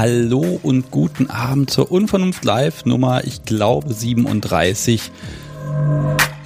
[0.00, 5.12] hallo und guten Abend zur Unvernunft Live Nummer, ich glaube 37.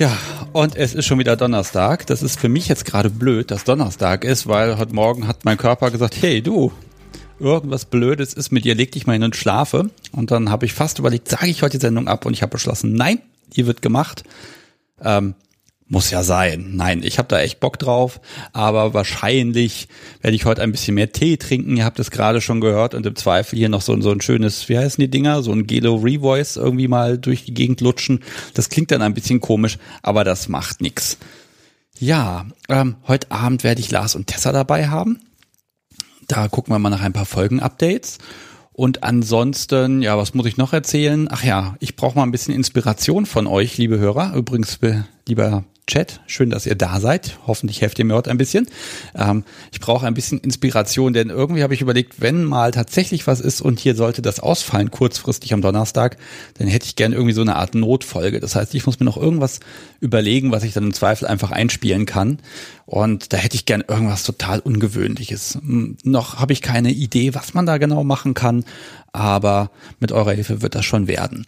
[0.01, 0.11] Ja,
[0.53, 2.05] und es ist schon wieder Donnerstag.
[2.09, 5.57] Das ist für mich jetzt gerade blöd, dass Donnerstag ist, weil heute Morgen hat mein
[5.57, 6.73] Körper gesagt, hey du,
[7.39, 9.89] irgendwas Blödes ist mit dir, leg dich mal hin und schlafe.
[10.11, 12.51] Und dann habe ich fast überlegt, sage ich heute die Sendung ab und ich habe
[12.51, 13.21] beschlossen, nein,
[13.55, 14.25] die wird gemacht.
[15.01, 15.37] Ähm,
[15.87, 16.71] muss ja sein.
[16.75, 18.21] Nein, ich habe da echt Bock drauf,
[18.53, 19.89] aber wahrscheinlich
[20.23, 21.77] werde ich heute ein bisschen mehr Tee trinken.
[21.77, 24.69] Ihr habt es gerade schon gehört und im Zweifel hier noch so, so ein schönes,
[24.69, 28.21] wie heißen die Dinger, so ein Gelo Revoice irgendwie mal durch die Gegend lutschen.
[28.55, 31.19] Das klingt dann ein bisschen komisch, aber das macht nix.
[31.99, 35.21] Ja, ähm, heute Abend werde ich Lars und Tessa dabei haben.
[36.27, 38.19] Da gucken wir mal nach ein paar Folgen-Updates.
[38.73, 41.29] Und ansonsten, ja, was muss ich noch erzählen?
[41.31, 44.35] Ach ja, ich brauche mal ein bisschen Inspiration von euch, liebe Hörer.
[44.35, 44.81] Übrigens,
[45.29, 46.21] lieber Chat.
[46.27, 47.39] Schön, dass ihr da seid.
[47.47, 48.67] Hoffentlich helft ihr mir heute ein bisschen.
[49.15, 53.41] Ähm, ich brauche ein bisschen Inspiration, denn irgendwie habe ich überlegt, wenn mal tatsächlich was
[53.41, 56.17] ist und hier sollte das ausfallen kurzfristig am Donnerstag,
[56.57, 58.41] dann hätte ich gerne irgendwie so eine Art Notfolge.
[58.41, 59.61] Das heißt, ich muss mir noch irgendwas
[60.01, 62.39] überlegen, was ich dann im Zweifel einfach einspielen kann.
[62.87, 65.57] Und da hätte ich gern irgendwas total Ungewöhnliches.
[65.57, 68.65] Hm, noch habe ich keine Idee, was man da genau machen kann,
[69.13, 71.45] aber mit eurer Hilfe wird das schon werden.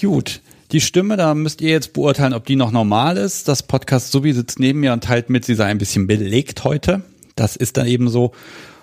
[0.00, 0.40] Gut,
[0.72, 3.48] die Stimme, da müsst ihr jetzt beurteilen, ob die noch normal ist.
[3.48, 7.02] Das Podcast Subi sitzt neben mir und teilt mit, sie sei ein bisschen belegt heute.
[7.36, 8.32] Das ist dann eben so.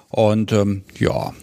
[0.10, 1.34] Und ähm, ja,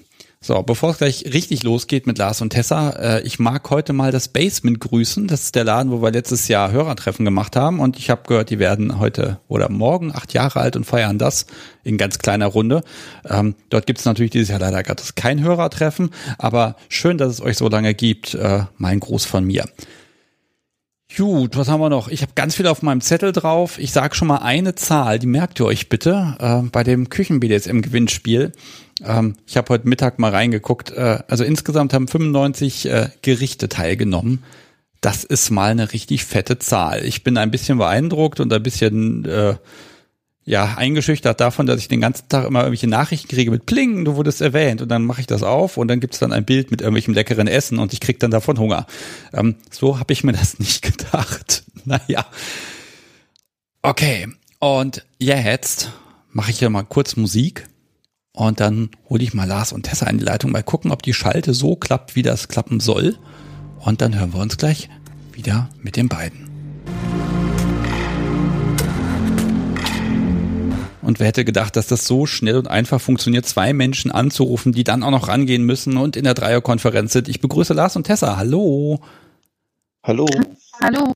[0.47, 4.13] so, bevor es gleich richtig losgeht mit Lars und Tessa, äh, ich mag heute mal
[4.13, 5.27] das Basement grüßen.
[5.27, 7.81] Das ist der Laden, wo wir letztes Jahr Hörertreffen gemacht haben.
[7.81, 11.47] Und ich habe gehört, die werden heute oder morgen acht Jahre alt und feiern das
[11.83, 12.83] in ganz kleiner Runde.
[13.27, 17.41] Ähm, dort gibt es natürlich dieses Jahr leider gerade kein Hörertreffen, aber schön, dass es
[17.41, 18.35] euch so lange gibt.
[18.35, 19.65] Äh, mein Gruß von mir.
[21.17, 22.09] Gut, was haben wir noch?
[22.09, 23.79] Ich habe ganz viel auf meinem Zettel drauf.
[23.79, 28.51] Ich sage schon mal eine Zahl, die merkt ihr euch bitte äh, bei dem Küchen-BDSM-Gewinnspiel.
[29.05, 30.91] Ähm, ich habe heute Mittag mal reingeguckt.
[30.91, 34.43] Äh, also insgesamt haben 95 äh, Gerichte teilgenommen.
[35.01, 37.05] Das ist mal eine richtig fette Zahl.
[37.05, 39.55] Ich bin ein bisschen beeindruckt und ein bisschen äh,
[40.47, 44.17] ja, eingeschüchtert davon, dass ich den ganzen Tag immer irgendwelche Nachrichten kriege mit Pling, du
[44.17, 46.83] wurdest erwähnt und dann mache ich das auf und dann gibt's dann ein Bild mit
[46.83, 48.87] irgendwelchem leckeren Essen und ich krieg dann davon Hunger.
[49.33, 51.65] Ähm, so habe ich mir das nicht gedacht.
[51.87, 52.25] Naja.
[53.83, 54.27] Okay,
[54.59, 55.91] und jetzt
[56.33, 57.69] mache ich hier mal kurz Musik
[58.33, 61.13] und dann hole ich mal Lars und Tessa in die Leitung, mal gucken, ob die
[61.13, 63.19] Schalte so klappt, wie das klappen soll.
[63.81, 64.89] Und dann hören wir uns gleich
[65.33, 66.44] wieder mit den beiden.
[71.05, 74.85] Und wer hätte gedacht, dass das so schnell und einfach funktioniert, zwei Menschen anzurufen, die
[74.85, 77.29] dann auch noch rangehen müssen und in der Dreierkonferenz sind.
[77.29, 78.37] Ich begrüße Lars und Tessa.
[78.37, 79.01] Hallo.
[80.03, 80.27] Hallo.
[80.81, 81.13] Hallo.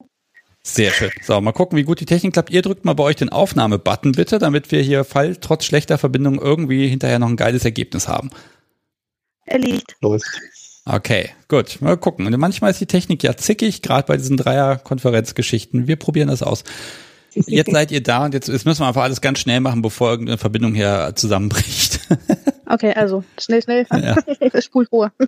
[0.62, 1.10] Sehr schön.
[1.22, 2.50] So, mal gucken, wie gut die Technik klappt.
[2.50, 6.38] Ihr drückt mal bei euch den Aufnahme-Button bitte, damit wir hier, fall trotz schlechter Verbindung,
[6.38, 8.30] irgendwie hinterher noch ein geiles Ergebnis haben.
[9.46, 9.96] Erledigt.
[10.02, 10.26] Läuft.
[10.84, 11.78] Okay, gut.
[11.80, 12.26] Mal gucken.
[12.26, 15.86] Und manchmal ist die Technik ja zickig, gerade bei diesen Dreier-Konferenzgeschichten.
[15.86, 16.64] Wir probieren das aus.
[17.46, 20.10] Jetzt seid ihr da und jetzt, jetzt müssen wir einfach alles ganz schnell machen, bevor
[20.10, 22.00] irgendeine Verbindung hier zusammenbricht.
[22.70, 23.86] Okay, also schnell, schnell.
[23.90, 24.16] Ja.
[24.40, 25.10] Ich spul vor.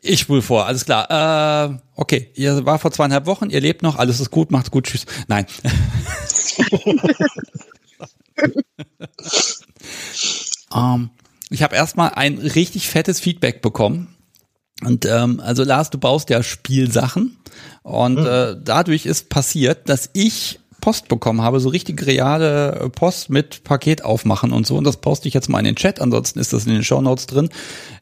[0.00, 1.70] Ich spul vor, alles klar.
[1.70, 4.86] Äh, okay, ihr war vor zweieinhalb Wochen, ihr lebt noch, alles ist gut, macht's gut,
[4.86, 5.06] tschüss.
[5.26, 5.44] Nein.
[10.72, 11.10] ähm,
[11.50, 14.14] ich habe erstmal ein richtig fettes Feedback bekommen.
[14.84, 17.36] Und ähm, also Lars, du baust ja Spielsachen
[17.82, 23.64] und äh, dadurch ist passiert, dass ich Post bekommen habe, so richtig reale Post mit
[23.64, 24.76] Paket aufmachen und so.
[24.76, 27.00] Und das poste ich jetzt mal in den Chat, ansonsten ist das in den Show
[27.00, 27.48] Notes drin.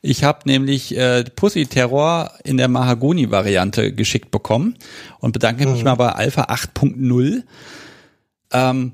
[0.02, 4.76] Ich habe nämlich äh, Pussy Terror in der Mahagoni-Variante geschickt bekommen
[5.20, 5.84] und bedanke mich Mhm.
[5.84, 7.42] mal bei Alpha 8.0.
[8.52, 8.92] Ähm,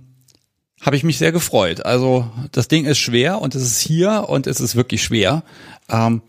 [0.81, 1.85] habe ich mich sehr gefreut.
[1.85, 5.45] Also das Ding ist schwer und es ist hier und es ist wirklich schwer.
[5.89, 6.23] Ähm,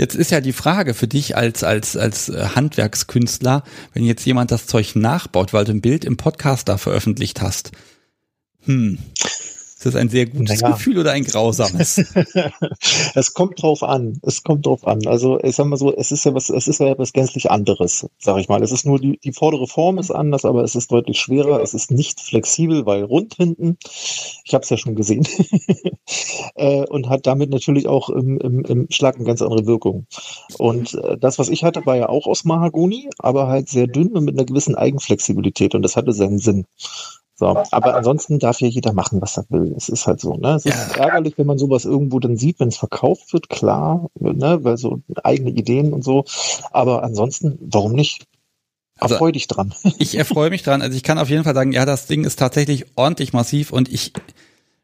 [0.00, 4.50] Jetzt ist ja die Frage für dich als, als, als äh, Handwerkskünstler, wenn jetzt jemand
[4.50, 7.72] das Zeug nachbaut, weil du ein Bild im Podcast da veröffentlicht hast.
[8.64, 8.96] Hm.
[9.80, 10.74] Ist das ein sehr gutes Naja.
[10.74, 12.04] Gefühl oder ein grausames?
[13.14, 14.20] Es kommt drauf an.
[14.22, 15.06] Es kommt drauf an.
[15.06, 18.06] Also ich sag mal so, es ist ja was, es ist ja was gänzlich anderes,
[18.18, 18.62] sag ich mal.
[18.62, 21.62] Es ist nur die, die vordere Form ist anders, aber es ist deutlich schwerer.
[21.62, 23.78] Es ist nicht flexibel, weil rund hinten.
[24.44, 25.26] Ich habe es ja schon gesehen
[26.56, 30.06] äh, und hat damit natürlich auch im, im, im Schlag eine ganz andere Wirkung.
[30.58, 34.12] Und äh, das, was ich hatte, war ja auch aus Mahagoni, aber halt sehr dünn
[34.12, 36.66] und mit einer gewissen Eigenflexibilität und das hatte seinen Sinn.
[37.40, 39.72] So, aber ansonsten darf ja jeder machen, was er will.
[39.74, 40.56] Es ist halt so, ne?
[40.56, 41.04] Es ist Ja.
[41.04, 44.58] ärgerlich, wenn man sowas irgendwo dann sieht, wenn es verkauft wird, klar, ne?
[44.62, 46.24] Weil so eigene Ideen und so.
[46.70, 48.26] Aber ansonsten, warum nicht?
[48.98, 49.72] Also- Erfreu dich dran.
[49.98, 50.82] ich erfreue mich dran.
[50.82, 53.90] Also ich kann auf jeden Fall sagen, ja, das Ding ist tatsächlich ordentlich massiv und
[53.90, 54.12] ich,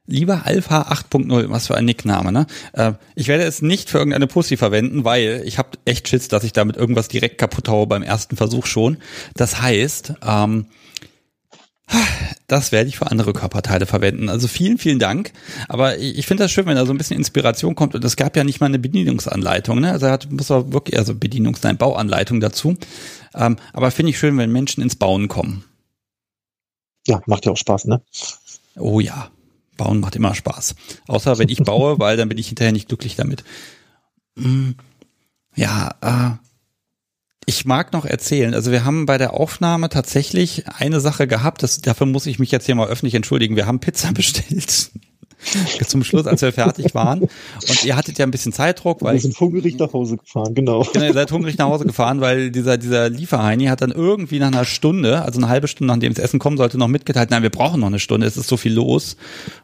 [0.08, 2.46] Lieber Alpha 8.0, was für ein Nickname, ne?
[2.72, 6.44] Äh, ich werde es nicht für irgendeine Pussy verwenden, weil ich habe echt Schiss, dass
[6.44, 8.98] ich damit irgendwas direkt kaputt haue beim ersten Versuch schon.
[9.34, 10.66] Das heißt, ähm,
[12.46, 14.28] das werde ich für andere Körperteile verwenden.
[14.28, 15.32] Also vielen, vielen Dank.
[15.68, 17.94] Aber ich, finde das schön, wenn da so ein bisschen Inspiration kommt.
[17.94, 19.80] Und es gab ja nicht mal eine Bedienungsanleitung.
[19.80, 19.92] Ne?
[19.92, 22.76] Also er hat muss auch wirklich, also Bedienungs-, nein, Bauanleitung dazu.
[23.34, 25.64] Ähm, aber finde ich schön, wenn Menschen ins Bauen kommen.
[27.06, 28.02] Ja, macht ja auch Spaß, ne?
[28.76, 29.30] Oh ja.
[29.76, 30.74] Bauen macht immer Spaß.
[31.06, 33.44] Außer wenn ich baue, weil dann bin ich hinterher nicht glücklich damit.
[34.36, 34.70] Mm,
[35.54, 36.45] ja, äh,
[37.46, 38.54] ich mag noch erzählen.
[38.54, 41.62] Also wir haben bei der Aufnahme tatsächlich eine Sache gehabt.
[41.62, 43.54] Das, dafür muss ich mich jetzt hier mal öffentlich entschuldigen.
[43.54, 44.90] Wir haben Pizza bestellt.
[45.86, 47.20] Zum Schluss, als wir fertig waren.
[47.20, 49.14] Und ihr hattet ja ein bisschen Zeitdruck, weil.
[49.14, 50.82] Wir sind hungrig nach Hause gefahren, genau.
[50.92, 54.48] Genau, ihr seid hungrig nach Hause gefahren, weil dieser, dieser Lieferheini hat dann irgendwie nach
[54.48, 57.50] einer Stunde, also eine halbe Stunde, nachdem das Essen kommen sollte, noch mitgeteilt, nein, wir
[57.50, 59.16] brauchen noch eine Stunde, es ist so viel los.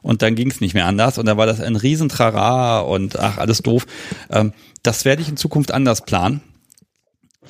[0.03, 1.19] Und dann ging es nicht mehr anders.
[1.19, 3.87] Und dann war das ein Riesentrara und ach, alles doof.
[4.31, 4.53] Ähm,
[4.85, 6.43] das werde ich in Zukunft anders planen.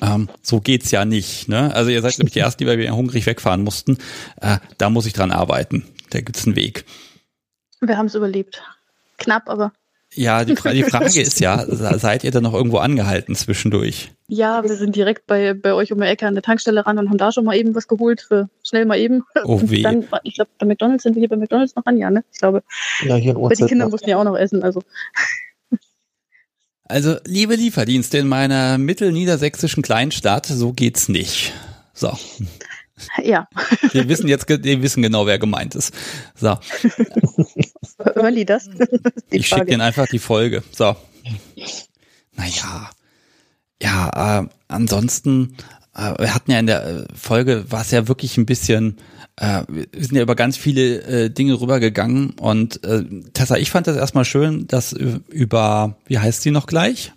[0.03, 1.47] Ähm, so geht's ja nicht.
[1.47, 1.73] Ne?
[1.73, 3.97] Also ihr seid nämlich die ersten, die bei mir hungrig wegfahren mussten.
[4.41, 5.85] Äh, da muss ich dran arbeiten.
[6.09, 6.85] Da gibt's einen Weg.
[7.79, 8.61] Wir haben es überlebt.
[9.17, 9.71] Knapp, aber.
[10.15, 14.11] Ja, die, die Frage ist ja, seid ihr dann noch irgendwo angehalten zwischendurch?
[14.27, 17.09] Ja, wir sind direkt bei, bei euch um die Ecke an der Tankstelle ran und
[17.09, 19.23] haben da schon mal eben was geholt, für schnell mal eben.
[19.43, 19.81] Oh weh.
[19.81, 22.23] Dann, ich glaube, bei McDonalds sind wir hier bei McDonalds noch an, ja, ne?
[22.31, 22.61] Ich glaube.
[23.03, 23.65] Ja, hier in Aber die.
[23.65, 24.83] Kinder mussten ja auch noch essen, also.
[26.85, 31.53] Also, liebe Lieferdienste in meiner mittelniedersächsischen Kleinstadt, so geht's nicht.
[31.93, 32.17] So.
[33.23, 33.47] Ja,
[33.91, 35.93] Wir wissen jetzt, wir wissen genau, wer gemeint ist.
[36.35, 36.57] So.
[38.15, 38.69] hören die das?
[39.31, 40.63] Die Ich schicke denen einfach die Folge.
[40.71, 40.95] So.
[42.33, 42.89] Naja.
[43.81, 45.57] Ja, äh, ansonsten,
[45.93, 48.97] wir hatten ja in der äh, Folge, war es ja wirklich ein bisschen,
[49.35, 53.03] äh, wir sind ja über ganz viele äh, Dinge rübergegangen und äh,
[53.33, 57.13] Tessa, ich fand das erstmal schön, dass über, wie heißt sie noch gleich?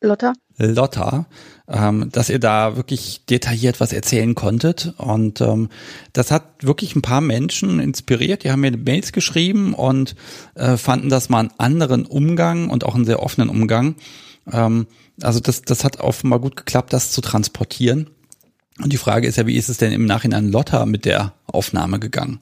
[0.00, 0.34] Lotta?
[0.58, 1.26] Lotta,
[1.68, 4.94] ähm, dass ihr da wirklich detailliert was erzählen konntet.
[4.98, 5.68] Und ähm,
[6.12, 8.44] das hat wirklich ein paar Menschen inspiriert.
[8.44, 10.14] Die haben mir Mails geschrieben und
[10.54, 13.96] äh, fanden das mal einen anderen Umgang und auch einen sehr offenen Umgang.
[14.52, 14.86] Ähm,
[15.22, 18.10] also das, das hat offenbar gut geklappt, das zu transportieren.
[18.78, 21.98] Und die Frage ist ja, wie ist es denn im Nachhinein Lotta mit der Aufnahme
[21.98, 22.40] gegangen?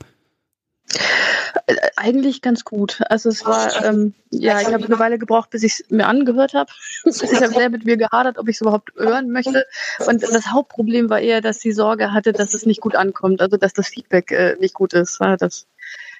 [1.66, 3.00] Äh, Eigentlich ganz gut.
[3.08, 6.54] Also es war, ähm, ja, ich habe eine Weile gebraucht, bis ich es mir angehört
[6.54, 6.70] habe.
[7.04, 9.66] ich habe sehr mit mir gehadert, ob ich es überhaupt hören möchte.
[10.06, 13.56] Und das Hauptproblem war eher, dass sie Sorge hatte, dass es nicht gut ankommt, also
[13.56, 15.20] dass das Feedback äh, nicht gut ist.
[15.20, 15.66] Ja, das,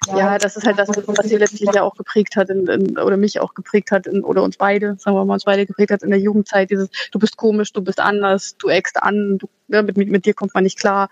[0.09, 3.17] ja, das ist halt das, was sie letztlich ja auch geprägt hat in, in, oder
[3.17, 6.03] mich auch geprägt hat in, oder uns beide, sagen wir mal, uns beide geprägt hat
[6.03, 6.71] in der Jugendzeit.
[6.71, 10.27] Dieses, du bist komisch, du bist anders, du eckst an, du, ne, mit, mit, mit
[10.27, 11.11] dir kommt man nicht klar.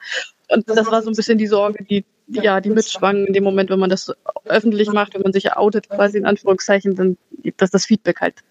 [0.49, 3.71] Und das war so ein bisschen die Sorge, die ja, die mitschwang in dem Moment,
[3.71, 4.13] wenn man das
[4.45, 7.17] öffentlich macht, wenn man sich outet, quasi in Anführungszeichen, dann,
[7.57, 8.43] dass das Feedback halt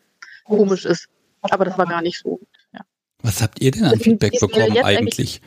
[0.43, 1.07] komisch ist.
[1.41, 2.39] Aber das war gar nicht so.
[2.73, 2.81] Ja.
[3.21, 5.41] Was habt ihr denn an Feedback bekommen eigentlich?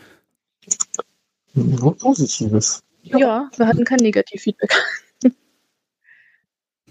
[1.55, 2.82] Nur Positives.
[3.03, 4.75] Ja, wir hatten kein Negativfeedback.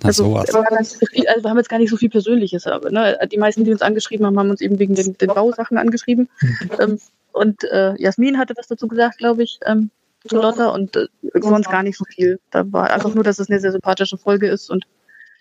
[0.01, 3.71] Also, also wir haben jetzt gar nicht so viel Persönliches, aber ne, die meisten, die
[3.71, 6.29] uns angeschrieben haben, haben uns eben wegen den, den Bausachen angeschrieben.
[6.77, 6.99] Ähm,
[7.31, 9.91] und äh, Jasmin hatte was dazu gesagt, glaube ich, ähm,
[10.27, 11.07] zu Lotta und äh,
[11.41, 12.39] sonst gar nicht so viel.
[12.51, 14.85] Da war einfach nur, dass es eine sehr sympathische Folge ist und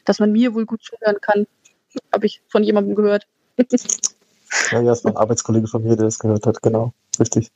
[0.04, 1.46] dass man mir wohl gut zuhören kann,
[2.12, 3.26] habe ich von jemandem gehört.
[4.70, 6.92] Ja, ja, es war ein Arbeitskollege von mir, der das gehört hat, genau.
[7.18, 7.50] Richtig.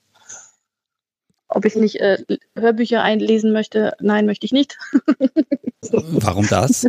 [1.49, 2.19] Ob ich nicht äh,
[2.57, 4.79] Hörbücher einlesen möchte, nein, möchte ich nicht.
[5.91, 6.89] Warum das?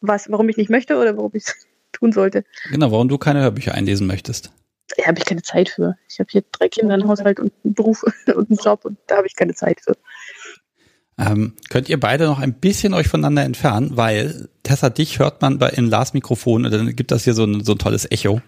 [0.00, 2.44] Was, warum ich nicht möchte oder warum ich es tun sollte?
[2.70, 4.52] Genau, warum du keine Hörbücher einlesen möchtest.
[4.96, 5.96] Da habe ich keine Zeit für.
[6.08, 9.16] Ich habe hier drei Kinder, einen Haushalt und einen Beruf und einen Job und da
[9.16, 9.96] habe ich keine Zeit für.
[11.18, 15.58] Ähm, könnt ihr beide noch ein bisschen euch voneinander entfernen, weil Tessa, dich hört man
[15.58, 18.40] bei in Lars Mikrofon und dann gibt das hier so ein, so ein tolles Echo.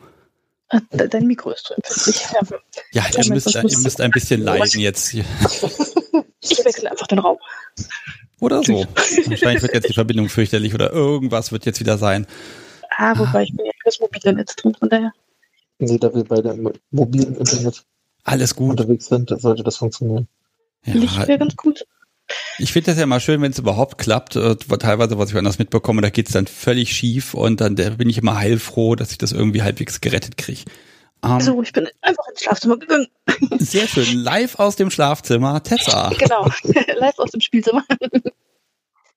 [0.70, 2.24] Ah, de- Dein Mikro ist so empfindlich.
[2.32, 2.40] Ja.
[2.92, 5.12] Ja, ihr müsst, ihr müsst ein bisschen leiden jetzt.
[5.12, 7.38] Ich wechsle einfach den Raum.
[8.40, 8.86] Oder so.
[9.26, 12.26] Wahrscheinlich wird jetzt die Verbindung fürchterlich oder irgendwas wird jetzt wieder sein.
[12.96, 15.12] Ah, wobei ich bin ja fürs mobile Netz drin, von daher.
[15.84, 17.84] Nee, da wir beide im mobilen Internet
[18.24, 18.70] Alles gut.
[18.70, 20.28] unterwegs sind, sollte das funktionieren.
[20.84, 21.86] Licht Ja, wäre ganz gut.
[22.58, 24.36] ich finde das ja mal schön, wenn es überhaupt klappt.
[24.36, 28.08] Äh, Teilweise, was ich anders mitbekomme, da geht's dann völlig schief und dann da bin
[28.08, 30.62] ich immer heilfroh, dass ich das irgendwie halbwegs gerettet kriege.
[31.24, 33.06] Ähm, So, ich bin einfach ins Schlafzimmer gegangen.
[33.58, 34.18] Sehr schön.
[34.18, 35.62] Live aus dem Schlafzimmer.
[35.62, 36.10] Tessa.
[36.18, 36.48] Genau.
[36.98, 37.84] Live aus dem Spielzimmer.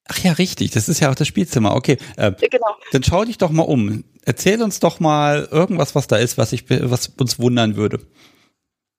[0.10, 0.72] Ach ja, richtig.
[0.72, 1.76] Das ist ja auch das Spielzimmer.
[1.76, 1.98] Okay.
[2.16, 2.76] Äh, genau.
[2.92, 4.04] Dann schau dich doch mal um.
[4.26, 8.00] Erzähl uns doch mal irgendwas, was da ist, was ich, was uns wundern würde.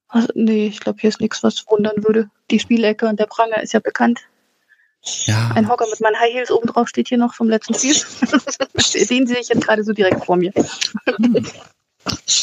[0.08, 2.30] Also, nee, ich glaube, hier ist nichts, was wundern würde.
[2.50, 4.20] Die Spielecke und der Pranger ist ja bekannt.
[5.26, 5.52] Ja.
[5.54, 7.94] Ein Hocker mit meinen High Heels oben drauf steht hier noch vom letzten Spiel.
[9.08, 10.52] Den sehe ich jetzt gerade so direkt vor mir.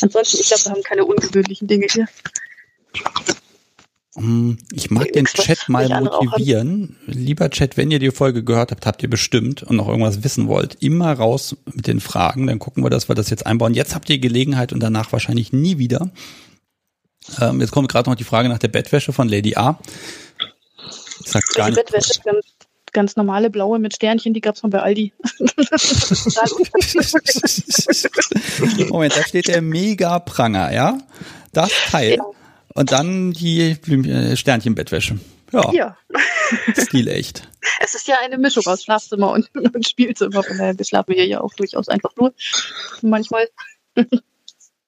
[0.02, 2.08] Ansonsten, ich glaube, wir haben keine ungewöhnlichen Dinge hier.
[4.16, 6.96] Hm, Ich mag den Chat mal motivieren.
[7.06, 10.48] Lieber Chat, wenn ihr die Folge gehört habt, habt ihr bestimmt und noch irgendwas wissen
[10.48, 12.48] wollt, immer raus mit den Fragen.
[12.48, 13.74] Dann gucken wir, dass wir das jetzt einbauen.
[13.74, 16.12] Jetzt habt ihr Gelegenheit und danach wahrscheinlich nie wieder.
[17.42, 19.80] Ähm, jetzt kommt gerade noch die Frage nach der Bettwäsche von Lady A.
[21.24, 21.76] Ich sag gar Die.
[21.76, 22.46] Bettwäsche, ganz,
[22.94, 25.12] ganz normale blaue mit Sternchen, die gab es mal bei Aldi.
[28.90, 30.98] Moment, da steht der Mega-Pranger, ja?
[31.52, 32.16] Das Teil.
[32.16, 32.24] Ja.
[32.76, 35.18] Und dann die äh, Sternchenbettwäsche.
[35.52, 35.98] Ja, Ja,
[36.78, 37.50] stilecht.
[37.82, 40.44] es ist ja eine Mischung aus Schlafzimmer und, und Spielzimmer.
[40.44, 42.34] Von daher, wir schlafen hier ja auch durchaus einfach nur.
[43.02, 43.48] Manchmal.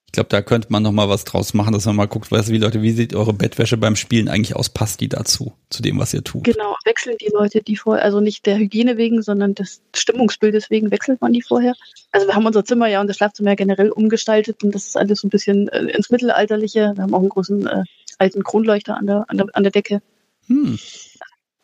[0.08, 2.48] Ich glaube, da könnte man noch mal was draus machen, dass man mal guckt, weißt
[2.48, 4.70] du, wie Leute, wie sieht eure Bettwäsche beim Spielen eigentlich aus?
[4.70, 6.44] Passt die dazu, zu dem, was ihr tut?
[6.44, 10.90] Genau, wechseln die Leute die vorher, also nicht der Hygiene wegen, sondern des Stimmungsbildes wegen
[10.90, 11.74] wechselt man die vorher.
[12.10, 14.96] Also wir haben unser Zimmer ja und das Schlafzimmer ja generell umgestaltet und das ist
[14.96, 16.92] alles so ein bisschen äh, ins Mittelalterliche.
[16.94, 17.84] Wir haben auch einen großen äh,
[18.16, 20.00] alten Kronleuchter an der, an der, an der Decke.
[20.46, 20.78] Hm.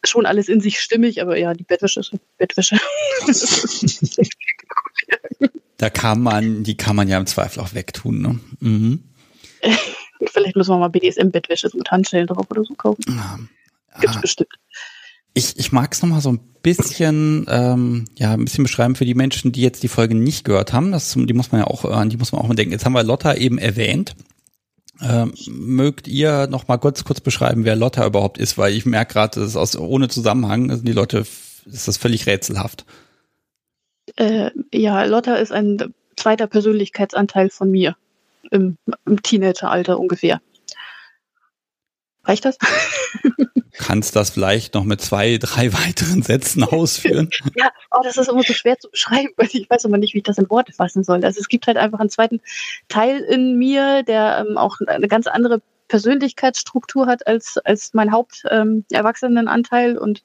[0.05, 2.79] Schon alles in sich stimmig, aber ja, die Bettwäsche ist Bettwäsche.
[5.77, 8.41] Da kann man, die kann man ja im Zweifel auch wegtun, ne?
[8.61, 9.03] Mhm.
[10.33, 13.03] Vielleicht müssen wir mal BDSM-Bettwäsche mit Handschellen drauf oder so kaufen.
[13.09, 13.39] Ja.
[14.01, 14.53] Gibt's Ah, bestimmt.
[15.35, 19.15] Ich, ich mag es nochmal so ein bisschen, ähm, ja, ein bisschen beschreiben für die
[19.15, 20.93] Menschen, die jetzt die Folge nicht gehört haben.
[20.93, 22.73] Das, die muss man ja auch, an die muss man auch mal denken.
[22.73, 24.15] Jetzt haben wir Lotta eben erwähnt.
[25.03, 28.57] Ähm, mögt ihr noch mal kurz, kurz beschreiben, wer Lotta überhaupt ist?
[28.59, 31.19] Weil ich merke gerade, das ist aus, ohne Zusammenhang, also die Leute,
[31.67, 32.85] ist das völlig rätselhaft.
[34.17, 37.97] Äh, ja, Lotta ist ein zweiter Persönlichkeitsanteil von mir.
[38.51, 40.41] Im, im Teenageralter ungefähr.
[42.25, 42.59] Reicht das?
[43.77, 47.29] Kannst das vielleicht noch mit zwei, drei weiteren Sätzen ausführen?
[47.57, 50.19] Ja, oh, das ist immer so schwer zu beschreiben, weil ich weiß immer nicht, wie
[50.19, 51.25] ich das in Worte fassen soll.
[51.25, 52.41] Also es gibt halt einfach einen zweiten
[52.89, 59.93] Teil in mir, der ähm, auch eine ganz andere Persönlichkeitsstruktur hat als, als mein Haupt-Erwachsenenanteil
[59.93, 60.23] ähm, und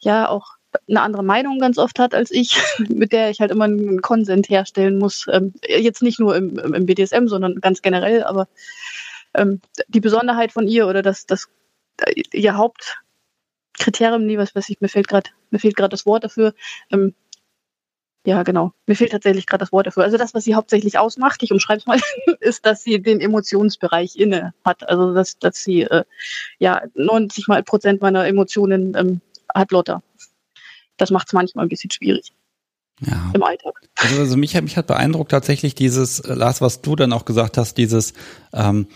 [0.00, 0.56] ja auch
[0.88, 2.56] eine andere Meinung ganz oft hat als ich,
[2.88, 5.26] mit der ich halt immer einen Konsent herstellen muss.
[5.30, 8.48] Ähm, jetzt nicht nur im, im BDSM, sondern ganz generell, aber
[9.34, 11.48] ähm, die Besonderheit von ihr oder das, das
[12.32, 16.54] ihr Hauptkriterium, nee, was weiß ich, mir fehlt gerade, mir fehlt gerade das Wort dafür.
[16.90, 17.14] Ähm,
[18.26, 18.72] ja, genau.
[18.86, 20.02] Mir fehlt tatsächlich gerade das Wort dafür.
[20.04, 21.98] Also das, was sie hauptsächlich ausmacht, ich umschreibe es mal,
[22.40, 24.86] ist, dass sie den Emotionsbereich inne hat.
[24.88, 26.04] Also dass, dass sie äh,
[26.58, 29.20] ja 90 mal Prozent meiner Emotionen ähm,
[29.54, 30.02] hat Lotta.
[30.98, 32.32] Das macht es manchmal ein bisschen schwierig
[33.00, 33.30] Ja.
[33.34, 33.80] im Alltag.
[33.96, 37.24] Also, also mich, hat- mich hat beeindruckt tatsächlich dieses, äh, Lars, was du dann auch
[37.24, 38.12] gesagt hast, dieses
[38.52, 38.94] ähm, äh,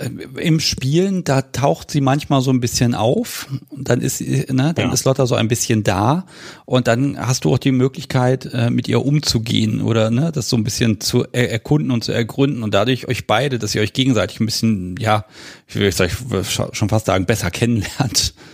[0.00, 4.88] im Spielen, da taucht sie manchmal so ein bisschen auf und dann ist ne, dann
[4.88, 4.92] Ja.
[4.92, 6.26] ist Lotta so ein bisschen da
[6.64, 10.56] und dann hast du auch die Möglichkeit, äh, mit ihr umzugehen oder ne, das so
[10.56, 13.92] ein bisschen zu er erkunden und zu ergründen und dadurch euch beide, dass ihr euch
[13.92, 15.26] gegenseitig ein bisschen, ja,
[15.68, 18.34] ich will schon fast sagen, besser kennenlernt.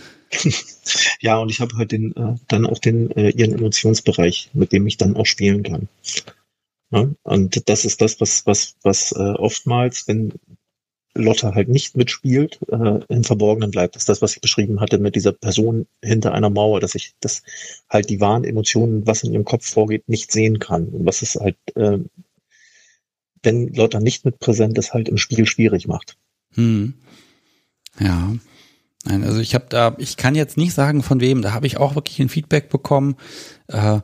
[1.19, 4.87] Ja, und ich habe halt den, äh, dann auch den, äh, ihren Emotionsbereich, mit dem
[4.87, 5.89] ich dann auch spielen kann.
[6.91, 10.33] Ja, und das ist das, was, was, was äh, oftmals, wenn
[11.13, 13.95] Lotte halt nicht mitspielt, äh, im Verborgenen bleibt.
[13.95, 17.13] Das ist das, was ich beschrieben hatte mit dieser Person hinter einer Mauer, dass ich
[17.19, 17.43] das
[17.89, 20.87] halt die wahren Emotionen, was in ihrem Kopf vorgeht, nicht sehen kann.
[20.87, 21.99] Und was es halt, äh,
[23.43, 26.17] wenn Lotte nicht mit präsent ist, halt im Spiel schwierig macht.
[26.53, 26.93] Hm.
[27.99, 28.33] Ja.
[29.03, 31.77] Nein, also ich habe da, ich kann jetzt nicht sagen von wem, da habe ich
[31.77, 33.15] auch wirklich ein Feedback bekommen.
[33.67, 33.99] Äh,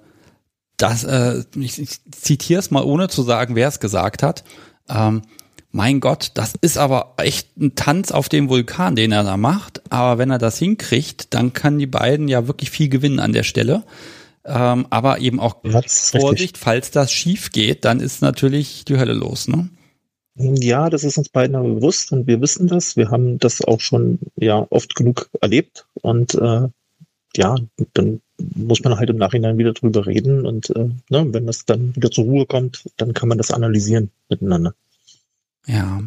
[0.75, 4.43] das, äh, ich, ich zitiere es mal, ohne zu sagen, wer es gesagt hat.
[4.89, 5.21] Ähm,
[5.71, 9.81] mein Gott, das ist aber echt ein Tanz auf dem Vulkan, den er da macht.
[9.91, 13.43] Aber wenn er das hinkriegt, dann kann die beiden ja wirklich viel gewinnen an der
[13.43, 13.83] Stelle.
[14.45, 16.21] Ähm, aber eben auch ist richtig.
[16.21, 19.69] Vorsicht, falls das schief geht, dann ist natürlich die Hölle los, ne?
[20.35, 22.95] Ja, das ist uns beiden aber bewusst und wir wissen das.
[22.95, 26.67] Wir haben das auch schon ja oft genug erlebt und äh,
[27.35, 27.55] ja,
[27.93, 28.21] dann
[28.55, 32.11] muss man halt im Nachhinein wieder drüber reden und äh, ne, wenn das dann wieder
[32.11, 34.73] zur Ruhe kommt, dann kann man das analysieren miteinander.
[35.67, 36.01] Ja.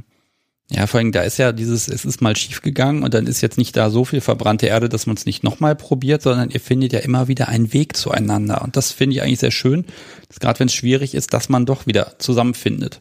[0.72, 3.40] Ja, vor allem, da ist ja dieses, es ist mal schief gegangen und dann ist
[3.40, 6.60] jetzt nicht da so viel verbrannte Erde, dass man es nicht nochmal probiert, sondern ihr
[6.60, 8.62] findet ja immer wieder einen Weg zueinander.
[8.62, 9.84] Und das finde ich eigentlich sehr schön,
[10.28, 13.00] dass gerade wenn es schwierig ist, dass man doch wieder zusammenfindet.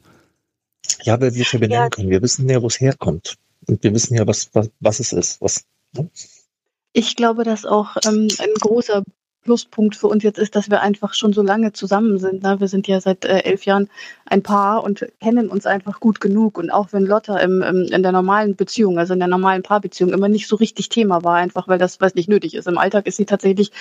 [1.03, 1.89] Ja, weil wir es ja benennen Ja.
[1.89, 2.09] können.
[2.09, 3.35] Wir wissen ja, wo es herkommt
[3.67, 5.39] und wir wissen ja, was was, was es ist.
[5.39, 6.09] Was, ne?
[6.93, 9.03] Ich glaube, dass auch ähm, ein großer
[9.43, 12.43] Pluspunkt für uns jetzt ist, dass wir einfach schon so lange zusammen sind.
[12.43, 12.59] Ne?
[12.59, 13.89] Wir sind ja seit äh, elf Jahren
[14.25, 16.57] ein Paar und kennen uns einfach gut genug.
[16.57, 20.11] Und auch wenn Lotta im, im, in der normalen Beziehung, also in der normalen Paarbeziehung,
[20.11, 22.67] immer nicht so richtig Thema war, einfach weil das was nicht nötig ist.
[22.67, 23.71] Im Alltag ist sie tatsächlich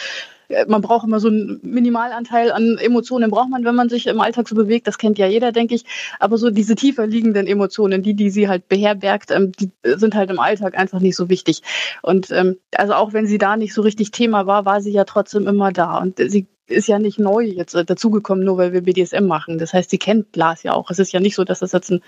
[0.66, 4.48] man braucht immer so einen Minimalanteil an Emotionen, braucht man, wenn man sich im Alltag
[4.48, 4.86] so bewegt.
[4.86, 5.84] Das kennt ja jeder, denke ich.
[6.18, 10.30] Aber so diese tiefer liegenden Emotionen, die, die sie halt beherbergt, ähm, die sind halt
[10.30, 11.62] im Alltag einfach nicht so wichtig.
[12.02, 15.04] Und ähm, also auch wenn sie da nicht so richtig Thema war, war sie ja
[15.04, 15.98] trotzdem immer da.
[15.98, 19.58] Und sie ist ja nicht neu jetzt äh, dazugekommen, nur weil wir BDSM machen.
[19.58, 20.90] Das heißt, sie kennt Lars ja auch.
[20.90, 22.02] Es ist ja nicht so, dass das jetzt ein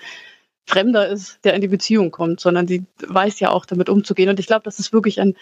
[0.66, 4.28] Fremder ist, der in die Beziehung kommt, sondern sie weiß ja auch damit umzugehen.
[4.28, 5.34] Und ich glaube, das ist wirklich ein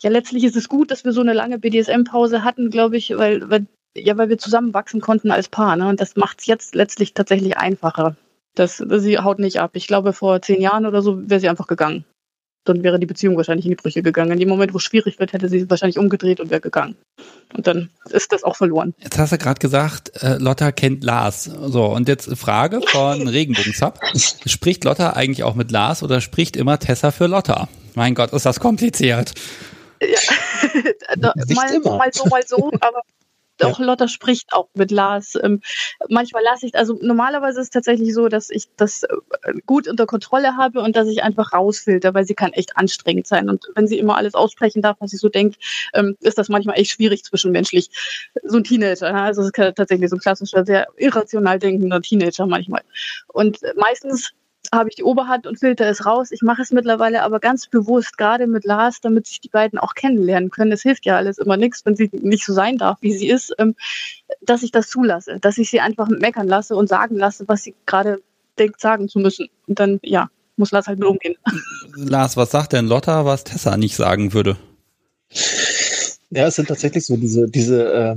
[0.00, 3.50] ja, letztlich ist es gut, dass wir so eine lange BDSM-Pause hatten, glaube ich, weil,
[3.50, 5.76] weil, ja, weil wir zusammenwachsen konnten als Paar.
[5.76, 5.88] Ne?
[5.88, 8.16] Und das macht es jetzt letztlich tatsächlich einfacher.
[8.54, 9.72] Das, sie haut nicht ab.
[9.74, 12.04] Ich glaube, vor zehn Jahren oder so wäre sie einfach gegangen.
[12.64, 14.32] Dann wäre die Beziehung wahrscheinlich in die Brüche gegangen.
[14.32, 16.96] In dem Moment, wo es schwierig wird, hätte sie wahrscheinlich umgedreht und wäre gegangen.
[17.56, 18.94] Und dann ist das auch verloren.
[18.98, 21.44] Jetzt hast du gerade gesagt, äh, Lotta kennt Lars.
[21.44, 23.98] So, und jetzt Frage von Regenbogensub.
[24.46, 27.68] Spricht Lotta eigentlich auch mit Lars oder spricht immer Tessa für Lotta?
[27.94, 29.32] Mein Gott, ist das kompliziert.
[30.00, 30.18] Ja.
[31.54, 33.02] mal, mal so, mal so, aber
[33.62, 33.84] auch ja.
[33.84, 35.36] Lotta spricht auch mit Lars.
[35.42, 35.60] Ähm,
[36.08, 39.08] manchmal lasse ich, also normalerweise ist es tatsächlich so, dass ich das äh,
[39.66, 43.48] gut unter Kontrolle habe und dass ich einfach rausfilter, weil sie kann echt anstrengend sein.
[43.48, 45.56] Und wenn sie immer alles aussprechen darf, was sie so denkt,
[45.94, 47.90] ähm, ist das manchmal echt schwierig zwischenmenschlich.
[48.44, 49.22] So ein Teenager, ne?
[49.22, 52.82] also es ist tatsächlich so ein klassischer, sehr irrational denkender Teenager manchmal.
[53.28, 54.32] Und meistens
[54.72, 56.30] habe ich die Oberhand und filter es raus.
[56.30, 59.94] Ich mache es mittlerweile aber ganz bewusst, gerade mit Lars, damit sich die beiden auch
[59.94, 60.72] kennenlernen können.
[60.72, 63.54] Es hilft ja alles immer nichts, wenn sie nicht so sein darf, wie sie ist,
[63.58, 63.74] ähm,
[64.42, 67.74] dass ich das zulasse, dass ich sie einfach meckern lasse und sagen lasse, was sie
[67.86, 68.20] gerade
[68.58, 69.48] denkt, sagen zu müssen.
[69.66, 71.36] Und dann, ja, muss Lars halt mit umgehen.
[71.96, 74.56] Lars, was sagt denn Lotta, was Tessa nicht sagen würde?
[76.30, 78.16] Ja, es sind tatsächlich so diese, diese äh,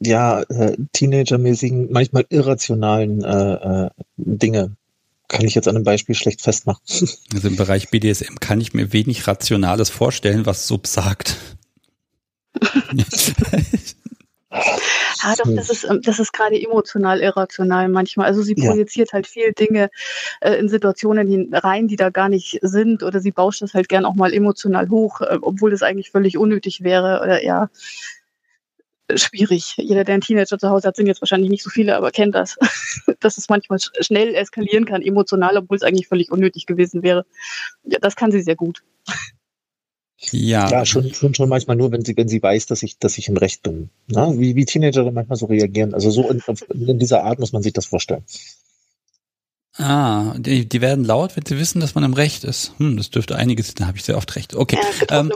[0.00, 4.76] ja, äh, Teenager-mäßigen, manchmal irrationalen äh, äh, Dinge,
[5.30, 6.82] kann ich jetzt an einem Beispiel schlecht festmachen.
[7.32, 11.36] Also im Bereich BDSM kann ich mir wenig Rationales vorstellen, was Sub sagt.
[12.92, 13.04] Ja,
[15.38, 18.26] doch, das ist, ähm, das ist gerade emotional irrational manchmal.
[18.26, 19.12] Also sie projiziert ja.
[19.14, 19.90] halt viel Dinge
[20.40, 24.04] äh, in Situationen rein, die da gar nicht sind, oder sie bauscht das halt gern
[24.04, 27.20] auch mal emotional hoch, äh, obwohl das eigentlich völlig unnötig wäre.
[27.22, 27.70] Oder ja,
[29.18, 29.74] schwierig.
[29.76, 32.34] Jeder, der einen Teenager zu Hause hat, sind jetzt wahrscheinlich nicht so viele, aber kennt
[32.34, 32.56] das,
[33.20, 37.26] dass es manchmal schnell eskalieren kann, emotional, obwohl es eigentlich völlig unnötig gewesen wäre.
[37.84, 38.82] Ja, das kann sie sehr gut.
[40.32, 43.16] Ja, ja schon, schon, schon manchmal nur, wenn sie, wenn sie weiß, dass ich, dass
[43.16, 43.88] ich im Recht bin.
[44.06, 44.38] Na?
[44.38, 45.94] Wie, wie Teenager manchmal so reagieren.
[45.94, 48.24] Also so in, in dieser Art muss man sich das vorstellen.
[49.76, 52.72] Ah, die, die werden laut, wenn sie wissen, dass man im Recht ist.
[52.78, 54.54] Hm, das dürfte einiges, da habe ich sehr oft recht.
[54.54, 54.78] Okay.
[55.08, 55.32] Ja, ähm,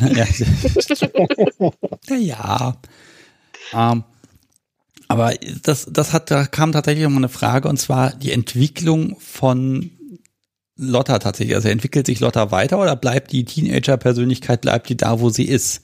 [2.08, 2.76] ja, ja.
[3.72, 4.04] Ähm,
[5.08, 9.16] aber das, das hat, da kam tatsächlich noch mal eine Frage und zwar die Entwicklung
[9.20, 9.90] von
[10.76, 11.56] Lotta tatsächlich.
[11.56, 15.82] Also entwickelt sich Lotta weiter oder bleibt die Teenager-Persönlichkeit, bleibt die da, wo sie ist?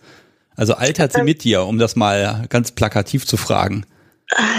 [0.57, 1.25] Also altert sie ähm.
[1.25, 3.87] mit dir, um das mal ganz plakativ zu fragen?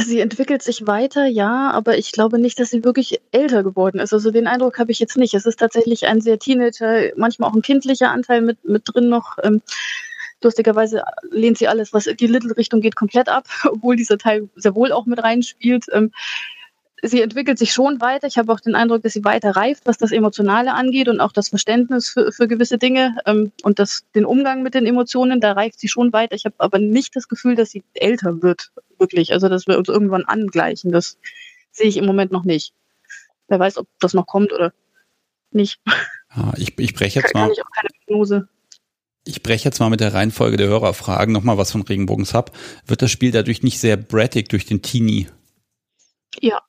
[0.05, 4.13] Sie entwickelt sich weiter, ja, aber ich glaube nicht, dass sie wirklich älter geworden ist.
[4.13, 5.33] Also den Eindruck habe ich jetzt nicht.
[5.33, 9.37] Es ist tatsächlich ein sehr Teenager, manchmal auch ein kindlicher Anteil mit, mit drin noch.
[9.43, 9.61] Ähm,
[10.41, 14.75] lustigerweise lehnt sie alles, was in die Little-Richtung geht, komplett ab, obwohl dieser Teil sehr
[14.75, 15.85] wohl auch mit reinspielt.
[15.91, 16.11] Ähm,
[17.07, 18.27] sie entwickelt sich schon weiter.
[18.27, 21.31] Ich habe auch den Eindruck, dass sie weiter reift, was das Emotionale angeht und auch
[21.31, 25.41] das Verständnis für, für gewisse Dinge ähm, und das, den Umgang mit den Emotionen.
[25.41, 26.35] Da reift sie schon weiter.
[26.35, 29.33] Ich habe aber nicht das Gefühl, dass sie älter wird, wirklich.
[29.33, 30.91] Also, dass wir uns irgendwann angleichen.
[30.91, 31.17] Das
[31.71, 32.73] sehe ich im Moment noch nicht.
[33.47, 34.73] Wer weiß, ob das noch kommt oder
[35.51, 35.79] nicht.
[36.35, 37.47] Ja, ich, ich breche jetzt kann, mal.
[37.47, 38.49] Kann ich auch keine Prognose.
[39.27, 42.51] Ich breche jetzt mal mit der Reihenfolge der Hörerfragen nochmal was von Regenbogens ab.
[42.85, 45.27] Wird das Spiel dadurch nicht sehr brattig durch den Teenie?
[46.41, 46.61] Ja,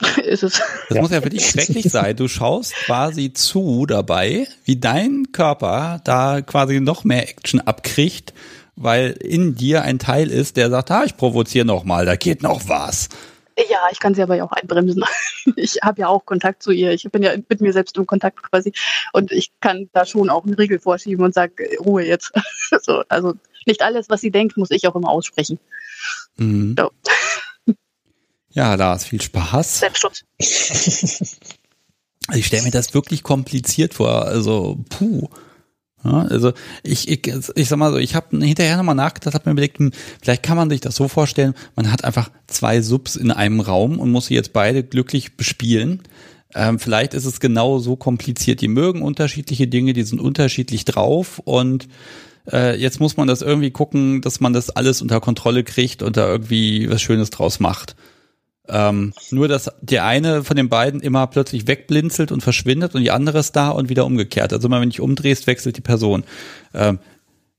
[0.24, 0.60] ist es.
[0.88, 1.00] Das ja.
[1.00, 2.16] muss ja für dich schrecklich sein.
[2.16, 8.34] Du schaust quasi zu dabei, wie dein Körper da quasi noch mehr Action abkriegt,
[8.74, 12.42] weil in dir ein Teil ist, der sagt, ah, ich provoziere noch mal, da geht
[12.42, 13.08] noch was.
[13.70, 15.02] Ja, ich kann sie aber ja auch einbremsen.
[15.56, 16.90] Ich habe ja auch Kontakt zu ihr.
[16.90, 18.72] Ich bin ja mit mir selbst im Kontakt quasi.
[19.12, 22.32] Und ich kann da schon auch einen Riegel vorschieben und sage, Ruhe jetzt.
[22.82, 25.60] So, also nicht alles, was sie denkt, muss ich auch immer aussprechen.
[26.36, 26.74] Mhm.
[26.78, 26.90] So.
[28.56, 29.78] Ja, Lars, viel Spaß.
[29.80, 30.24] Selbstschutz.
[32.34, 34.24] Ich stelle mir das wirklich kompliziert vor.
[34.24, 35.28] Also, puh.
[36.04, 39.52] Ja, also ich, ich, ich sag mal so, ich habe hinterher nochmal nachgedacht, habe mir
[39.52, 39.92] überlegt, hm,
[40.22, 44.00] vielleicht kann man sich das so vorstellen, man hat einfach zwei Subs in einem Raum
[44.00, 46.02] und muss sie jetzt beide glücklich bespielen.
[46.54, 48.60] Ähm, vielleicht ist es genau so kompliziert.
[48.60, 51.88] Die mögen unterschiedliche Dinge, die sind unterschiedlich drauf und
[52.50, 56.16] Äh, jetzt muss man das irgendwie gucken, dass man das alles unter Kontrolle kriegt und
[56.16, 57.96] da irgendwie was Schönes draus macht.
[58.68, 63.10] Ähm, nur, dass der eine von den beiden immer plötzlich wegblinzelt und verschwindet und die
[63.10, 64.52] andere ist da und wieder umgekehrt.
[64.52, 66.24] Also immer wenn ich umdrehst, wechselt die Person.
[66.74, 66.98] Ähm,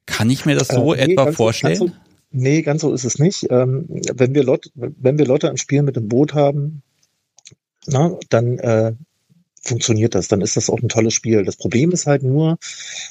[0.05, 1.75] kann ich mir das so äh, nee, etwa vorstellen?
[1.75, 1.91] So,
[2.31, 3.47] nee, ganz so ist es nicht.
[3.49, 6.81] Ähm, wenn wir Lot, wenn wir Lotte im Spiel mit dem Boot haben,
[7.85, 8.93] na, dann äh,
[9.61, 11.43] funktioniert das, dann ist das auch ein tolles Spiel.
[11.43, 12.57] Das Problem ist halt nur,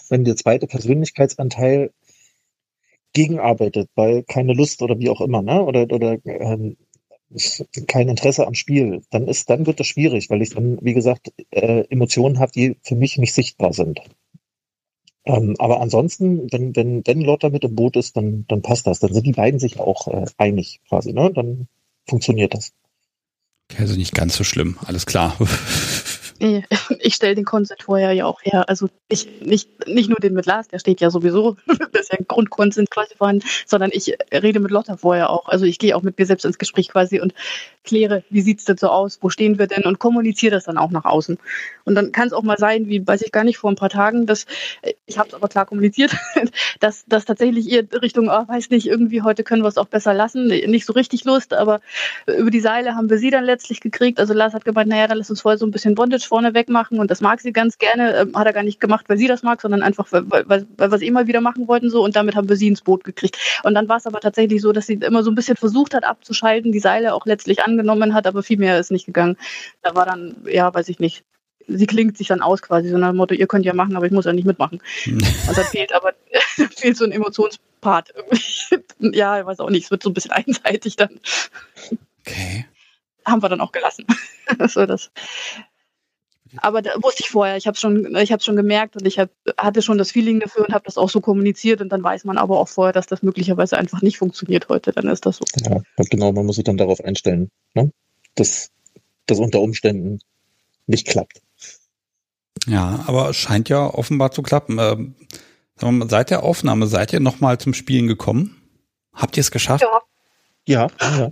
[0.09, 1.91] wenn der zweite Persönlichkeitsanteil
[3.13, 5.63] gegenarbeitet, weil keine Lust oder wie auch immer, ne?
[5.63, 6.77] Oder, oder ähm,
[7.87, 11.33] kein Interesse am Spiel, dann ist, dann wird das schwierig, weil ich dann, wie gesagt,
[11.51, 14.01] äh, Emotionen habe, die für mich nicht sichtbar sind.
[15.25, 19.01] Ähm, aber ansonsten, wenn, wenn, wenn Lotta mit im Boot ist, dann, dann passt das.
[19.01, 21.33] Dann sind die beiden sich auch äh, einig quasi, ne?
[21.35, 21.67] Dann
[22.07, 22.73] funktioniert das.
[23.77, 25.37] Also nicht ganz so schlimm, alles klar.
[27.01, 28.69] Ich stelle den Konsent vorher ja auch her.
[28.69, 32.19] Also ich, nicht, nicht nur den mit Lars, der steht ja sowieso, das ist ja
[32.19, 35.49] ein Grundkonsent quasi vorhanden, sondern ich rede mit Lotta vorher auch.
[35.49, 37.35] Also ich gehe auch mit mir selbst ins Gespräch quasi und
[37.85, 40.91] kläre, wie sieht's denn so aus, wo stehen wir denn und kommuniziere das dann auch
[40.91, 41.39] nach außen.
[41.85, 43.91] Und dann kann es auch mal sein, wie weiß ich gar nicht, vor ein paar
[43.91, 44.47] Tagen, dass,
[45.07, 46.17] ich habe es aber klar kommuniziert,
[46.81, 50.13] dass, dass tatsächlich ihr Richtung, oh, weiß nicht, irgendwie heute können wir es auch besser
[50.13, 51.81] lassen, nicht so richtig Lust, aber
[52.27, 54.19] über die Seile haben wir sie dann letztlich gekriegt.
[54.19, 56.99] Also Lars hat gemeint, naja, dann lass uns vorher so ein bisschen Bondage vorne wegmachen
[56.99, 58.17] und das mag sie ganz gerne.
[58.17, 60.91] Ähm, hat er gar nicht gemacht, weil sie das mag, sondern einfach, weil, weil, weil
[60.91, 63.39] wir es immer wieder machen wollten so und damit haben wir sie ins Boot gekriegt.
[63.63, 66.05] Und dann war es aber tatsächlich so, dass sie immer so ein bisschen versucht hat
[66.05, 69.37] abzuschalten, die Seile auch letztlich angenommen hat, aber viel mehr ist nicht gegangen.
[69.83, 71.25] Da war dann, ja, weiß ich nicht,
[71.69, 74.07] sie klingt sich dann aus quasi, so nach dem Motto, ihr könnt ja machen, aber
[74.07, 74.81] ich muss ja nicht mitmachen.
[75.07, 76.15] und da fehlt aber
[76.77, 78.13] fehlt so ein Emotionspart.
[79.01, 81.21] ja, ich weiß auch nicht, es wird so ein bisschen einseitig dann.
[82.21, 82.67] Okay.
[83.25, 84.07] Haben wir dann auch gelassen.
[84.69, 85.11] so das.
[86.63, 89.31] Aber da wusste ich vorher, ich habe schon, ich habe schon gemerkt und ich hab,
[89.57, 92.39] hatte schon das Feeling dafür und habe das auch so kommuniziert und dann weiß man
[92.39, 94.93] aber auch vorher, dass das möglicherweise einfach nicht funktioniert heute.
[94.93, 95.45] Dann ist das so.
[95.65, 97.91] Ja, genau, man muss sich dann darauf einstellen, ne?
[98.35, 98.71] dass
[99.27, 100.21] das unter Umständen
[100.87, 101.43] nicht klappt.
[102.67, 104.79] Ja, aber es scheint ja offenbar zu klappen.
[104.79, 105.15] Ähm,
[105.81, 108.57] mal, seit der Aufnahme seid ihr noch mal zum Spielen gekommen?
[109.13, 109.83] Habt ihr es geschafft?
[109.83, 110.01] Ja.
[110.69, 111.31] Ja, ja.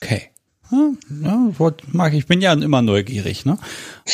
[0.00, 0.30] Okay.
[0.70, 1.50] Ja,
[1.92, 3.44] mag ich bin ja immer neugierig.
[3.46, 3.58] Ne?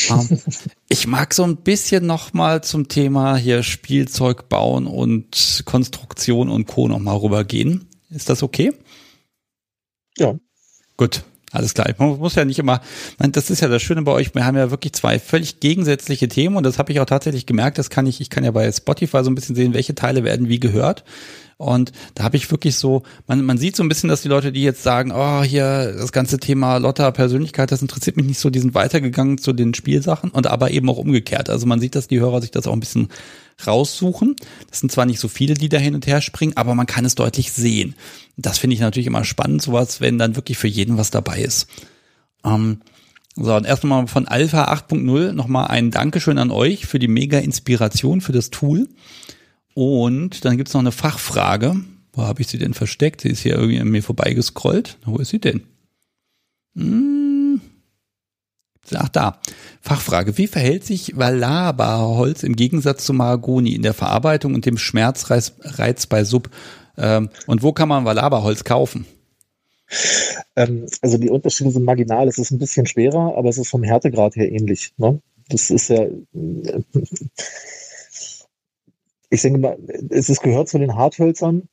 [0.09, 0.39] Ähm,
[0.89, 6.67] ich mag so ein bisschen noch mal zum Thema hier Spielzeug bauen und Konstruktion und
[6.67, 6.89] Co.
[6.89, 7.89] noch mal rübergehen.
[8.11, 8.73] Ist das okay?
[10.17, 10.35] Ja.
[10.97, 11.25] Gut.
[11.55, 11.89] Alles klar.
[11.99, 12.81] Man muss ja nicht immer,
[13.19, 16.57] das ist ja das Schöne bei euch, wir haben ja wirklich zwei völlig gegensätzliche Themen
[16.57, 19.23] und das habe ich auch tatsächlich gemerkt, das kann ich, ich kann ja bei Spotify
[19.23, 21.05] so ein bisschen sehen, welche Teile werden wie gehört.
[21.57, 24.53] Und da habe ich wirklich so, man, man sieht so ein bisschen, dass die Leute,
[24.53, 28.51] die jetzt sagen, oh, hier das ganze Thema Lotta Persönlichkeit, das interessiert mich nicht so,
[28.51, 31.51] die sind weitergegangen zu den Spielsachen und aber eben auch umgekehrt.
[31.51, 33.09] Also man sieht, dass die Hörer sich das auch ein bisschen
[33.67, 34.37] raussuchen.
[34.69, 37.05] Das sind zwar nicht so viele, die da hin und her springen, aber man kann
[37.05, 37.95] es deutlich sehen.
[38.37, 41.69] Das finde ich natürlich immer spannend, sowas, wenn dann wirklich für jeden was dabei ist.
[42.45, 42.81] Ähm,
[43.37, 47.39] so, und erst nochmal von Alpha 8.0 nochmal ein Dankeschön an euch für die mega
[47.39, 48.89] Inspiration für das Tool.
[49.75, 51.77] Und dann gibt's noch eine Fachfrage.
[52.13, 53.21] Wo habe ich sie denn versteckt?
[53.21, 54.99] Sie ist hier irgendwie an mir vorbeigescrollt.
[55.05, 55.65] Wo ist sie denn?
[56.77, 57.61] Hm.
[58.95, 59.41] Ach da.
[59.81, 60.39] Fachfrage.
[60.39, 65.53] Wie verhält sich Valaba-Holz im Gegensatz zu Mahagoni in der Verarbeitung und dem Schmerzreiz
[66.09, 66.51] bei Sub?
[66.97, 69.07] Ähm, und wo kann man Valaba-Holz kaufen?
[70.57, 72.29] Ähm, also die Unterschiede sind marginal.
[72.29, 74.93] Es ist ein bisschen schwerer, aber es ist vom Härtegrad her ähnlich.
[74.99, 75.21] Ne?
[75.49, 76.07] Das ist ja
[79.35, 79.79] ich denke mal,
[80.11, 81.69] es ist, gehört zu den Harthölzern.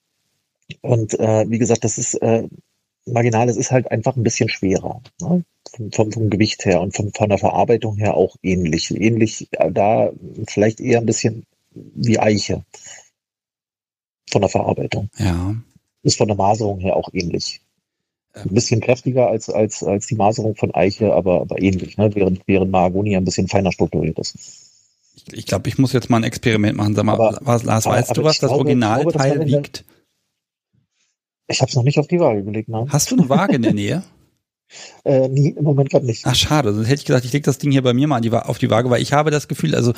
[0.81, 2.47] Und äh, wie gesagt, das ist äh,
[3.05, 5.01] marginal, es ist halt einfach ein bisschen schwerer.
[5.21, 5.43] Ne?
[5.75, 8.91] Vom, vom, vom, Gewicht her und von, von der Verarbeitung her auch ähnlich.
[8.91, 10.11] Ähnlich äh, da
[10.47, 12.63] vielleicht eher ein bisschen wie Eiche.
[14.29, 15.09] Von der Verarbeitung.
[15.17, 15.55] Ja.
[16.03, 17.61] Ist von der Maserung her auch ähnlich.
[18.33, 22.15] Ein bisschen kräftiger als, als, als die Maserung von Eiche, aber, aber ähnlich, ne?
[22.15, 24.60] während, während Mahagoni ein bisschen feiner strukturiert ist.
[25.13, 26.95] Ich, ich glaube, ich muss jetzt mal ein Experiment machen.
[26.95, 29.85] Sag mal, aber, was, Lars, aber, weißt aber du, was das Originalteil glaube, wiegt?
[31.47, 32.69] Ich habe es noch nicht auf die Waage gelegt.
[32.69, 32.87] Nein.
[32.89, 34.03] Hast du eine Waage in der Nähe?
[35.03, 36.25] äh, nee, im Moment gerade nicht.
[36.25, 36.73] Ach, schade.
[36.73, 38.69] Sonst hätte ich gesagt, ich lege das Ding hier bei mir mal die, auf die
[38.69, 39.93] Waage, weil ich habe das Gefühl, also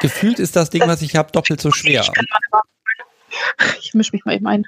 [0.00, 2.02] gefühlt ist das Ding, was ich habe, doppelt so schwer.
[2.02, 4.64] Ich, ich mische mich mal eben ein.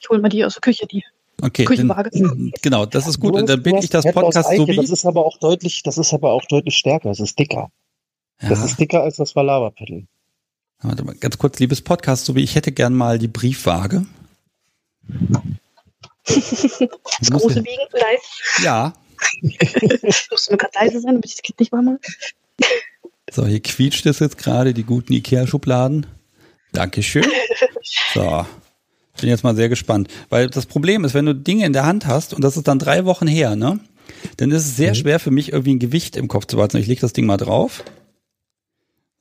[0.00, 1.02] Ich hole mal die aus der Küche, die
[1.42, 2.10] Okay, Küchenwaage.
[2.10, 3.34] Denn, genau, das ist gut.
[3.34, 4.76] Und dann bin ich das Podcast so wie.
[4.76, 7.10] Das ist aber auch deutlich, das ist aber auch deutlich stärker.
[7.10, 7.70] Es ist dicker.
[8.40, 8.50] Ja.
[8.50, 10.04] Das ist dicker als das Valava-Pedal.
[10.82, 14.06] Warte mal, ganz kurz, liebes Podcast, so wie ich hätte gern mal die Briefwaage.
[16.26, 18.62] das große Wiegen live.
[18.62, 18.92] Ja.
[20.30, 21.98] Musst du mir gerade leise sein, damit ich das Kind nicht mache.
[23.32, 26.06] So, hier quietscht es jetzt gerade, die guten Ikea-Schubladen.
[26.72, 27.26] Dankeschön.
[28.14, 28.46] So.
[29.20, 30.08] Bin jetzt mal sehr gespannt.
[30.28, 32.78] Weil das Problem ist, wenn du Dinge in der Hand hast und das ist dann
[32.78, 33.80] drei Wochen her, ne?
[34.36, 34.94] Dann ist es sehr mhm.
[34.94, 36.76] schwer für mich, irgendwie ein Gewicht im Kopf zu behalten.
[36.76, 37.82] Ich leg das Ding mal drauf.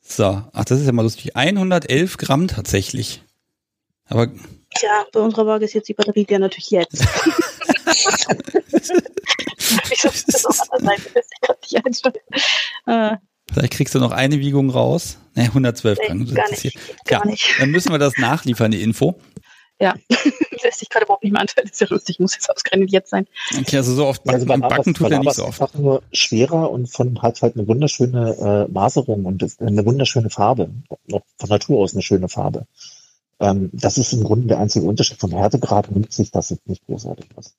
[0.08, 0.44] So.
[0.54, 1.36] Ach, das ist ja mal lustig.
[1.36, 3.24] 111 Gramm tatsächlich.
[4.08, 4.28] Aber.
[4.28, 7.04] Tja, bei unserer Waage ist jetzt die Batterie ja natürlich jetzt.
[9.90, 11.24] Wieso ist das auf der Seite?
[11.66, 12.06] Ich nicht
[12.88, 13.18] äh.
[13.52, 15.18] Vielleicht kriegst du noch eine Wiegung raus.
[15.36, 16.34] Ne, 112 nee, Gramm.
[16.34, 17.56] Gar nicht, gar ja, nicht.
[17.60, 19.20] Dann müssen wir das nachliefern, die Info.
[19.80, 19.94] Ja,
[20.64, 21.68] lässt sich gerade überhaupt nicht mehr anteilen.
[21.68, 23.28] Das ist ja lustig, muss jetzt ausgerechnet jetzt sein.
[23.60, 25.62] Okay, also so oft backen, also backen tut er nicht so oft.
[25.62, 30.70] einfach nur schwerer und von hat halt eine wunderschöne äh, Maserung und eine wunderschöne Farbe.
[31.10, 32.68] Von Natur aus eine schöne Farbe.
[33.40, 35.20] Ähm, das ist im Grunde der einzige Unterschied.
[35.20, 37.54] Vom Härtegrad nimmt sich das jetzt nicht großartig was.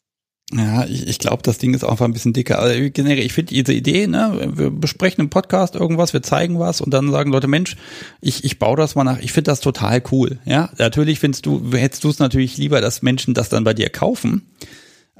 [0.53, 2.61] Ja, ich, ich glaube, das Ding ist einfach ein bisschen dicker.
[2.61, 6.81] Also generell, ich finde diese Idee, ne, wir besprechen im Podcast irgendwas, wir zeigen was
[6.81, 7.77] und dann sagen Leute, Mensch,
[8.21, 10.39] ich, ich baue das mal nach, ich finde das total cool.
[10.45, 13.91] Ja, natürlich findest du, hättest du es natürlich lieber, dass Menschen das dann bei dir
[13.91, 14.49] kaufen.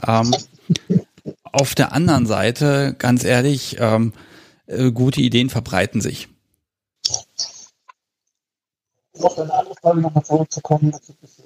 [0.07, 0.33] Ähm,
[1.43, 4.13] auf der anderen Seite, ganz ehrlich, ähm,
[4.67, 6.29] äh, gute Ideen verbreiten sich.
[9.19, 11.41] Noch eine andere Frage nochmal zurückzukommen, das ist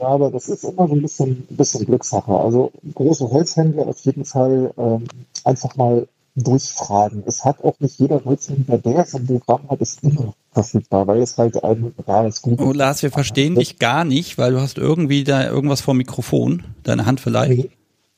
[0.00, 2.32] aber das ist immer so ein bisschen, ein bisschen Glückssache.
[2.32, 5.04] Also große Holzhändler auf jeden Fall ähm,
[5.44, 7.22] einfach mal durchfragen.
[7.26, 11.20] Es hat auch nicht jeder Holzhändler, der es im Programm hat, ist immer verfügbar, weil
[11.20, 14.78] es halt ein rares Gut Oh Lars, wir verstehen dich gar nicht, weil du hast
[14.78, 16.64] irgendwie da irgendwas vor Mikrofon.
[16.82, 17.50] Deine Hand vielleicht?
[17.50, 17.70] Nee.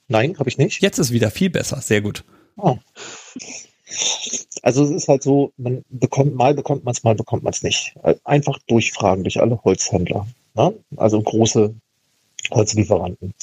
[0.09, 0.83] Nein, habe ich nicht.
[0.83, 1.81] Jetzt ist wieder viel besser.
[1.81, 2.25] Sehr gut.
[2.57, 2.77] Oh.
[4.63, 7.63] Also es ist halt so, man bekommt mal bekommt man es, mal bekommt man es
[7.63, 7.95] nicht.
[8.25, 10.27] Einfach durchfragen durch alle Holzhändler.
[10.55, 10.75] Ne?
[10.97, 11.75] Also große
[12.51, 13.35] Holzlieferanten.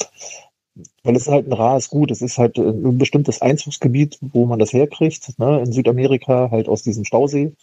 [1.03, 2.11] Weil es ist halt ein rares Gut.
[2.11, 5.37] Es ist halt ein bestimmtes Einzugsgebiet, wo man das herkriegt.
[5.39, 5.61] Ne?
[5.61, 7.53] In Südamerika halt aus diesem Stausee.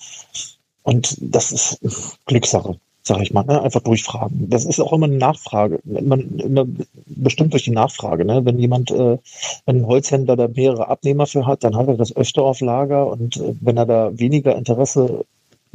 [0.83, 1.81] Und das ist
[2.27, 3.45] Glückssache, sage ich mal.
[3.45, 3.61] Ne?
[3.63, 4.51] Einfach durchfragen.
[4.51, 5.81] Das ist auch immer eine Nachfrage.
[5.85, 6.67] Man, immer
[7.07, 8.25] bestimmt durch die Nachfrage.
[8.25, 8.45] Ne?
[8.45, 9.19] Wenn jemand, äh,
[9.65, 13.07] wenn ein Holzhändler da mehrere Abnehmer für hat, dann hat er das öfter auf Lager.
[13.07, 15.25] Und äh, wenn er da weniger Interesse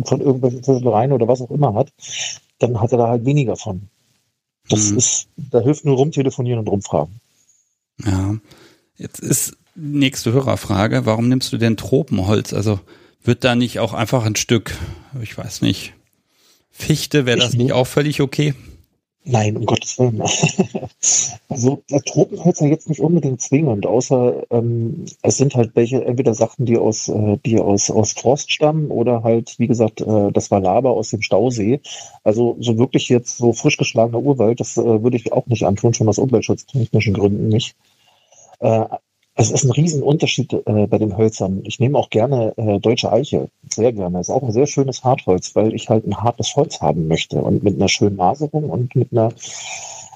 [0.04, 1.92] von irgendwelchen Zügeleien oder was auch immer hat,
[2.62, 3.90] dann hat er da halt weniger von.
[4.70, 4.98] Das mhm.
[4.98, 7.20] ist, da hilft nur rumtelefonieren und rumfragen.
[8.06, 8.36] Ja.
[8.98, 12.54] Jetzt ist nächste Hörerfrage, warum nimmst du denn Tropenholz?
[12.54, 12.80] Also
[13.24, 14.78] wird da nicht auch einfach ein Stück,
[15.22, 15.94] ich weiß nicht,
[16.72, 18.54] Fichte, wäre das nicht auch völlig okay?
[19.24, 20.20] Nein, um Gottes Willen.
[21.50, 26.66] also Tropenholz ja jetzt nicht unbedingt zwingend, außer ähm, es sind halt welche, entweder Sachen,
[26.66, 30.60] die aus, äh, die aus, aus Frost stammen oder halt, wie gesagt, äh, das war
[30.60, 31.82] Lava aus dem Stausee.
[32.24, 35.94] Also so wirklich jetzt so frisch geschlagener Urwald, das äh, würde ich auch nicht antun,
[35.94, 37.76] schon aus umweltschutztechnischen Gründen nicht.
[38.60, 38.86] Äh,
[39.36, 41.62] es ist ein Riesenunterschied äh, bei den Hölzern.
[41.64, 44.20] Ich nehme auch gerne äh, deutsche Eiche, sehr gerne.
[44.20, 47.38] Es ist auch ein sehr schönes Hartholz, weil ich halt ein hartes Holz haben möchte
[47.38, 49.34] und mit einer schönen Maserung und mit einer,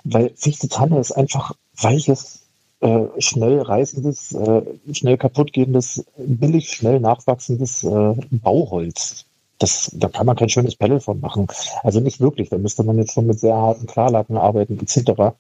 [0.04, 2.42] weil Fichte Tanne ist einfach weiches,
[2.82, 9.26] äh, schnell reißendes, äh, schnell kaputtgehendes, billig, schnell nachwachsendes äh, Bauholz.
[9.60, 11.48] Das, da kann man kein schönes Pedal von machen.
[11.84, 12.50] Also nicht wirklich.
[12.50, 15.34] Da müsste man jetzt schon mit sehr harten Klarlacken arbeiten, etc.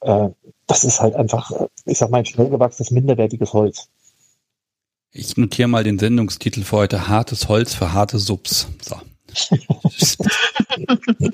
[0.00, 0.30] Äh,
[0.66, 1.50] das ist halt einfach,
[1.84, 3.88] ich sag mal, ein schnell gewachsenes, minderwertiges Holz.
[5.12, 8.68] Ich notiere mal den Sendungstitel für heute: Hartes Holz für harte Subs.
[8.82, 8.96] So.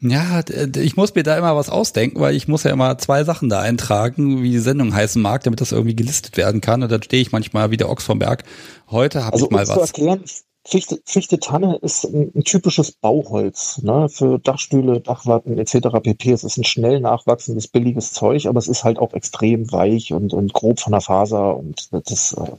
[0.00, 0.42] ja,
[0.76, 3.60] ich muss mir da immer was ausdenken, weil ich muss ja immer zwei Sachen da
[3.60, 6.82] eintragen, wie die Sendung heißen mag, damit das irgendwie gelistet werden kann.
[6.82, 8.44] Und dann stehe ich manchmal wie der Ochs vom Berg.
[8.90, 9.74] Heute habe also, ich mal um was.
[9.74, 10.24] Zu erklären,
[10.68, 15.88] Fichte, Fichte Tanne ist ein, ein, typisches Bauholz ne, für Dachstühle, Dachwatten etc.
[16.02, 16.32] pp.
[16.32, 20.34] Es ist ein schnell nachwachsendes, billiges Zeug, aber es ist halt auch extrem weich und,
[20.34, 22.52] und grob von der Faser und das äh,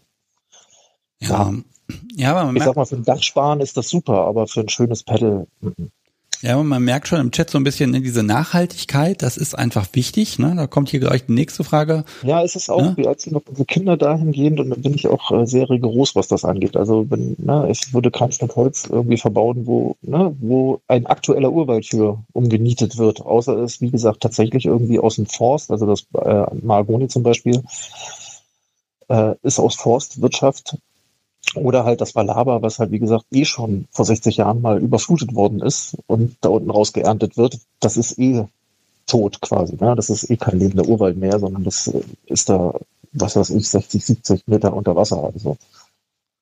[1.20, 1.52] ja.
[1.52, 1.54] ja.
[2.16, 4.70] ja aber man ich sag mal, für ein Dachsparen ist das super, aber für ein
[4.70, 5.46] schönes Pedal.
[5.62, 5.90] M -m.
[6.42, 9.88] Ja, man merkt schon im Chat so ein bisschen ne, diese Nachhaltigkeit, das ist einfach
[9.92, 10.40] wichtig.
[10.40, 10.54] Ne?
[10.56, 12.06] Da kommt hier gleich die nächste Frage.
[12.24, 13.08] Ja, es ist auch, ne?
[13.08, 16.46] als noch unsere Kinder dahingehend und dann bin ich auch äh, sehr rigoros, was das
[16.46, 16.78] angeht.
[16.78, 21.52] Also wenn, ne, es würde kein Stück Holz irgendwie verbauen, wo, ne, wo ein aktueller
[21.52, 26.06] Urwald für umgenietet wird, außer es, wie gesagt, tatsächlich irgendwie aus dem Forst, also das
[26.14, 27.62] äh, Mahagoni zum Beispiel,
[29.10, 30.78] äh, ist aus Forstwirtschaft
[31.56, 35.36] oder halt das Valaba, was halt, wie gesagt, eh schon vor 60 Jahren mal überflutet
[35.36, 37.60] worden ist und da unten raus geerntet wird.
[37.80, 38.46] Das ist eh
[39.08, 39.76] tot quasi.
[39.80, 39.96] Ne?
[39.96, 41.92] Das ist eh kein lebender Urwald mehr, sondern das
[42.28, 42.74] ist da,
[43.12, 45.24] was weiß ich, 60, 70 Meter unter Wasser.
[45.24, 45.58] Also.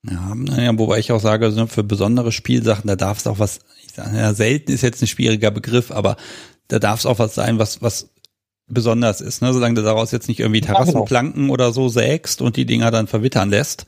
[0.10, 3.94] Ja, naja, wobei ich auch sage, für besondere Spielsachen, da darf es auch was, ich
[3.94, 6.18] sage, ja, selten ist jetzt ein schwieriger Begriff, aber
[6.68, 8.10] da darf es auch was sein, was, was
[8.68, 9.54] besonders ist, ne?
[9.54, 13.50] solange du daraus jetzt nicht irgendwie Terrassenplanken oder so sägst und die Dinger dann verwittern
[13.50, 13.86] lässt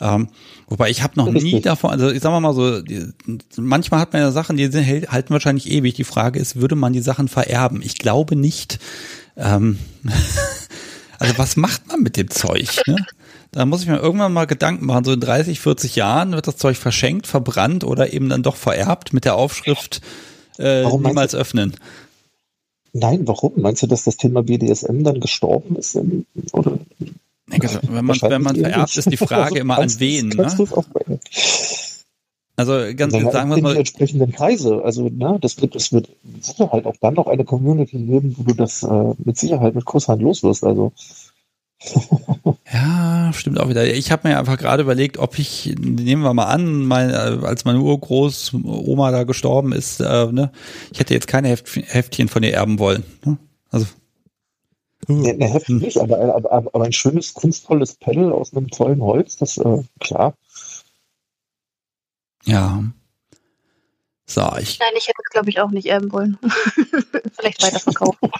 [0.00, 0.28] Ähm,
[0.68, 1.52] wobei ich habe noch Richtig.
[1.52, 3.06] nie davon, also ich sag mal so, die,
[3.56, 5.94] manchmal hat man ja Sachen, die sind, halten wahrscheinlich ewig.
[5.94, 7.80] Die Frage ist, würde man die Sachen vererben?
[7.82, 8.78] Ich glaube nicht.
[9.36, 9.78] Ähm,
[11.18, 12.82] also was macht man mit dem Zeug?
[12.86, 12.96] Ne?
[13.52, 15.04] Da muss ich mir irgendwann mal Gedanken machen.
[15.04, 19.12] So in 30, 40 Jahren wird das Zeug verschenkt, verbrannt oder eben dann doch vererbt
[19.12, 20.00] mit der Aufschrift
[20.58, 21.76] äh, niemals öffnen.
[22.92, 23.52] Nein, warum?
[23.56, 25.98] Meinst du, dass das Thema BDSM dann gestorben ist?
[26.52, 26.78] Oder?
[27.50, 30.28] Also, wenn man, wenn man vererbt, ist die Frage immer an wen.
[30.28, 30.48] Ne?
[32.56, 33.76] Also ganz ja, sagen wir mal.
[33.76, 34.80] entsprechenden Kreise.
[34.84, 38.44] Also ne, das wird, es wird mit Sicherheit auch dann noch eine Community geben, wo
[38.44, 40.62] du das äh, mit Sicherheit mit Kusshand los wirst.
[40.62, 40.92] Also
[42.72, 43.84] ja, stimmt auch wieder.
[43.92, 47.64] Ich habe mir einfach gerade überlegt, ob ich, nehmen wir mal an, mein, äh, als
[47.64, 50.50] meine Urgroßoma da gestorben ist, äh, ne,
[50.92, 53.04] ich hätte jetzt keine Heft, Heftchen von ihr erben wollen.
[53.24, 53.36] Ne?
[53.70, 53.86] Also.
[55.08, 59.36] Ne, ne Heft nicht, aber, aber, aber, ein schönes, kunstvolles Panel aus einem tollen Holz,
[59.36, 60.34] das, äh, klar.
[62.44, 62.84] Ja.
[64.26, 64.78] So, ich.
[64.78, 66.38] Nein, ich hätte es, glaube ich, auch nicht erben wollen.
[67.36, 68.30] Vielleicht weiterverkaufen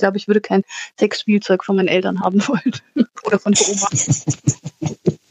[0.00, 0.64] glaube, ich würde kein
[0.98, 2.72] Sexspielzeug von meinen Eltern haben wollen.
[3.22, 3.88] Oder von der Oma.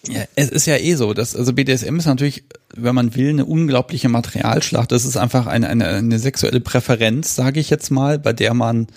[0.08, 3.45] Ja, es ist ja eh so, dass, also BDSM ist natürlich, wenn man will, eine
[3.45, 4.91] unglaubliche Materialschlacht.
[4.91, 8.88] Das ist einfach eine, eine, eine sexuelle Präferenz, sage ich jetzt mal, bei der man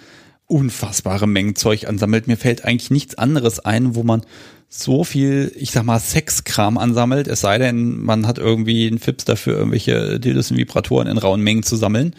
[0.53, 2.27] unfassbare Mengen Zeug ansammelt.
[2.27, 4.23] Mir fällt eigentlich nichts anderes ein, wo man
[4.69, 9.25] so viel, ich sag mal, Sexkram ansammelt, es sei denn, man hat irgendwie einen Fips
[9.25, 12.15] dafür, irgendwelche Dildos und Vibratoren in rauen Mengen zu sammeln.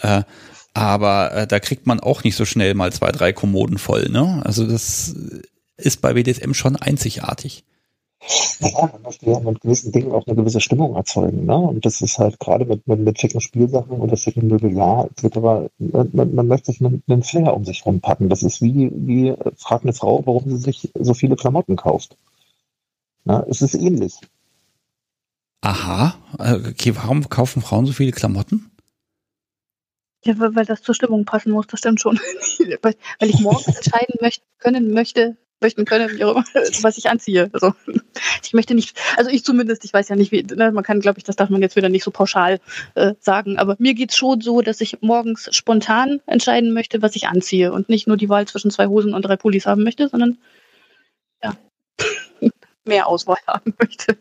[0.00, 0.22] Äh,
[0.74, 4.08] aber äh, da kriegt man auch nicht so schnell mal zwei, drei Kommoden voll.
[4.08, 4.42] Ne?
[4.44, 5.14] Also das
[5.76, 7.64] ist bei BDSM schon einzigartig.
[8.60, 11.44] Ja, man möchte ja mit gewissen Dingen auch eine gewisse Stimmung erzeugen.
[11.44, 11.56] Ne?
[11.56, 15.70] Und das ist halt gerade mit, mit, mit schicken Spielsachen oder schicken Mobiliar etc.
[15.78, 18.28] Man, man möchte sich einen, einen Flair um sich rumpacken.
[18.28, 22.16] Das ist wie, wie fragt eine Frau, warum sie sich so viele Klamotten kauft.
[23.24, 24.14] Na, es ist ähnlich.
[25.60, 28.70] Aha, äh, okay, warum kaufen Frauen so viele Klamotten?
[30.24, 32.16] Ja, weil das zur Stimmung passen muss, das stimmt schon.
[32.82, 36.18] weil, ich morgens entscheiden möchte, können möchte, möchten können,
[36.82, 37.48] was ich anziehe.
[37.52, 37.74] Also
[38.42, 41.18] ich möchte nicht, also ich zumindest, ich weiß ja nicht, wie, ne, man kann, glaube
[41.18, 42.60] ich, das darf man jetzt wieder nicht so pauschal
[42.94, 47.28] äh, sagen, aber mir geht's schon so, dass ich morgens spontan entscheiden möchte, was ich
[47.28, 50.38] anziehe und nicht nur die Wahl zwischen zwei Hosen und drei Pullis haben möchte, sondern
[51.42, 51.54] ja,
[52.84, 54.18] mehr Auswahl haben möchte.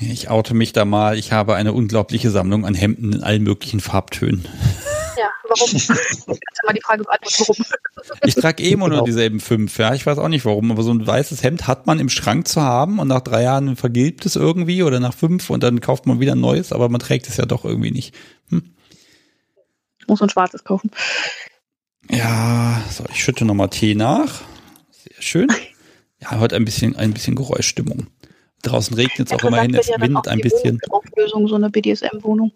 [0.00, 3.80] Ich oute mich da mal, ich habe eine unglaubliche Sammlung an Hemden in allen möglichen
[3.80, 4.46] Farbtönen.
[5.16, 5.70] Ja, warum?
[5.70, 8.18] Kannst du mal die Frage beantworten, warum?
[8.24, 9.04] Ich trage eh immer nur genau.
[9.04, 9.94] dieselben fünf, ja.
[9.94, 12.62] Ich weiß auch nicht warum, aber so ein weißes Hemd hat man im Schrank zu
[12.62, 16.20] haben und nach drei Jahren vergilbt es irgendwie oder nach fünf und dann kauft man
[16.20, 18.14] wieder ein neues, aber man trägt es ja doch irgendwie nicht.
[18.48, 18.74] Hm?
[20.06, 20.90] Muss ein schwarzes kaufen.
[22.10, 24.42] Ja, so, ich schütte nochmal Tee nach.
[24.90, 25.48] Sehr schön.
[26.20, 28.06] Ja, heute ein bisschen, ein bisschen Geräuschstimmung.
[28.62, 30.78] Draußen regnet es auch immerhin, es windet ein bisschen.
[30.88, 32.52] Auflösung, so eine BDSM-Wohnung.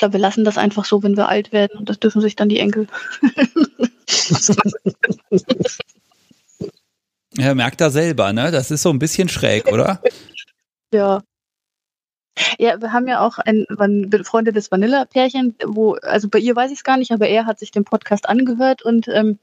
[0.00, 2.34] Ich glaube, wir lassen das einfach so, wenn wir alt werden und das dürfen sich
[2.34, 2.86] dann die Enkel.
[7.36, 8.50] ja, merkt er selber, ne?
[8.50, 10.00] Das ist so ein bisschen schräg, oder?
[10.94, 11.22] ja.
[12.58, 16.78] Ja, wir haben ja auch ein, ein befreundetes Vanilla-Pärchen, wo, also bei ihr weiß ich
[16.78, 19.38] es gar nicht, aber er hat sich den Podcast angehört und ähm,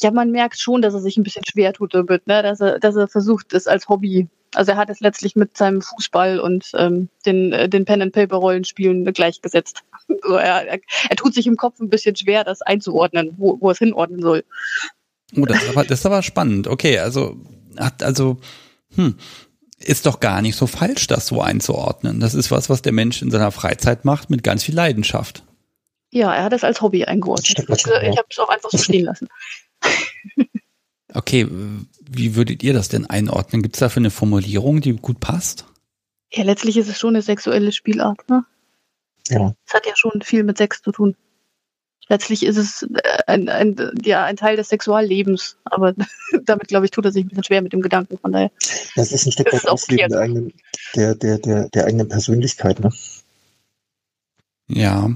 [0.00, 2.42] ja, man merkt schon, dass er sich ein bisschen schwer tut damit, ne?
[2.42, 5.82] dass, er, dass er versucht, es als Hobby also er hat es letztlich mit seinem
[5.82, 9.82] Fußball und ähm, den, äh, den Pen-and-Paper-Rollenspielen gleichgesetzt.
[10.24, 13.70] Also er, er, er tut sich im Kopf ein bisschen schwer, das einzuordnen, wo, wo
[13.70, 14.42] es hinordnen soll.
[15.36, 16.66] Oh, das ist aber, das ist aber spannend.
[16.66, 17.36] Okay, also
[17.78, 18.38] hat also
[18.96, 19.14] hm,
[19.78, 22.18] ist doch gar nicht so falsch, das so einzuordnen.
[22.18, 25.44] Das ist was, was der Mensch in seiner Freizeit macht mit ganz viel Leidenschaft.
[26.10, 27.56] Ja, er hat es als Hobby eingeordnet.
[27.56, 29.28] Ich habe es auch einfach so stehen lassen.
[31.14, 31.48] Okay,
[32.08, 33.62] wie würdet ihr das denn einordnen?
[33.62, 35.66] Gibt es dafür eine Formulierung, die gut passt?
[36.32, 38.44] Ja, letztlich ist es schon eine sexuelle Spielart, ne?
[39.28, 39.54] Ja.
[39.66, 41.16] Es hat ja schon viel mit Sex zu tun.
[42.08, 45.94] Letztlich ist es äh, ein, ein, ja, ein Teil des Sexuallebens, aber
[46.44, 48.50] damit, glaube ich, tut er sich ein bisschen schwer mit dem Gedanken, von daher.
[48.96, 50.52] Das ist ein Stück weit Ausleben der eigenen,
[50.96, 52.90] der, der, der, der eigenen Persönlichkeit, ne?
[54.66, 55.10] Ja.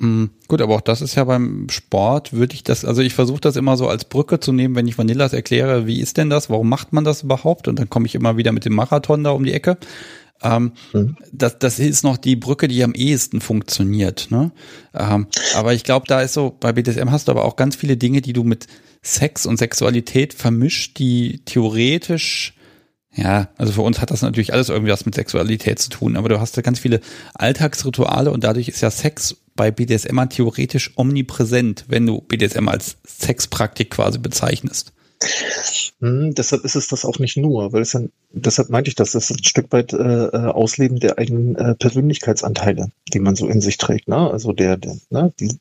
[0.00, 0.30] Mhm.
[0.48, 3.56] Gut, aber auch das ist ja beim Sport, würde ich das, also ich versuche das
[3.56, 6.68] immer so als Brücke zu nehmen, wenn ich Vanillas erkläre, wie ist denn das, warum
[6.68, 7.68] macht man das überhaupt?
[7.68, 9.76] Und dann komme ich immer wieder mit dem Marathon da um die Ecke.
[10.42, 11.16] Ähm, mhm.
[11.32, 14.28] das, das ist noch die Brücke, die am ehesten funktioniert.
[14.30, 14.52] Ne?
[14.94, 17.98] Ähm, aber ich glaube, da ist so, bei BDSM hast du aber auch ganz viele
[17.98, 18.66] Dinge, die du mit
[19.02, 22.54] Sex und Sexualität vermischt, die theoretisch
[23.12, 26.28] ja, also für uns hat das natürlich alles irgendwie was mit Sexualität zu tun, aber
[26.28, 27.00] du hast da ganz viele
[27.34, 33.90] Alltagsrituale und dadurch ist ja Sex bei BDSM theoretisch omnipräsent, wenn du BDSM als Sexpraktik
[33.90, 34.94] quasi bezeichnest.
[36.00, 39.12] Hm, deshalb ist es das auch nicht nur, weil es dann, deshalb meinte ich das,
[39.12, 43.48] das ist ein Stück weit äh, äh, Ausleben der eigenen äh, Persönlichkeitsanteile, die man so
[43.48, 44.30] in sich trägt, ne?
[44.30, 45.30] Also der, der ne?
[45.38, 45.58] Die,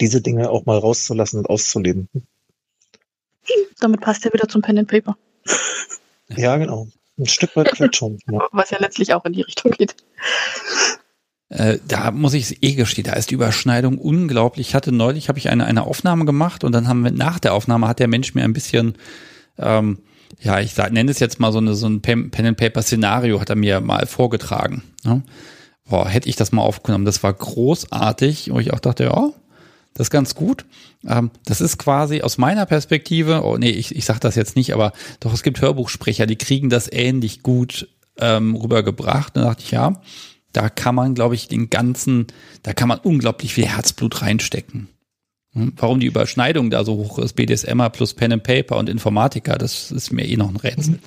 [0.00, 2.08] diese Dinge auch mal rauszulassen und auszuleben.
[3.78, 5.16] Damit passt er wieder zum Pen and Paper.
[6.26, 6.88] Ja, genau.
[7.20, 8.18] Ein Stück weit vielleicht schon.
[8.28, 8.48] Ja.
[8.50, 9.94] Was ja letztlich auch in die Richtung geht.
[11.54, 14.68] Äh, da muss ich es eh gestehen, da ist die Überschneidung unglaublich.
[14.68, 17.54] Ich hatte neulich, habe ich eine, eine Aufnahme gemacht und dann haben wir nach der
[17.54, 18.96] Aufnahme hat der Mensch mir ein bisschen,
[19.58, 19.98] ähm,
[20.40, 22.82] ja, ich sag, nenne es jetzt mal so, eine, so ein Pen, Pen and Paper
[22.82, 24.82] Szenario, hat er mir mal vorgetragen.
[25.04, 25.22] Ne?
[25.88, 29.30] Boah, hätte ich das mal aufgenommen, das war großartig, wo ich auch dachte, ja,
[29.92, 30.64] das ist ganz gut.
[31.06, 34.74] Ähm, das ist quasi aus meiner Perspektive, oh nee, ich, ich sag das jetzt nicht,
[34.74, 37.86] aber doch, es gibt Hörbuchsprecher, die kriegen das ähnlich gut
[38.18, 39.36] ähm, rübergebracht.
[39.36, 40.00] Da dachte ich, ja,
[40.54, 42.28] da kann man, glaube ich, den ganzen,
[42.62, 44.88] da kann man unglaublich viel Herzblut reinstecken.
[45.52, 45.72] Hm?
[45.76, 49.90] Warum die Überschneidung da so hoch ist, BDSMer plus Pen and Paper und Informatiker, das
[49.90, 51.00] ist mir eh noch ein Rätsel.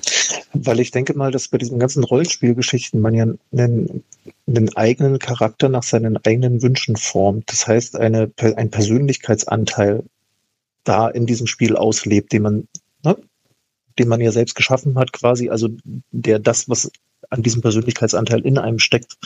[0.52, 4.04] Weil ich denke mal, dass bei diesen ganzen Rollenspielgeschichten man ja einen,
[4.46, 7.50] einen eigenen Charakter nach seinen eigenen Wünschen formt.
[7.50, 10.04] Das heißt, eine, ein Persönlichkeitsanteil
[10.84, 12.68] da in diesem Spiel auslebt, den man,
[13.04, 13.16] ne,
[13.98, 15.68] den man ja selbst geschaffen hat, quasi, also
[16.10, 16.90] der das, was
[17.30, 19.16] an diesem Persönlichkeitsanteil in einem steckt,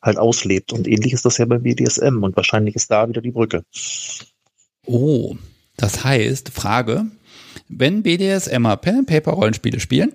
[0.00, 0.72] halt auslebt.
[0.72, 3.64] Und ähnlich ist das ja bei BDSM und wahrscheinlich ist da wieder die Brücke.
[4.86, 5.36] Oh,
[5.76, 7.06] das heißt, Frage,
[7.68, 10.12] wenn BDSMer Pen and Paper Rollenspiele spielen,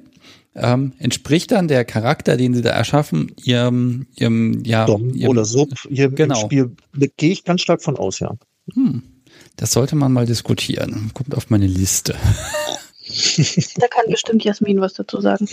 [0.55, 5.45] ähm, entspricht dann der Charakter, den sie da erschaffen, ihrem, ihrem ja, Dom ihrem, oder
[5.45, 6.35] Sub, ihrem genau.
[6.35, 6.75] Spiel,
[7.17, 8.33] gehe ich ganz stark von aus, ja.
[8.73, 9.03] Hm,
[9.55, 11.11] das sollte man mal diskutieren.
[11.13, 12.15] Kommt auf meine Liste.
[13.79, 15.47] Da kann bestimmt Jasmin was dazu sagen.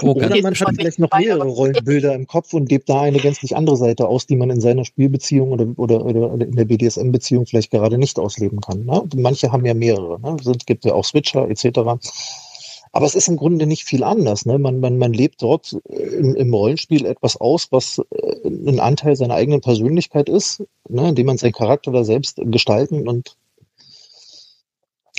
[0.00, 0.26] Okay.
[0.26, 3.76] Oder man hat vielleicht noch mehrere Rollenbilder im Kopf und lebt da eine gänzlich andere
[3.76, 7.98] Seite aus, die man in seiner Spielbeziehung oder, oder, oder in der BDSM-Beziehung vielleicht gerade
[7.98, 8.84] nicht ausleben kann.
[8.84, 9.02] Ne?
[9.16, 10.20] Manche haben ja mehrere.
[10.20, 10.36] Ne?
[10.40, 11.80] Es gibt ja auch Switcher etc.
[12.92, 14.46] Aber es ist im Grunde nicht viel anders.
[14.46, 14.58] Ne?
[14.58, 19.34] Man, man, man lebt dort im, im Rollenspiel etwas aus, was äh, ein Anteil seiner
[19.34, 21.10] eigenen Persönlichkeit ist, ne?
[21.10, 23.36] indem man seinen Charakter da selbst gestalten und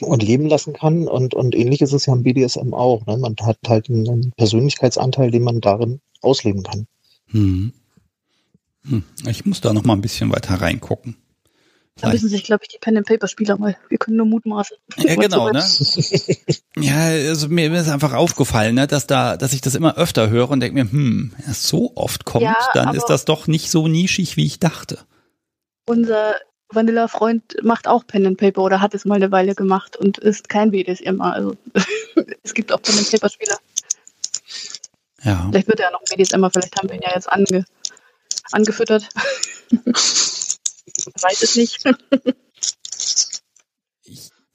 [0.07, 1.07] und leben lassen kann.
[1.07, 3.05] Und, und ähnlich ist es ja im BDSM auch.
[3.05, 3.17] Ne?
[3.17, 6.87] Man hat halt einen Persönlichkeitsanteil, den man darin ausleben kann.
[7.27, 7.73] Hm.
[8.87, 9.03] Hm.
[9.27, 11.17] Ich muss da noch mal ein bisschen weiter reingucken.
[12.01, 13.75] Da müssen sich, glaube ich, die Pen-and-Paper-Spieler mal.
[13.89, 14.77] Wir können nur mutmaßen.
[14.97, 15.59] Ja, genau, ne?
[16.77, 16.97] ja,
[17.29, 20.61] also mir ist einfach aufgefallen, ne, dass da, dass ich das immer öfter höre und
[20.61, 23.87] denke mir, hm, wenn das so oft kommt, Ja, dann ist das doch nicht so
[23.87, 24.99] nischig, wie ich dachte.
[25.85, 26.35] Unser
[26.71, 31.19] Vanilla-Freund macht auch Pen-and-Paper oder hat es mal eine Weile gemacht und ist kein BDSM.
[31.21, 31.55] Also
[32.43, 33.57] es gibt auch Pen-and-Paper-Spieler.
[35.23, 35.47] Ja.
[35.49, 37.65] Vielleicht wird er noch ein BDSMer, vielleicht haben wir ihn ja jetzt ange
[38.51, 39.07] angefüttert.
[41.21, 41.83] Weiß es nicht.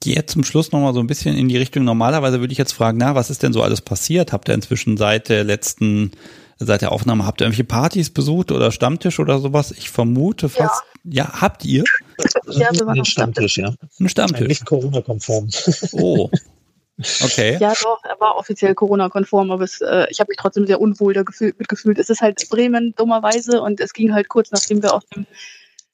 [0.01, 1.83] gehe jetzt zum Schluss noch mal so ein bisschen in die Richtung.
[1.83, 4.33] Normalerweise würde ich jetzt fragen, na, was ist denn so alles passiert?
[4.33, 6.11] Habt ihr inzwischen seit der letzten,
[6.57, 9.71] seit der Aufnahme, habt ihr irgendwelche Partys besucht oder Stammtisch oder sowas?
[9.71, 11.83] Ich vermute fast, ja, habt ihr
[12.47, 13.53] Ja, wir waren Ein am Stammtisch.
[13.53, 13.67] Stammtisch, ja.
[13.67, 14.47] einen Ein Stammtisch?
[14.47, 15.49] Nicht Corona-konform.
[15.93, 16.29] Oh.
[17.21, 17.57] Okay.
[17.59, 21.13] Ja, doch, er war offiziell Corona-konform, aber es, äh, ich habe mich trotzdem sehr unwohl
[21.13, 21.99] da gefühlt, mitgefühlt.
[21.99, 25.25] Es ist halt Bremen, dummerweise, und es ging halt kurz, nachdem wir auf dem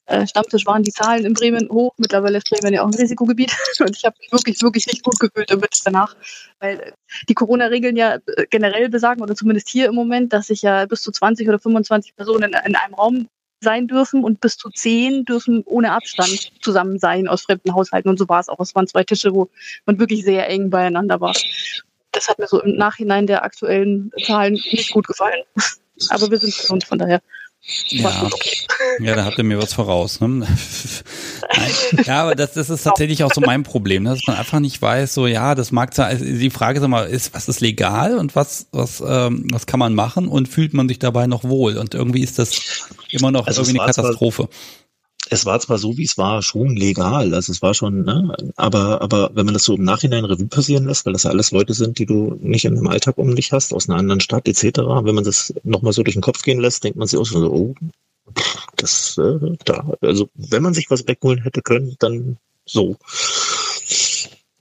[0.06, 1.92] äh, Stammtisch waren, die Zahlen in Bremen hoch.
[1.96, 3.52] Mittlerweile ist Bremen ja auch ein Risikogebiet.
[3.80, 6.16] Und ich habe mich wirklich, wirklich nicht gut gefühlt damit danach.
[6.60, 6.92] Weil
[7.28, 11.02] die Corona-Regeln ja äh, generell besagen, oder zumindest hier im Moment, dass sich ja bis
[11.02, 13.28] zu 20 oder 25 Personen in, in einem Raum
[13.62, 18.08] sein dürfen und bis zu 10 dürfen ohne Abstand zusammen sein aus fremden Haushalten.
[18.08, 18.60] Und so war es auch.
[18.60, 19.48] Es waren zwei Tische, wo
[19.86, 21.34] man wirklich sehr eng beieinander war.
[22.12, 25.42] Das hat mir so im Nachhinein der aktuellen Zahlen nicht gut gefallen.
[26.10, 27.22] Aber wir sind gesund, von daher.
[27.88, 28.28] Ja,
[29.00, 30.20] ja, da habt ihr mir was voraus.
[30.20, 30.28] Ne?
[30.28, 32.04] Nein.
[32.04, 34.10] Ja, aber das, das ist tatsächlich auch so mein Problem, ne?
[34.10, 36.06] dass man einfach nicht weiß, so ja, das mag sein.
[36.06, 39.78] Also die Frage ist immer, ist was ist legal und was was ähm, was kann
[39.78, 41.76] man machen und fühlt man sich dabei noch wohl?
[41.78, 44.48] Und irgendwie ist das immer noch Also irgendwie eine war zwar- Katastrophe.
[45.32, 47.32] Es war zwar so, wie es war, schon legal.
[47.34, 48.36] Also es war schon, ne?
[48.56, 51.52] aber, aber wenn man das so im Nachhinein Revue passieren lässt, weil das ja alles
[51.52, 54.46] Leute sind, die du nicht in einem Alltag um dich hast, aus einer anderen Stadt
[54.46, 57.24] etc., wenn man das nochmal so durch den Kopf gehen lässt, denkt man sich auch
[57.24, 57.74] so, oh,
[58.38, 62.96] pff, das, äh, da, also wenn man sich was wegholen hätte können, dann so.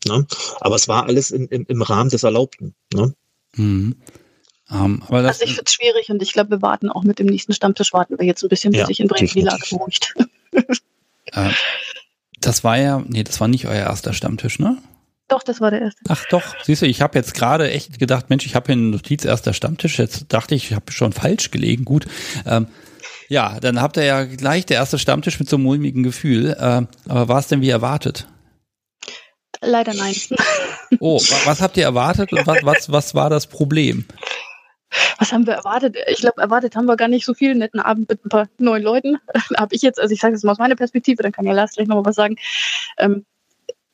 [0.07, 0.25] Ne?
[0.61, 2.73] Aber es war alles in, im, im Rahmen des Erlaubten.
[2.93, 3.13] Ne?
[3.55, 3.97] Mhm.
[4.71, 7.19] Ähm, aber das, Also ich finde es schwierig und ich glaube, wir warten auch mit
[7.19, 9.63] dem nächsten Stammtisch, warten wir jetzt ein bisschen, bis Ja, sich in Bremen die Lage
[9.69, 10.15] beruhigt.
[10.53, 11.49] äh,
[12.39, 14.77] das war ja, nee, das war nicht euer erster Stammtisch, ne?
[15.27, 16.01] Doch, das war der erste.
[16.09, 18.89] Ach doch, siehst du, ich habe jetzt gerade echt gedacht, Mensch, ich habe hier eine
[18.89, 19.97] Notiz erster Stammtisch.
[19.97, 21.85] Jetzt dachte ich, ich habe schon falsch gelegen.
[21.85, 22.05] Gut.
[22.45, 22.67] Ähm,
[23.29, 26.57] ja, dann habt ihr ja gleich der erste Stammtisch mit so einem mulmigen Gefühl.
[26.59, 28.27] Ähm, aber war es denn wie erwartet?
[29.61, 30.15] Leider nein.
[30.99, 34.05] Oh, was habt ihr erwartet und was, was, was war das Problem?
[35.17, 35.95] Was haben wir erwartet?
[36.07, 37.55] Ich glaube, erwartet haben wir gar nicht so viel.
[37.55, 39.17] Netten Abend mit ein paar neuen Leuten.
[39.57, 41.73] Habe ich jetzt, also ich sage das mal aus meiner Perspektive, dann kann ja Lars
[41.73, 42.35] gleich nochmal was sagen.
[42.97, 43.25] Ähm,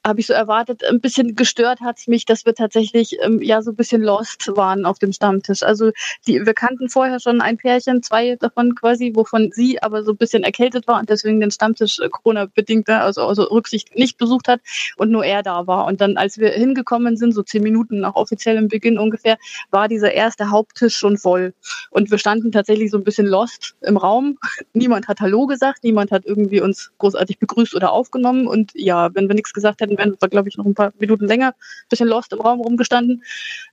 [0.07, 0.83] habe ich so erwartet.
[0.85, 4.47] Ein bisschen gestört hat es mich, dass wir tatsächlich ähm, ja so ein bisschen lost
[4.55, 5.63] waren auf dem Stammtisch.
[5.63, 5.91] Also
[6.25, 10.17] die, wir kannten vorher schon ein Pärchen, zwei davon quasi, wovon sie aber so ein
[10.17, 14.47] bisschen erkältet war und deswegen den Stammtisch äh, Corona-bedingt, ne, also, also Rücksicht nicht besucht
[14.47, 14.61] hat
[14.95, 15.85] und nur er da war.
[15.85, 19.37] Und dann, als wir hingekommen sind, so zehn Minuten nach offiziellem Beginn ungefähr,
[19.71, 21.53] war dieser erste Haupttisch schon voll.
[21.91, 24.37] Und wir standen tatsächlich so ein bisschen lost im Raum.
[24.73, 28.47] Niemand hat Hallo gesagt, niemand hat irgendwie uns großartig begrüßt oder aufgenommen.
[28.47, 31.27] Und ja, wenn wir nichts gesagt hätten, wären wir, glaube ich, noch ein paar Minuten
[31.27, 31.53] länger,
[31.89, 33.23] bisschen lost im Raum rumgestanden.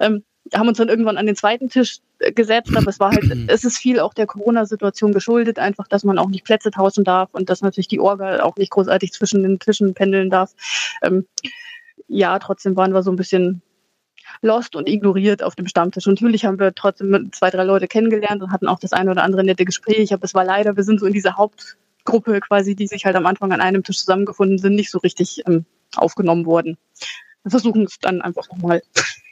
[0.01, 3.25] Ähm, haben uns dann irgendwann an den zweiten Tisch äh, gesetzt, aber es war halt,
[3.49, 7.31] es ist viel auch der Corona-Situation geschuldet, einfach, dass man auch nicht Plätze tauschen darf
[7.33, 10.53] und dass natürlich die Orga auch nicht großartig zwischen den Tischen pendeln darf.
[11.03, 11.27] Ähm,
[12.09, 13.62] ja, trotzdem waren wir so ein bisschen
[14.43, 16.07] lost und ignoriert auf dem Stammtisch.
[16.07, 19.22] Und natürlich haben wir trotzdem zwei, drei Leute kennengelernt und hatten auch das eine oder
[19.22, 20.12] andere nette Gespräch.
[20.12, 23.27] Aber es war leider, wir sind so in dieser Hauptgruppe quasi, die sich halt am
[23.27, 25.64] Anfang an einem Tisch zusammengefunden sind, nicht so richtig ähm,
[25.99, 26.76] aufgenommen wurden.
[27.45, 28.82] Wir versuchen es dann einfach nochmal.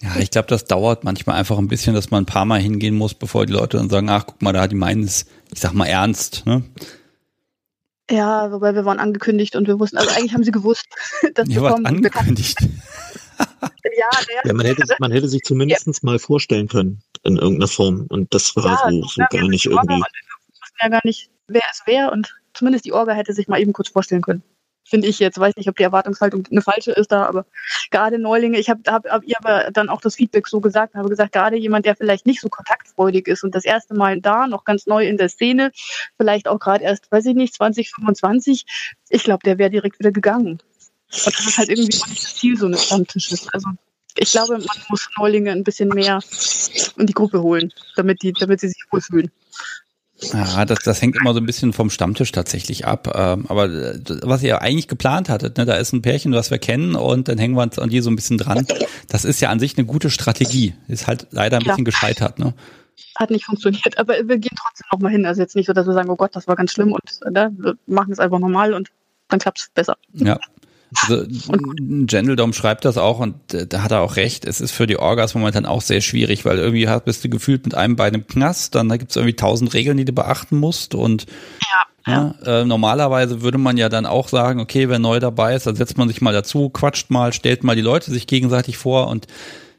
[0.03, 2.95] Ja, ich glaube, das dauert manchmal einfach ein bisschen, dass man ein paar Mal hingehen
[2.95, 5.73] muss, bevor die Leute dann sagen, ach, guck mal, da die meinen es, ich sag
[5.73, 6.63] mal, ernst, ne?
[8.11, 10.87] Ja, wobei wir waren angekündigt und wir wussten, also eigentlich haben sie gewusst,
[11.35, 11.87] dass wir kommen.
[11.87, 12.61] angekündigt.
[13.39, 13.49] ja,
[13.95, 15.93] ja, ja, man hätte, man hätte sich zumindest ja.
[16.03, 19.89] mal vorstellen können in irgendeiner Form und das war ja, so, so gar nicht irgendwie.
[19.89, 23.61] Wir wussten ja gar nicht, wer es wäre und zumindest die Orga hätte sich mal
[23.61, 24.43] eben kurz vorstellen können
[24.85, 25.39] finde ich jetzt.
[25.39, 27.47] Weiß nicht, ob die Erwartungshaltung eine falsche ist da, aber
[27.91, 31.09] gerade Neulinge, ich habe hab, hab ihr aber dann auch das Feedback so gesagt, habe
[31.09, 34.65] gesagt, gerade jemand, der vielleicht nicht so kontaktfreudig ist und das erste Mal da, noch
[34.65, 35.73] ganz neu in der Szene,
[36.17, 38.65] vielleicht auch gerade erst, weiß ich nicht, 2025,
[39.09, 40.59] ich glaube, der wäre direkt wieder gegangen.
[41.27, 43.47] Und das ist halt irgendwie auch nicht das Ziel so eines Stammtisches.
[43.53, 43.69] Also
[44.17, 46.21] ich glaube, man muss Neulinge ein bisschen mehr
[46.97, 49.31] in die Gruppe holen, damit die, damit sie sich wohlfühlen.
[50.33, 53.13] Ja, das, das hängt immer so ein bisschen vom Stammtisch tatsächlich ab.
[53.15, 56.59] Ähm, aber äh, was ihr eigentlich geplant hattet, ne, da ist ein Pärchen, was wir
[56.59, 58.67] kennen und dann hängen wir uns an die so ein bisschen dran.
[59.09, 60.75] Das ist ja an sich eine gute Strategie.
[60.89, 61.73] Ist halt leider ein ja.
[61.73, 62.39] bisschen gescheitert.
[62.39, 62.55] Ne?
[63.17, 65.27] Hat nicht funktioniert, aber wir gehen trotzdem nochmal hin.
[65.27, 67.53] Also jetzt nicht so, dass wir sagen, oh Gott, das war ganz schlimm und ne,
[67.57, 68.91] wir machen es einfach normal und
[69.29, 69.97] dann klappt es besser.
[70.13, 70.39] Ja.
[71.01, 71.25] Also
[72.07, 74.45] Gendaldom schreibt das auch und äh, da hat er auch recht.
[74.45, 77.75] Es ist für die Orgas momentan auch sehr schwierig, weil irgendwie bist du gefühlt mit
[77.75, 80.95] einem Bein im Knast, dann da gibt es irgendwie tausend Regeln, die du beachten musst
[80.95, 81.27] und
[82.07, 82.35] ja, ja.
[82.45, 85.77] ja äh, normalerweise würde man ja dann auch sagen, okay, wer neu dabei ist, dann
[85.77, 89.27] setzt man sich mal dazu, quatscht mal, stellt mal die Leute sich gegenseitig vor und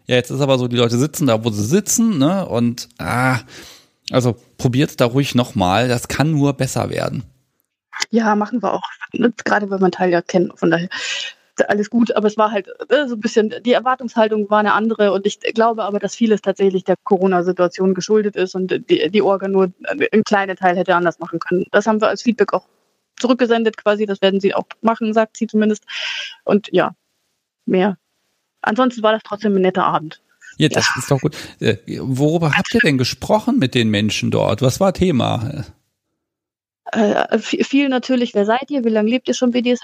[0.06, 2.46] ja, jetzt ist aber so, die Leute sitzen da, wo sie sitzen, ne?
[2.46, 3.40] Und ah,
[4.12, 7.24] also probiert's da ruhig nochmal, das kann nur besser werden.
[8.10, 8.84] Ja, machen wir auch.
[9.44, 10.58] Gerade weil man Teil ja kennt.
[10.60, 10.90] Von daher
[11.68, 15.12] alles gut, aber es war halt äh, so ein bisschen, die Erwartungshaltung war eine andere
[15.12, 19.48] und ich glaube aber, dass vieles tatsächlich der Corona-Situation geschuldet ist und die, die Orga
[19.48, 21.66] nur einen kleinen Teil hätte anders machen können.
[21.72, 22.66] Das haben wir als Feedback auch
[23.18, 25.86] zurückgesendet quasi, das werden sie auch machen, sagt sie zumindest.
[26.44, 26.96] Und ja,
[27.66, 27.98] mehr.
[28.62, 30.22] Ansonsten war das trotzdem ein netter Abend.
[30.58, 30.94] Ja, das ja.
[31.00, 31.36] ist doch gut.
[31.60, 34.62] Äh, worüber habt ihr denn gesprochen mit den Menschen dort?
[34.62, 35.66] Was war Thema?
[36.92, 39.84] Äh, viel natürlich, wer seid ihr, wie lange lebt ihr schon BDSM?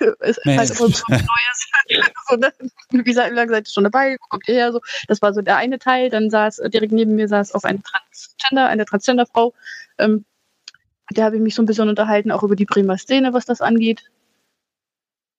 [0.20, 0.56] ist nee.
[0.56, 2.08] halt so was Neues.
[2.28, 2.52] so, ne?
[2.90, 4.16] Wie lange seid ihr schon dabei?
[4.20, 4.72] Wo kommt ihr her?
[4.72, 6.08] So, das war so der eine Teil.
[6.08, 9.54] Dann saß direkt neben mir saß auch eine Transgender, eine Transgender-Frau.
[9.98, 10.24] Ähm,
[11.10, 13.60] der habe ich mich so ein bisschen unterhalten, auch über die Bremer Szene, was das
[13.60, 14.10] angeht.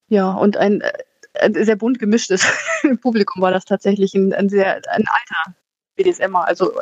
[0.09, 0.83] Ja, und ein,
[1.39, 2.45] ein äh, sehr bunt gemischtes
[3.01, 5.55] Publikum war das tatsächlich, ein, ein sehr ein alter
[5.95, 6.73] BDSMer, also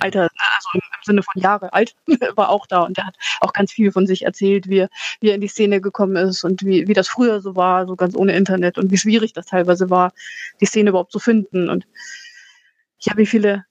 [0.00, 1.94] Alter, also im, Sinne von Jahre alt,
[2.36, 4.88] war auch da und der hat auch ganz viel von sich erzählt, wie er,
[5.20, 7.96] wie er in die Szene gekommen ist und wie, wie das früher so war, so
[7.96, 10.12] ganz ohne Internet und wie schwierig das teilweise war,
[10.60, 11.86] die Szene überhaupt zu finden und
[13.00, 13.64] ja, wie viele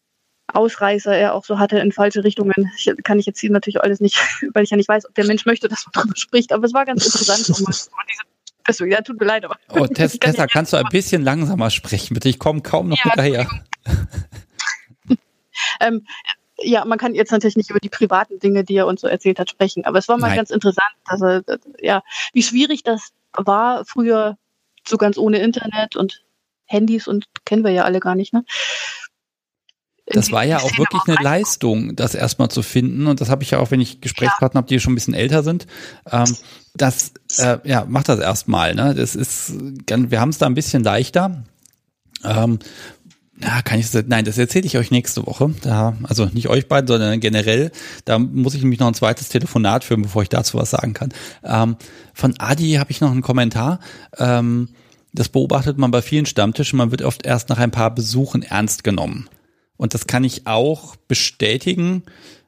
[0.54, 2.72] Ausreißer er auch so hatte in falsche Richtungen.
[2.78, 4.18] Ich, kann ich jetzt hier natürlich alles nicht,
[4.54, 6.74] weil ich ja nicht weiß, ob der Mensch möchte, dass man darüber spricht, aber es
[6.74, 7.50] war ganz interessant.
[7.60, 7.66] um,
[8.68, 9.58] diese, ja, tut mir leid, aber.
[9.70, 12.30] Oh, Tess, kann Tessa, kannst du ein bisschen langsamer sprechen, bitte?
[12.30, 13.48] Ich komme kaum noch ja, hinterher.
[15.80, 16.06] Ähm,
[16.60, 19.40] ja, man kann jetzt natürlich nicht über die privaten Dinge, die er uns so erzählt
[19.40, 20.38] hat, sprechen, aber es war mal Nein.
[20.38, 21.44] ganz interessant, dass er,
[21.80, 22.02] ja,
[22.34, 24.38] wie schwierig das war früher
[24.88, 26.24] so ganz ohne Internet und
[26.66, 28.44] Handys und kennen wir ja alle gar nicht, ne?
[30.10, 33.08] Das war ja auch wirklich eine Leistung, das erstmal zu finden.
[33.08, 34.62] Und das habe ich ja auch, wenn ich Gesprächspartner ja.
[34.62, 35.68] habe, die schon ein bisschen älter sind.
[36.10, 36.34] Ähm,
[36.76, 38.74] das, äh, ja, macht das erstmal.
[38.74, 38.96] Ne?
[38.96, 41.44] Das ist, wir haben es da ein bisschen leichter.
[42.24, 42.60] Ähm,
[43.42, 45.54] ja, kann ich nein, das erzähle ich euch nächste Woche.
[45.62, 47.72] Da, also nicht euch beiden, sondern generell.
[48.04, 51.14] Da muss ich nämlich noch ein zweites Telefonat führen, bevor ich dazu was sagen kann.
[51.44, 51.76] Ähm,
[52.14, 53.80] von Adi habe ich noch einen Kommentar.
[54.18, 54.70] Ähm,
[55.14, 58.84] das beobachtet man bei vielen Stammtischen, man wird oft erst nach ein paar Besuchen ernst
[58.84, 59.30] genommen.
[59.78, 62.04] Und das kann ich auch bestätigen.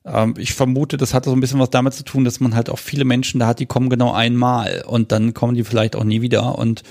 [0.05, 2.69] Ähm, ich vermute, das hat so ein bisschen was damit zu tun, dass man halt
[2.69, 6.03] auch viele Menschen da hat, die kommen genau einmal und dann kommen die vielleicht auch
[6.03, 6.81] nie wieder und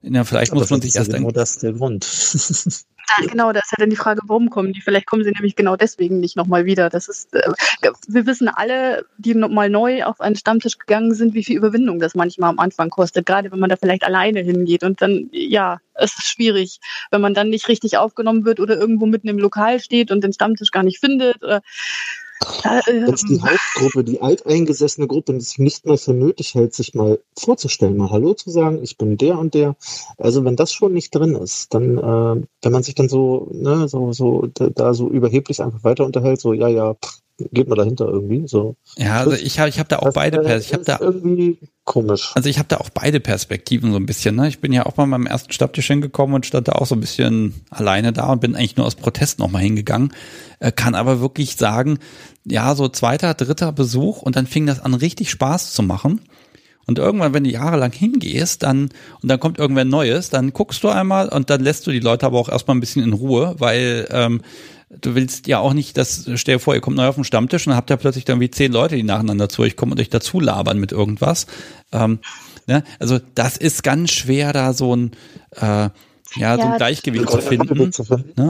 [0.00, 2.04] ja, vielleicht Aber muss man sich erst genau das der Grund.
[3.08, 4.80] Ja, genau, da ist ja dann die Frage, warum kommen die?
[4.80, 6.88] Vielleicht kommen sie nämlich genau deswegen nicht nochmal wieder.
[6.88, 7.50] Das ist, äh,
[8.08, 12.14] wir wissen alle, die mal neu auf einen Stammtisch gegangen sind, wie viel Überwindung das
[12.14, 13.26] manchmal am Anfang kostet.
[13.26, 16.80] Gerade wenn man da vielleicht alleine hingeht und dann, ja, es ist schwierig,
[17.10, 20.32] wenn man dann nicht richtig aufgenommen wird oder irgendwo mitten im Lokal steht und den
[20.32, 21.42] Stammtisch gar nicht findet.
[21.42, 21.60] Oder,
[22.40, 27.96] Dass die Hauptgruppe, die alteingesessene Gruppe, sich nicht mehr für nötig hält, sich mal vorzustellen,
[27.96, 29.76] mal Hallo zu sagen, ich bin der und der.
[30.18, 33.88] Also wenn das schon nicht drin ist, dann, äh, wenn man sich dann so, ne,
[33.88, 37.76] so, so, da, da so überheblich einfach weiter unterhält, so, ja, ja, pff, geht man
[37.76, 38.76] dahinter irgendwie, so.
[38.96, 40.98] Ja, also ich habe ich hab da auch Das, beide, Pers ich habe ist da
[41.00, 42.30] irgendwie komisch.
[42.34, 44.36] Also ich habe da auch beide Perspektiven so ein bisschen.
[44.36, 44.48] Ne?
[44.48, 47.00] Ich bin ja auch bei meinem ersten Stammtisch hingekommen und stand da auch so ein
[47.00, 50.12] bisschen alleine da und bin eigentlich nur aus Protest nochmal hingegangen.
[50.60, 51.98] Äh, kann aber wirklich sagen,
[52.44, 56.20] ja, so zweiter, dritter Besuch und dann fing das an, richtig Spaß zu machen.
[56.86, 58.90] Und irgendwann, wenn du jahrelang hingehst, dann,
[59.22, 62.26] und dann kommt irgendwer Neues, dann guckst du einmal und dann lässt du die Leute
[62.26, 64.42] aber auch erstmal ein bisschen in Ruhe, weil ähm,
[65.00, 67.66] du willst ja auch nicht, dass, stell dir vor, ihr kommt neu auf den Stammtisch
[67.66, 70.10] und habt ihr plötzlich dann wie zehn Leute, die nacheinander zu euch kommen und euch
[70.10, 71.46] dazu labern mit irgendwas.
[71.92, 72.20] Ähm,
[72.66, 72.84] ne?
[72.98, 75.12] Also das ist ganz schwer, da so ein,
[75.56, 75.90] äh,
[76.36, 77.78] ja, so ein Ja, Gleichgewicht zu finden.
[77.78, 77.90] Ne?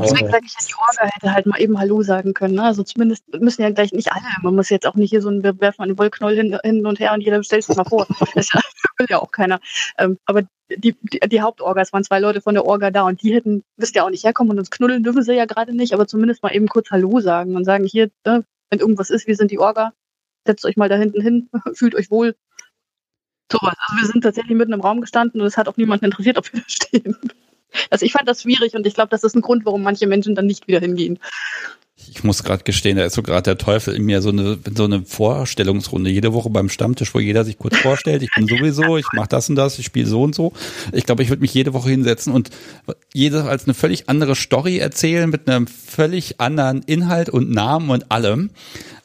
[0.02, 2.54] Deswegen sage ich ja, die Orga hätte halt mal eben Hallo sagen können.
[2.54, 2.62] Ne?
[2.62, 4.24] Also zumindest müssen ja gleich nicht alle.
[4.42, 6.98] Man muss jetzt auch nicht hier so ein wir werfen einen Wollknoll hin, hin und
[7.00, 8.06] her und jeder stellt sich mal vor.
[8.34, 8.48] Das
[8.98, 9.60] will ja auch keiner.
[9.98, 13.22] Ähm, aber die, die, die Hauptorga, es waren zwei Leute von der Orga da und
[13.22, 15.92] die hätten, wisst ja auch nicht herkommen und uns knuddeln dürfen sie ja gerade nicht,
[15.92, 19.36] aber zumindest mal eben kurz Hallo sagen und sagen, hier, ne, wenn irgendwas ist, wir
[19.36, 19.92] sind die Orga,
[20.46, 22.34] setzt euch mal da hinten hin, fühlt euch wohl.
[23.50, 23.74] Sowas.
[23.78, 26.52] Also wir sind tatsächlich mitten im Raum gestanden und es hat auch niemanden interessiert, ob
[26.52, 27.16] wir da stehen.
[27.90, 30.34] Also ich fand das schwierig und ich glaube, das ist ein Grund, warum manche Menschen
[30.34, 31.18] dann nicht wieder hingehen.
[32.10, 34.84] Ich muss gerade gestehen, da ist so gerade der Teufel in mir so eine so
[34.84, 39.06] eine Vorstellungsrunde jede Woche beim Stammtisch, wo jeder sich kurz vorstellt, ich bin sowieso, ich
[39.12, 40.52] mache das und das, ich spiele so und so.
[40.92, 42.50] Ich glaube, ich würde mich jede Woche hinsetzen und
[43.12, 48.10] jede als eine völlig andere Story erzählen mit einem völlig anderen Inhalt und Namen und
[48.10, 48.50] allem,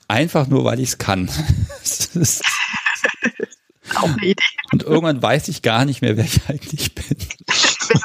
[0.08, 1.30] einfach nur weil ich es kann.
[3.96, 4.44] Auch eine Idee.
[4.72, 7.18] und irgendwann weiß ich gar nicht mehr, wer ich eigentlich bin.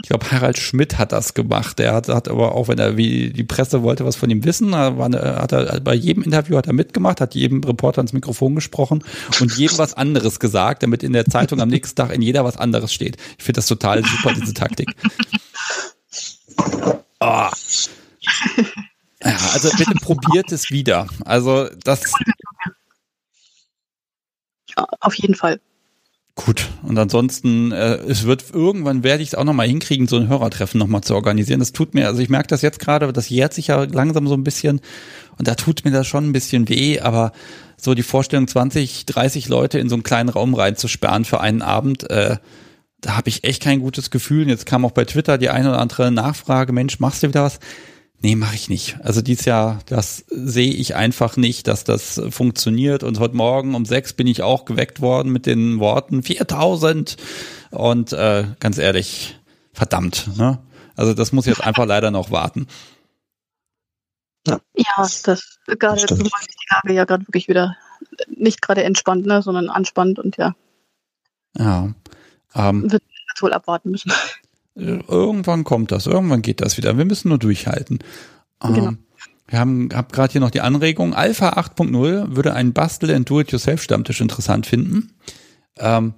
[0.00, 1.78] Ich glaube, Harald Schmidt hat das gemacht.
[1.78, 4.70] Der hat, hat aber auch, wenn er wie die Presse wollte, was von ihm wissen,
[4.72, 9.04] war hat er bei jedem Interview hat er mitgemacht, hat jedem Reporter ins Mikrofon gesprochen
[9.40, 12.56] und jedem was anderes gesagt, damit in der Zeitung am nächsten Tag in jeder was
[12.56, 13.16] anderes steht.
[13.38, 14.88] Ich finde das total super, diese Taktik.
[17.18, 17.50] Ah.
[19.22, 21.08] Ja, also bitte probiert es wieder.
[21.24, 22.12] Also das
[25.00, 25.60] auf jeden Fall.
[26.44, 30.28] Gut, und ansonsten, äh, es wird irgendwann werde ich es auch nochmal hinkriegen, so ein
[30.28, 31.58] Hörertreffen nochmal zu organisieren.
[31.58, 34.34] Das tut mir, also ich merke das jetzt gerade, das jährt sich ja langsam so
[34.34, 34.80] ein bisschen
[35.36, 37.32] und da tut mir das schon ein bisschen weh, aber
[37.76, 42.08] so die Vorstellung, 20, 30 Leute in so einen kleinen Raum reinzusperren für einen Abend,
[42.08, 42.36] äh,
[43.00, 44.44] da habe ich echt kein gutes Gefühl.
[44.44, 47.42] Und jetzt kam auch bei Twitter die eine oder andere Nachfrage, Mensch, machst du wieder
[47.42, 47.58] was?
[48.20, 48.98] Nee, mache ich nicht.
[49.04, 53.04] Also dies Jahr, das sehe ich einfach nicht, dass das funktioniert.
[53.04, 57.16] Und heute Morgen um sechs bin ich auch geweckt worden mit den Worten 4000.
[57.70, 59.38] Und äh, ganz ehrlich,
[59.72, 60.36] verdammt.
[60.36, 60.58] Ne?
[60.96, 62.66] Also das muss jetzt einfach leider noch warten.
[64.46, 64.58] Ja,
[64.96, 66.24] das gerade Stimmt.
[66.24, 67.76] zumal sich die Lage ja gerade wirklich wieder
[68.28, 70.54] nicht gerade entspannt, ne, sondern anspannt und ja,
[71.56, 71.92] Ja.
[72.54, 74.10] Ähm, wird jetzt wohl abwarten müssen.
[74.78, 76.96] Irgendwann kommt das, irgendwann geht das wieder.
[76.96, 77.98] Wir müssen nur durchhalten.
[78.62, 78.92] Ähm, Genau.
[79.50, 81.14] Wir haben hab gerade hier noch die Anregung.
[81.14, 85.14] Alpha 8.0 würde einen Bastel- and Do-it-yourself-Stammtisch interessant finden.
[85.78, 86.12] Ähm,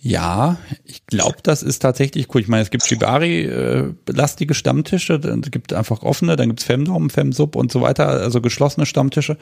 [0.00, 2.40] ja, ich glaube, das ist tatsächlich cool.
[2.40, 7.70] Ich meine, es gibt Shibari-lastige Stammtische, dann gibt einfach offene, dann gibt's Femdom, Femsub und
[7.70, 9.38] so weiter, also geschlossene Stammtische.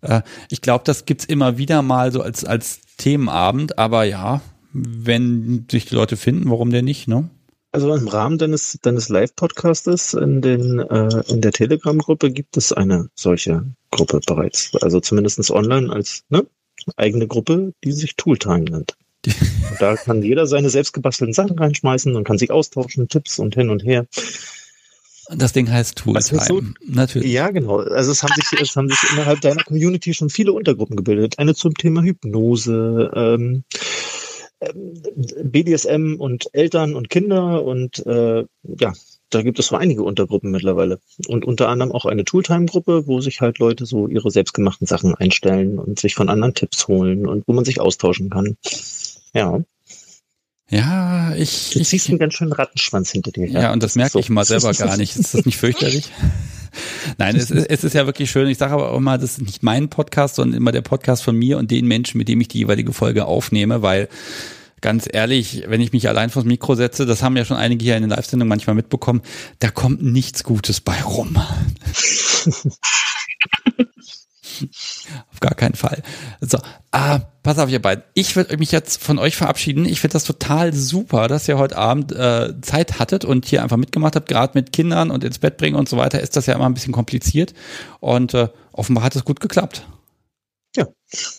[0.00, 4.40] Äh, ich glaube, das gibt's immer wieder mal so als, als Themenabend, aber ja,
[4.72, 7.28] wenn sich die Leute finden, warum denn nicht, ne?
[7.72, 13.08] Also im Rahmen deines, deines Live-Podcastes in, den, äh, in der Telegram-Gruppe gibt es eine
[13.14, 14.72] solche Gruppe bereits.
[14.82, 16.46] Also zumindest online als ne,
[16.96, 18.96] eigene Gruppe, die sich Tooltime nennt.
[19.78, 23.70] Da kann jeder seine selbst gebastelten Sachen reinschmeißen und kann sich austauschen, Tipps und hin
[23.70, 24.06] und her.
[25.30, 26.36] Das Ding heißt ist so?
[26.36, 26.74] Tooltime.
[26.86, 27.32] Natürlich.
[27.32, 27.78] Ja, genau.
[27.78, 31.38] Also es haben sich, es haben sich innerhalb deiner Community schon viele Untergruppen gebildet.
[31.38, 33.64] Eine zum Thema Hypnose, ähm,
[34.74, 38.92] BDSM und Eltern und Kinder und äh, ja,
[39.30, 41.00] da gibt es so einige Untergruppen mittlerweile.
[41.26, 45.78] Und unter anderem auch eine Tooltime-Gruppe, wo sich halt Leute so ihre selbstgemachten Sachen einstellen
[45.78, 48.56] und sich von anderen Tipps holen und wo man sich austauschen kann.
[49.34, 49.62] Ja.
[50.72, 51.70] Ja, ich.
[51.74, 53.60] Du ziehst einen ganz schönen Rattenschwanz hinter dir her.
[53.60, 54.18] Ja, und das, das merke so.
[54.20, 55.16] ich mal selber gar nicht.
[55.16, 56.10] Ist das nicht fürchterlich?
[57.18, 58.48] Nein, es ist, es ist ja wirklich schön.
[58.48, 61.36] Ich sage aber auch mal, das ist nicht mein Podcast, sondern immer der Podcast von
[61.36, 64.08] mir und den Menschen, mit dem ich die jeweilige Folge aufnehme, weil
[64.80, 67.96] ganz ehrlich, wenn ich mich allein vors Mikro setze, das haben ja schon einige hier
[67.96, 69.20] in den Live-Sendungen manchmal mitbekommen,
[69.58, 71.36] da kommt nichts Gutes bei rum.
[75.32, 76.02] auf gar keinen Fall.
[76.40, 76.58] So,
[76.90, 78.04] ah, pass auf, ihr beiden.
[78.14, 79.84] Ich würde mich jetzt von euch verabschieden.
[79.84, 83.76] Ich finde das total super, dass ihr heute Abend äh, Zeit hattet und hier einfach
[83.76, 84.28] mitgemacht habt.
[84.28, 86.74] Gerade mit Kindern und ins Bett bringen und so weiter ist das ja immer ein
[86.74, 87.54] bisschen kompliziert.
[88.00, 89.86] Und äh, offenbar hat es gut geklappt.
[90.76, 90.86] Ja.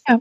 [0.08, 0.20] Ja.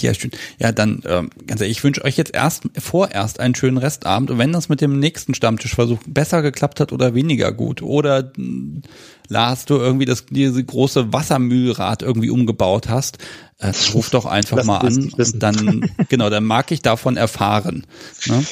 [0.00, 0.30] Sehr schön.
[0.58, 4.38] Ja, dann ähm, ganz ehrlich, ich wünsche euch jetzt erst vorerst einen schönen Restabend und
[4.38, 8.80] wenn das mit dem nächsten Stammtischversuch besser geklappt hat oder weniger gut oder äh,
[9.28, 13.18] Lars, du irgendwie das diese große Wassermühlrad irgendwie umgebaut hast,
[13.58, 17.86] äh, ruf doch einfach mal an und dann genau, dann mag ich davon erfahren.
[18.26, 18.44] Ne?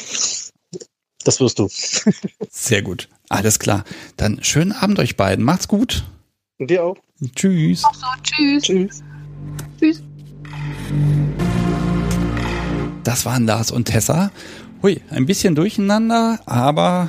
[1.24, 1.68] Das wirst du.
[2.51, 3.09] Sehr gut.
[3.28, 3.84] Alles klar.
[4.16, 5.44] Dann schönen Abend euch beiden.
[5.44, 6.05] Macht's gut.
[6.59, 6.96] Und dir auch.
[7.34, 7.84] Tschüss.
[7.84, 8.62] Auch so, tschüss.
[8.62, 9.03] Tschüss.
[9.78, 10.03] Tschüss.
[13.05, 14.30] Das waren Lars und Tessa.
[14.82, 17.09] Hui, ein bisschen durcheinander, aber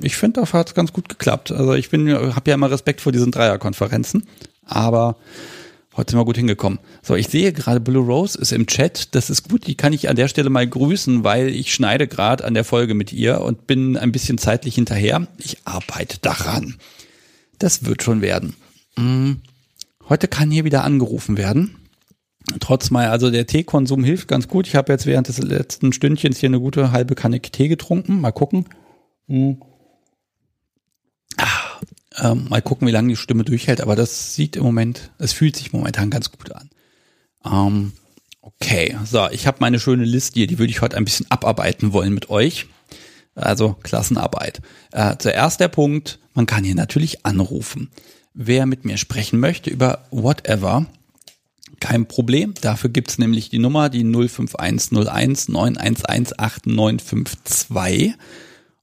[0.00, 1.50] ich finde, das hat ganz gut geklappt.
[1.52, 4.26] Also ich bin, habe ja immer Respekt vor diesen Dreierkonferenzen,
[4.64, 5.16] aber
[5.96, 6.78] heute sind wir gut hingekommen.
[7.02, 9.14] So, ich sehe gerade Blue Rose ist im Chat.
[9.14, 9.66] Das ist gut.
[9.66, 12.94] Die kann ich an der Stelle mal grüßen, weil ich schneide gerade an der Folge
[12.94, 15.26] mit ihr und bin ein bisschen zeitlich hinterher.
[15.38, 16.76] Ich arbeite daran.
[17.58, 18.54] Das wird schon werden.
[18.96, 19.40] Hm,
[20.08, 21.79] heute kann hier wieder angerufen werden
[22.58, 24.66] trotz mal, also der Teekonsum hilft ganz gut.
[24.66, 28.20] Ich habe jetzt während des letzten Stündchens hier eine gute halbe Kanne Tee getrunken.
[28.20, 28.66] Mal gucken.
[29.28, 29.62] Hm.
[31.36, 31.80] Ah,
[32.18, 33.80] ähm, mal gucken, wie lange die Stimme durchhält.
[33.80, 36.70] Aber das sieht im Moment, es fühlt sich momentan ganz gut an.
[37.44, 37.92] Ähm,
[38.40, 41.92] okay, so, ich habe meine schöne Liste hier, die würde ich heute ein bisschen abarbeiten
[41.92, 42.66] wollen mit euch.
[43.34, 44.60] Also Klassenarbeit.
[44.92, 47.90] Äh, zuerst der Punkt, man kann hier natürlich anrufen.
[48.34, 50.86] Wer mit mir sprechen möchte über whatever,
[51.80, 52.54] kein Problem.
[52.60, 56.04] Dafür gibt's nämlich die Nummer, die 05101 911
[56.38, 58.14] 8952.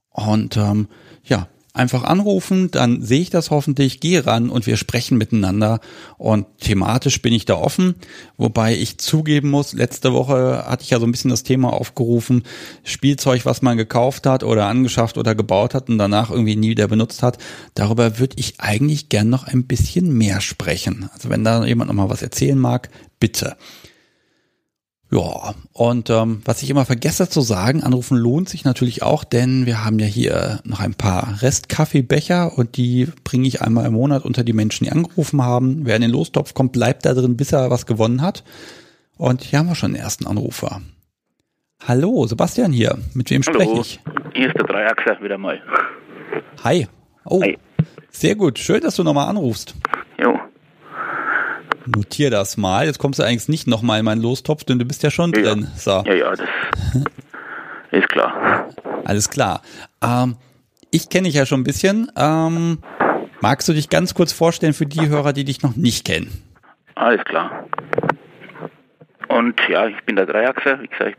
[0.09, 0.87] Und ähm,
[1.23, 1.47] ja,
[1.77, 5.79] einfach anrufen, dann sehe ich das hoffentlich, gehe ran und wir sprechen miteinander.
[6.17, 7.95] Und thematisch bin ich da offen,
[8.37, 12.43] wobei ich zugeben muss, letzte Woche hatte ich ja so ein bisschen das Thema aufgerufen,
[12.83, 16.87] Spielzeug, was man gekauft hat oder angeschafft oder gebaut hat und danach irgendwie nie wieder
[16.87, 17.37] benutzt hat.
[17.75, 21.09] Darüber würde ich eigentlich gern noch ein bisschen mehr sprechen.
[21.13, 23.55] Also wenn da jemand noch mal was erzählen mag, bitte.
[25.09, 29.65] Ja, und ähm, was ich immer vergesse zu sagen, anrufen lohnt sich natürlich auch, denn
[29.65, 34.25] wir haben ja hier noch ein paar Restkaffeebecher und die bringe ich einmal im Monat
[34.25, 35.85] unter die Menschen, die angerufen haben.
[35.85, 38.43] Wer in den Lostopf kommt, bleibt da drin, bis er was gewonnen hat.
[39.15, 40.81] Und hier haben wir schon den ersten Anrufer.
[41.87, 42.97] Hallo, Sebastian hier.
[43.13, 44.01] Mit wem spreche ich?
[44.33, 45.61] Hier ist der Dreiachser wieder mal.
[46.65, 46.87] Hi.
[47.23, 47.57] Oh, Hi.
[48.09, 48.59] sehr gut.
[48.59, 49.73] Schön, dass du nochmal anrufst.
[50.21, 50.37] Jo
[51.87, 52.85] notier das mal.
[52.85, 55.41] Jetzt kommst du eigentlich nicht nochmal in meinen Lostopf, denn du bist ja schon ja,
[55.41, 55.67] drin.
[55.75, 56.03] So.
[56.05, 56.47] Ja, ja, das
[57.91, 58.69] ist klar.
[59.05, 59.61] Alles klar.
[60.03, 60.35] Ähm,
[60.91, 62.11] ich kenne dich ja schon ein bisschen.
[62.17, 62.79] Ähm,
[63.41, 66.43] magst du dich ganz kurz vorstellen für die Hörer, die dich noch nicht kennen?
[66.95, 67.65] Alles klar.
[69.27, 71.17] Und ja, ich bin der Dreiachser, wie gesagt,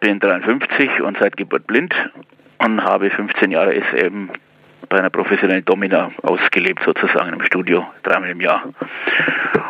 [0.00, 1.94] bin 53 und seit Geburt blind
[2.58, 4.30] und habe 15 Jahre eben
[4.88, 8.64] bei einer professionellen Domina ausgelebt, sozusagen im Studio, dreimal im Jahr.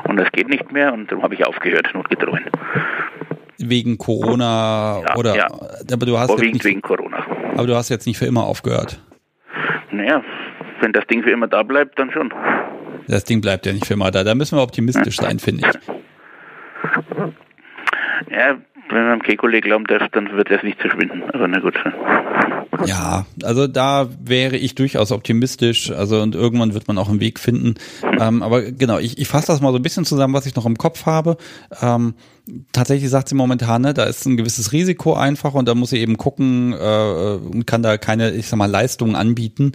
[0.04, 2.44] Und das geht nicht mehr und darum habe ich aufgehört, notgedrungen.
[3.58, 5.46] Wegen Corona ja, oder ja.
[5.92, 7.24] aber du hast Vorwiegend nicht, wegen Corona.
[7.54, 9.00] Aber du hast jetzt nicht für immer aufgehört.
[9.90, 10.22] Naja,
[10.80, 12.32] wenn das Ding für immer da bleibt, dann schon.
[13.08, 14.24] Das Ding bleibt ja nicht für immer da.
[14.24, 15.76] Da müssen wir optimistisch sein, finde ich.
[18.30, 18.56] Ja,
[18.88, 21.22] wenn man am Kekulé glauben darf, dann wird es nicht verschwinden.
[21.32, 21.74] Aber na gut.
[22.84, 25.90] Ja, also da wäre ich durchaus optimistisch.
[25.90, 27.74] Also und irgendwann wird man auch einen Weg finden.
[28.20, 30.66] Ähm, aber genau, ich, ich fasse das mal so ein bisschen zusammen, was ich noch
[30.66, 31.36] im Kopf habe.
[31.80, 32.14] Ähm,
[32.72, 35.98] tatsächlich sagt sie momentan, ne, da ist ein gewisses Risiko einfach und da muss sie
[35.98, 39.72] eben gucken äh, und kann da keine, ich sag mal, Leistungen anbieten,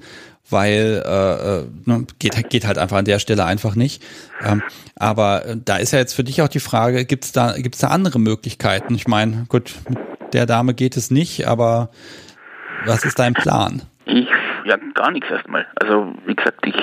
[0.49, 4.03] weil äh, äh ne, geht, geht halt einfach an der Stelle einfach nicht.
[4.43, 4.61] Ähm,
[4.95, 8.19] aber da ist ja jetzt für dich auch die Frage, gibt's da, gibt's da andere
[8.19, 8.95] Möglichkeiten?
[8.95, 9.99] Ich meine, gut, mit
[10.33, 11.89] der Dame geht es nicht, aber
[12.85, 13.83] was ist dein Plan?
[14.05, 14.27] Ich,
[14.65, 15.67] ja, gar nichts erstmal.
[15.75, 16.75] Also, wie gesagt, ich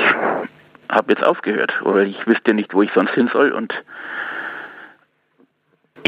[0.89, 3.72] habe jetzt aufgehört, oder ich wüsste nicht, wo ich sonst hin soll und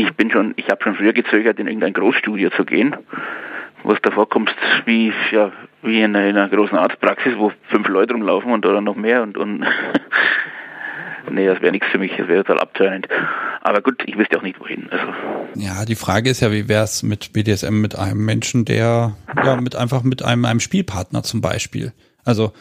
[0.02, 2.96] ich bin schon, ich habe schon früher gezögert, in irgendein Großstudio zu gehen,
[3.82, 7.88] wo es davor kommt, wie, ja, wie in einer, in einer, großen Arztpraxis, wo fünf
[7.88, 9.60] Leute rumlaufen und oder noch mehr und, und
[11.30, 13.08] nee, das wäre nichts für mich, das wäre total abtörend.
[13.62, 14.88] Aber gut, ich wüsste auch nicht wohin.
[14.90, 15.06] Also.
[15.54, 19.60] Ja, die Frage ist ja, wie wäre es mit BDSM mit einem Menschen, der, ja,
[19.60, 21.92] mit einfach mit einem, einem Spielpartner zum Beispiel.
[22.24, 22.52] Also,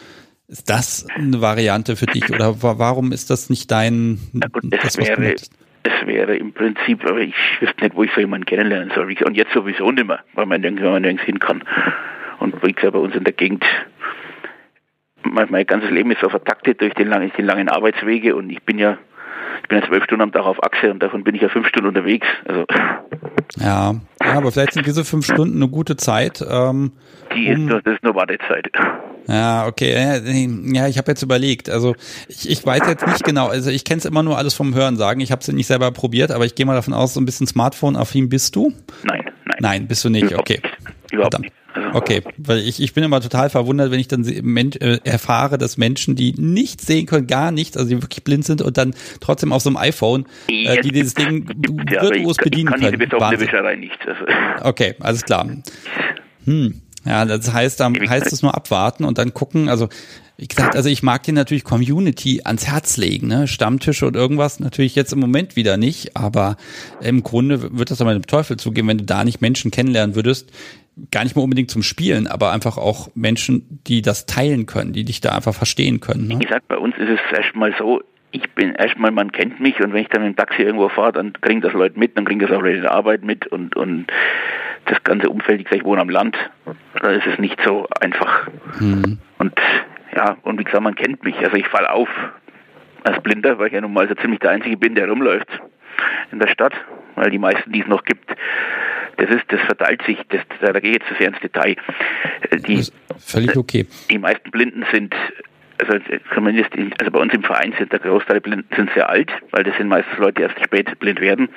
[0.47, 4.97] ist das eine Variante für dich oder warum ist das nicht dein, Na gut, das
[4.97, 5.35] wäre,
[5.83, 9.15] es wäre im Prinzip, aber ich wüsste nicht, wo ich so jemanden kennenlernen soll.
[9.23, 11.63] Und jetzt sowieso nicht mehr, weil man nirgends, hin kann.
[12.39, 13.63] Und wie gesagt, bei uns in der Gegend,
[15.23, 18.61] mein, mein ganzes Leben ist so vertaktet durch den langen, die langen Arbeitswege und ich
[18.63, 18.97] bin ja,
[19.61, 21.67] ich bin ja zwölf Stunden am Tag auf Achse und davon bin ich ja fünf
[21.67, 22.27] Stunden unterwegs.
[22.45, 22.65] Also.
[23.59, 26.43] Ja, ja aber vielleicht sind diese fünf Stunden eine gute Zeit.
[26.47, 26.91] Ähm,
[27.35, 28.69] die ist, um, nur, das ist nur Wartezeit.
[29.27, 29.93] Ja, okay.
[30.73, 31.69] Ja, ich habe jetzt überlegt.
[31.69, 31.95] Also
[32.27, 33.47] ich, ich weiß jetzt nicht genau.
[33.47, 35.19] Also ich kenne es immer nur alles vom Hören sagen.
[35.19, 37.47] Ich habe es nicht selber probiert, aber ich gehe mal davon aus, so ein bisschen
[37.47, 38.73] Smartphone-affin bist du?
[39.03, 39.57] Nein, nein.
[39.59, 40.33] Nein, bist du nicht.
[40.35, 40.61] Okay.
[41.11, 41.43] Überhaupt Verdammt.
[41.45, 41.58] nicht.
[41.93, 45.77] Okay, weil ich, ich bin immer total verwundert, wenn ich dann Mensch, äh, erfahre, dass
[45.77, 49.51] Menschen, die nichts sehen können, gar nichts, also die wirklich blind sind und dann trotzdem
[49.51, 51.47] auf so einem iPhone, äh, die dieses Ding
[51.91, 53.09] ja, virtuos bedienen ich kann können.
[53.09, 53.99] Kann diese nicht.
[54.07, 54.69] Also.
[54.69, 55.47] Okay, alles klar.
[56.45, 56.81] Hm.
[57.05, 59.69] Ja, das heißt, dann heißt es nur abwarten und dann gucken.
[59.69, 59.87] Also
[60.39, 63.45] wie gesagt, also ich mag dir natürlich Community ans Herz legen, ne?
[63.45, 66.55] Stammtische und irgendwas natürlich jetzt im Moment wieder nicht, aber
[67.01, 70.49] im Grunde wird das aber dem Teufel zugehen, wenn du da nicht Menschen kennenlernen würdest,
[71.11, 75.05] gar nicht mehr unbedingt zum Spielen, aber einfach auch Menschen, die das teilen können, die
[75.05, 76.27] dich da einfach verstehen können.
[76.27, 76.35] Ne?
[76.35, 79.93] Wie gesagt, bei uns ist es erstmal so, ich bin erstmal, man kennt mich und
[79.93, 82.39] wenn ich dann mit dem Taxi irgendwo fahre, dann kriegen das Leute mit, dann kriegen
[82.39, 84.07] das auch Leute in der Arbeit mit und, und
[84.85, 86.37] das ganze Umfeld, ich, ich wohne am Land,
[87.01, 88.47] da ist es nicht so einfach.
[88.79, 89.19] Mhm.
[89.37, 89.53] Und
[90.15, 91.37] ja, und wie gesagt, man kennt mich.
[91.37, 92.09] Also ich falle auf
[93.03, 95.47] als Blinder, weil ich ja nun mal so ziemlich der Einzige bin, der rumläuft
[96.31, 96.73] in der Stadt,
[97.15, 98.35] weil die meisten, die es noch gibt,
[99.19, 101.75] das ist, das verteilt sich, das, da gehe ich jetzt zu sehr ins Detail.
[102.67, 102.83] Die,
[103.17, 103.85] völlig okay.
[104.09, 105.13] Die meisten Blinden sind
[105.77, 105.97] also
[106.33, 109.31] zumindest in, also bei uns im Verein sind der Großteil der Blinden sind sehr alt,
[109.51, 111.49] weil das sind meistens Leute, die erst spät blind werden.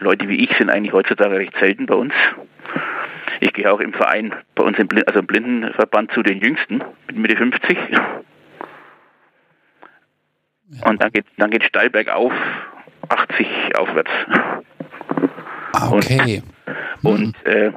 [0.00, 2.12] Leute wie ich sind eigentlich heutzutage recht selten bei uns.
[3.40, 6.82] Ich gehe auch im Verein bei uns im, Blind, also im Blindenverband zu den Jüngsten
[7.06, 7.78] mit Mitte 50.
[10.84, 12.32] Und dann geht dann geht steil bergauf
[13.08, 14.10] 80 aufwärts.
[15.72, 16.42] Ah, okay.
[16.44, 16.61] Und.
[17.02, 17.72] Und äh,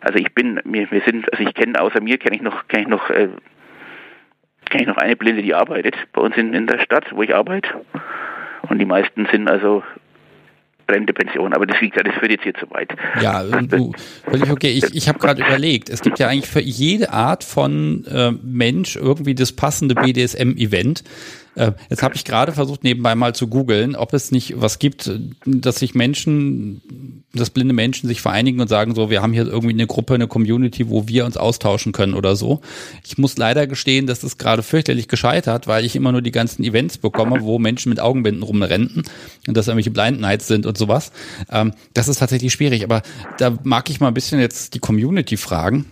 [0.00, 2.82] also ich bin, wir, wir sind, also ich kenne außer mir kenne ich noch, kenne
[2.82, 3.28] ich noch, äh,
[4.66, 7.34] kenne ich noch eine Blinde, die arbeitet bei uns in, in der Stadt, wo ich
[7.34, 7.68] arbeite.
[8.68, 9.82] Und die meisten sind also
[10.90, 12.90] Rentepension, aber das, liegt, das führt jetzt hier zu weit.
[13.20, 13.92] Ja, du,
[14.24, 14.70] völlig okay.
[14.70, 18.96] Ich, ich habe gerade überlegt, es gibt ja eigentlich für jede Art von äh, Mensch
[18.96, 21.04] irgendwie das passende BDSM-Event.
[21.60, 25.12] Äh, jetzt habe ich gerade versucht, nebenbei mal zu googeln, ob es nicht was gibt,
[25.44, 29.74] dass sich Menschen, dass blinde Menschen sich vereinigen und sagen so, wir haben hier irgendwie
[29.74, 32.62] eine Gruppe, eine Community, wo wir uns austauschen können oder so.
[33.06, 36.64] Ich muss leider gestehen, dass das gerade fürchterlich gescheitert, weil ich immer nur die ganzen
[36.64, 39.02] Events bekomme, wo Menschen mit Augenbinden rumrennen
[39.46, 41.12] und das irgendwelche Blind Nights sind und sowas.
[41.50, 43.02] Ähm, das ist tatsächlich schwierig, aber
[43.36, 45.90] da mag ich mal ein bisschen jetzt die Community fragen.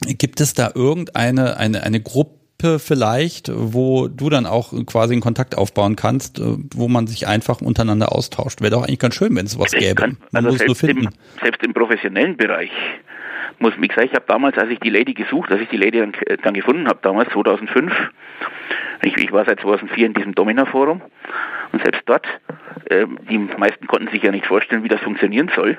[0.00, 2.35] Gibt es da irgendeine eine, eine Gruppe,
[2.78, 7.60] vielleicht, wo du dann auch quasi einen Kontakt aufbauen kannst, äh, wo man sich einfach
[7.60, 8.60] untereinander austauscht.
[8.60, 9.94] Wäre doch eigentlich ganz schön, wenn es sowas gäbe.
[9.94, 11.04] Kann, also finden.
[11.04, 11.10] Im,
[11.42, 12.70] selbst im professionellen Bereich
[13.58, 15.98] muss, wie gesagt, ich habe damals, als ich die Lady gesucht, als ich die Lady
[15.98, 17.92] dann, dann gefunden habe, damals 2005,
[19.02, 21.00] ich, ich, war seit 2004 in diesem Domina-Forum
[21.72, 22.26] und selbst dort,
[22.90, 25.78] äh, die meisten konnten sich ja nicht vorstellen, wie das funktionieren soll.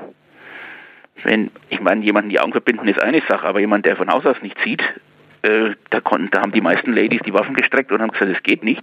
[1.23, 4.25] Wenn, ich meine, jemanden die Augen verbinden ist eine Sache, aber jemand, der von Haus
[4.25, 4.84] aus nicht sieht,
[5.41, 8.43] äh, da, konnten, da haben die meisten Ladies die Waffen gestreckt und haben gesagt, es
[8.43, 8.81] geht nicht,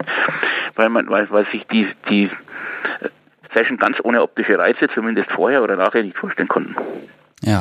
[0.77, 3.09] weil man, weil, weil sich die, die äh,
[3.55, 6.77] Session ganz ohne optische Reize, zumindest vorher oder nachher, nicht vorstellen konnten.
[7.43, 7.61] Ja.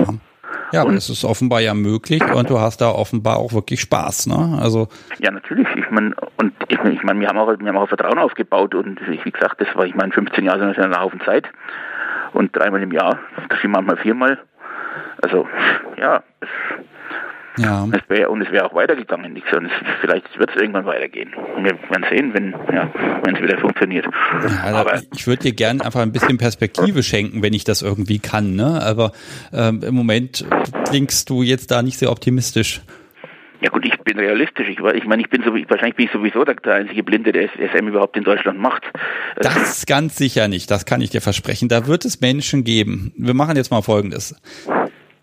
[0.71, 4.27] Ja, und es ist offenbar ja möglich und du hast da offenbar auch wirklich Spaß,
[4.27, 4.59] ne?
[4.61, 4.87] Also
[5.19, 5.67] ja, natürlich.
[5.75, 8.99] Ich meine, und ich, ich meine, wir haben auch, wir haben auch Vertrauen aufgebaut und
[9.07, 11.47] ich, wie gesagt, das war, ich meine, 15 Jahre sind ein Haufen Zeit
[12.33, 13.19] und dreimal im Jahr,
[13.49, 14.39] das sind manchmal viermal.
[15.21, 15.47] Also
[15.97, 16.49] ja, es,
[17.57, 17.87] ja.
[17.91, 19.35] Es wär, und es wäre auch weitergegangen.
[19.35, 19.69] Ich sage,
[20.01, 21.31] vielleicht wird es irgendwann weitergehen.
[21.57, 22.89] Wir werden sehen, wenn ja,
[23.25, 24.05] es wieder funktioniert.
[24.65, 28.19] Ja, Aber ich würde dir gerne einfach ein bisschen Perspektive schenken, wenn ich das irgendwie
[28.19, 28.55] kann.
[28.55, 28.81] Ne?
[28.83, 29.11] Aber
[29.51, 30.45] ähm, im Moment
[30.85, 32.81] klingst du jetzt da nicht sehr optimistisch.
[33.63, 34.67] Ja gut, ich bin realistisch.
[34.67, 37.47] Ich, ich meine, ich bin so, wahrscheinlich bin ich sowieso der, der einzige Blinde, der
[37.47, 38.83] SM überhaupt in Deutschland macht.
[39.37, 40.69] Das ganz sicher nicht.
[40.69, 41.69] Das kann ich dir versprechen.
[41.69, 43.13] Da wird es Menschen geben.
[43.15, 44.35] Wir machen jetzt mal Folgendes.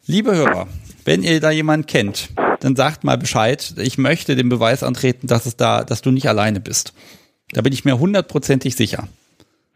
[0.07, 0.67] Liebe Hörer,
[1.05, 2.31] wenn ihr da jemanden kennt,
[2.61, 3.75] dann sagt mal Bescheid.
[3.79, 6.95] Ich möchte den Beweis antreten, dass es da, dass du nicht alleine bist.
[7.53, 9.09] Da bin ich mir hundertprozentig sicher.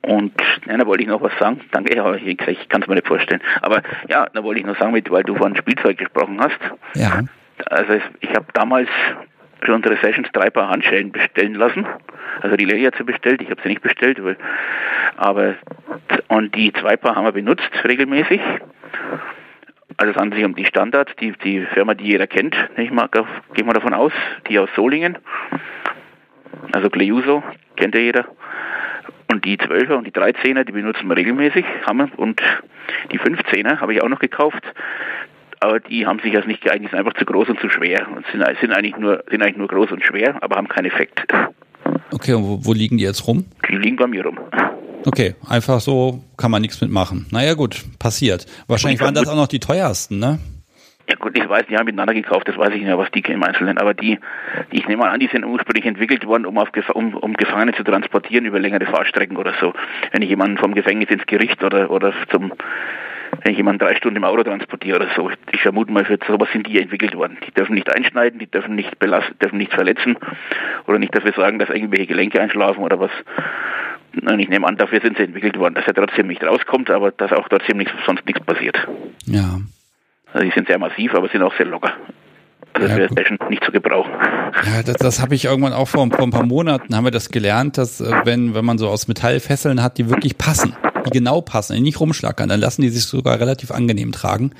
[0.02, 0.32] Und
[0.66, 1.60] ja, da wollte ich noch was sagen.
[1.72, 3.40] Danke, ja, ich, ich kann es mir nicht vorstellen.
[3.62, 6.58] Aber ja, da wollte ich noch sagen, weil du von Spielzeug gesprochen hast.
[6.94, 7.22] Ja.
[7.66, 8.88] Also ich habe damals
[9.62, 11.86] für unsere Sessions drei Paar Handschellen bestellen lassen.
[12.42, 14.36] Also die Lilly hat sie bestellt, ich habe sie nicht bestellt, weil,
[15.16, 15.54] aber
[16.28, 18.40] und die zwei Paar haben wir benutzt regelmäßig.
[19.96, 23.08] Also es handelt sich um die Standards, die, die Firma, die jeder kennt, ich mal,
[23.54, 24.12] gehen wir davon aus,
[24.48, 25.18] die aus Solingen.
[26.72, 27.42] Also Gleuso,
[27.76, 28.26] kennt ja jeder.
[29.30, 32.18] Und die 12er und die 13er, die benutzen wir regelmäßig, haben wir.
[32.18, 32.40] Und
[33.12, 34.62] die 15er habe ich auch noch gekauft.
[35.60, 38.06] Aber die haben sich also nicht geeignet, sind einfach zu groß und zu schwer.
[38.14, 41.24] Und sind, sind, eigentlich nur, sind eigentlich nur groß und schwer, aber haben keinen Effekt.
[42.12, 43.46] Okay, und wo, wo liegen die jetzt rum?
[43.68, 44.38] Die liegen bei mir rum.
[45.06, 47.26] Okay, einfach so kann man nichts mitmachen.
[47.30, 48.46] Naja gut, passiert.
[48.68, 50.38] Wahrscheinlich waren das auch noch die teuersten, ne?
[51.08, 53.20] Ja gut, ich weiß, die haben miteinander gekauft, das weiß ich nicht mehr, was die
[53.20, 54.18] im Einzelnen, aber die,
[54.70, 57.84] ich nehme mal an, die sind ursprünglich entwickelt worden, um, auf, um, um Gefangene zu
[57.84, 59.74] transportieren über längere Fahrstrecken oder so.
[60.12, 62.54] Wenn ich jemanden vom Gefängnis ins Gericht oder, oder zum,
[63.42, 65.30] wenn ich jemanden drei Stunden im Auto transportiere oder so.
[65.52, 67.36] Ich vermute mal, für sowas sind die entwickelt worden.
[67.46, 70.16] Die dürfen nicht einschneiden, die dürfen nicht belasten, dürfen nicht verletzen
[70.86, 73.10] oder nicht dafür sorgen, dass irgendwelche Gelenke einschlafen oder was.
[74.22, 77.10] Und ich nehme an, dafür sind sie entwickelt worden, dass er trotzdem nicht rauskommt, aber
[77.10, 78.76] dass auch trotzdem nichts, sonst nichts passiert.
[79.26, 79.60] Ja.
[80.32, 81.92] Also die sind sehr massiv, aber sind auch sehr locker.
[82.74, 84.10] Also das ja, wäre nicht zu gebrauchen.
[84.66, 87.30] Ja, das, das habe ich irgendwann auch vor, vor, ein paar Monaten haben wir das
[87.30, 90.74] gelernt, dass äh, wenn, wenn man so aus Metall Fesseln hat, die wirklich passen,
[91.06, 94.54] die genau passen, die nicht rumschlackern, dann lassen die sich sogar relativ angenehm tragen.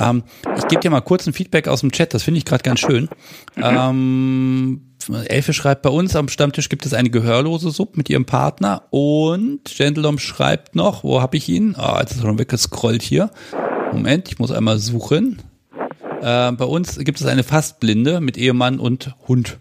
[0.00, 0.22] Ähm,
[0.56, 2.80] ich gebe dir mal kurz ein Feedback aus dem Chat, das finde ich gerade ganz
[2.80, 3.10] schön.
[3.56, 3.62] Mhm.
[3.62, 8.82] Ähm, Elfe schreibt, bei uns am Stammtisch gibt es eine gehörlose Sub mit ihrem Partner
[8.90, 11.74] und Gentledom schreibt noch, wo habe ich ihn?
[11.76, 13.30] Ah, jetzt ist er schon weggescrollt hier.
[13.92, 15.42] Moment, ich muss einmal suchen.
[16.20, 19.58] Äh, bei uns gibt es eine Fastblinde mit Ehemann und Hund.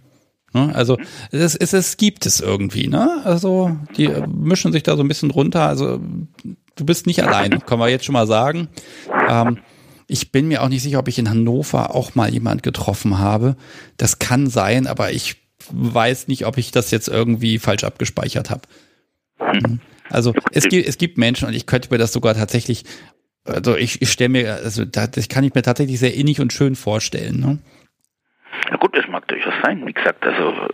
[0.53, 0.71] Ne?
[0.75, 0.97] Also
[1.31, 3.21] es, es, es gibt es irgendwie, ne?
[3.23, 5.67] Also die mischen sich da so ein bisschen runter.
[5.67, 5.99] Also
[6.75, 8.67] du bist nicht alleine, können wir jetzt schon mal sagen.
[9.29, 9.59] Ähm,
[10.11, 13.55] ich bin mir auch nicht sicher, ob ich in Hannover auch mal jemand getroffen habe.
[13.97, 15.37] Das kann sein, aber ich
[15.71, 18.61] weiß nicht, ob ich das jetzt irgendwie falsch abgespeichert habe.
[19.39, 19.79] Mhm.
[20.09, 22.83] Also es gibt, es gibt Menschen und ich könnte mir das sogar tatsächlich
[23.45, 26.75] also ich, ich stelle mir, also das kann ich mir tatsächlich sehr innig und schön
[26.75, 27.39] vorstellen.
[27.39, 27.57] Ne?
[28.69, 29.85] Ja gut, das mag durchaus sein.
[29.85, 30.67] Wie gesagt, also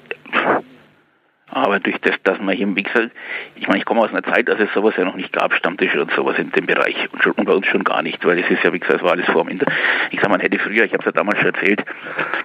[1.49, 3.11] aber durch das, dass man hier, wie gesagt,
[3.55, 6.01] ich meine, ich komme aus einer Zeit, als es sowas ja noch nicht gab, Stammtische
[6.01, 8.49] und sowas in dem Bereich und, schon, und bei uns schon gar nicht, weil es
[8.49, 9.73] ist ja, wie gesagt, es war alles vor dem Internet.
[10.11, 11.85] Ich sag, man hätte früher, ich habe es ja damals schon erzählt,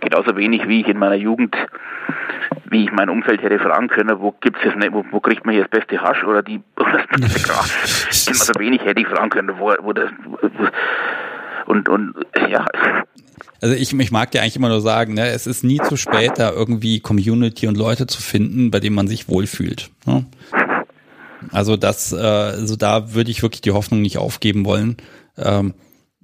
[0.00, 1.57] genauso wenig wie ich in meiner Jugend,
[2.66, 5.64] wie ich mein Umfeld hätte fragen können, wo gibt's das, wo, wo kriegt man hier
[5.64, 8.26] das beste Hasch oder die, oder das beste Gras.
[8.26, 10.38] genauso wenig hätte ich fragen können, wo, wo das, wo,
[11.66, 12.14] und, und
[12.48, 12.64] ja,
[13.61, 16.32] also ich, ich mag dir eigentlich immer nur sagen, ne, es ist nie zu spät,
[16.36, 19.90] da irgendwie Community und Leute zu finden, bei denen man sich wohlfühlt.
[20.05, 20.26] Ne?
[21.51, 24.97] Also das, äh, also da würde ich wirklich die Hoffnung nicht aufgeben wollen.
[25.36, 25.74] Ähm,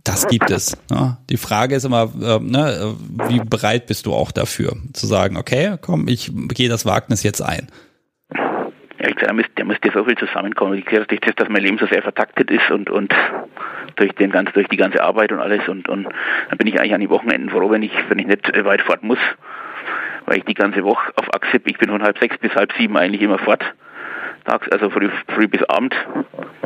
[0.05, 0.77] das gibt es.
[0.91, 1.19] Ne?
[1.29, 2.97] Die Frage ist immer, äh, ne,
[3.29, 7.43] wie bereit bist du auch dafür, zu sagen, okay, komm, ich gehe das Wagnis jetzt
[7.43, 7.69] ein.
[9.01, 10.77] Ja, ich glaube, da müsste, da müsste so viel zusammenkommen.
[10.77, 13.15] Ich glaube, durch das, dass mein Leben so sehr vertaktet ist und, und
[13.97, 16.95] durch den ganz, durch die ganze Arbeit und alles und, und dann bin ich eigentlich
[16.95, 19.19] an die Wochenenden froh, wenn ich, wenn ich nicht weit fort muss,
[20.27, 22.97] weil ich die ganze Woche auf Achse, ich bin von halb sechs bis halb sieben
[22.97, 23.63] eigentlich immer fort,
[24.45, 25.95] tags, also früh, früh bis Abend.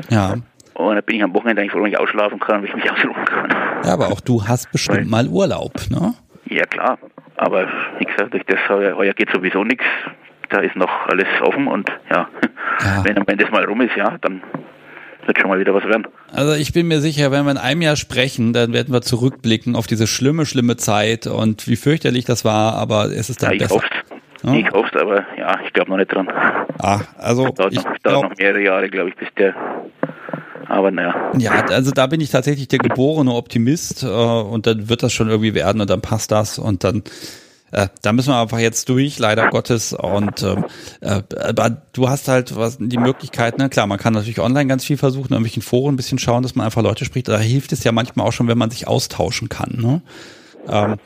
[0.08, 0.36] Ja.
[0.74, 2.90] Und dann bin ich am Wochenende eigentlich froh, wenn ich ausschlafen kann, wenn ich mich
[2.90, 3.50] ausruhen kann.
[3.84, 6.14] Ja, aber auch du hast bestimmt weil, mal Urlaub, ne?
[6.46, 6.98] Ja, klar.
[7.36, 7.68] Aber
[7.98, 9.84] wie gesagt, durch das heuer, heuer geht sowieso nichts
[10.52, 12.28] da ist noch alles offen und ja,
[12.80, 13.04] ja.
[13.04, 14.42] Wenn, wenn das mal rum ist, ja, dann
[15.26, 16.06] wird schon mal wieder was werden.
[16.32, 19.76] Also ich bin mir sicher, wenn wir in einem Jahr sprechen, dann werden wir zurückblicken
[19.76, 23.54] auf diese schlimme, schlimme Zeit und wie fürchterlich das war, aber es ist dann ja,
[23.54, 23.74] ich besser.
[23.76, 23.88] Hoff's.
[24.42, 24.54] Ja?
[24.54, 26.28] Ich hoffe aber ja, ich glaube noch nicht dran.
[26.78, 29.54] Ah, also das dauert, ich noch, dauert noch mehrere Jahre, glaube ich, bis der
[30.68, 31.32] aber naja.
[31.36, 35.28] Ja, also da bin ich tatsächlich der geborene Optimist äh, und dann wird das schon
[35.28, 37.02] irgendwie werden und dann passt das und dann
[37.72, 39.92] äh, da müssen wir einfach jetzt durch, leider Gottes.
[39.92, 40.64] Und ähm,
[41.00, 44.84] äh, aber du hast halt was die Möglichkeit, ne, klar, man kann natürlich online ganz
[44.84, 47.28] viel versuchen, in irgendwelchen Foren ein bisschen schauen, dass man einfach Leute spricht.
[47.28, 49.78] Da hilft es ja manchmal auch schon, wenn man sich austauschen kann.
[49.80, 50.02] Ne?
[50.68, 50.96] Ähm,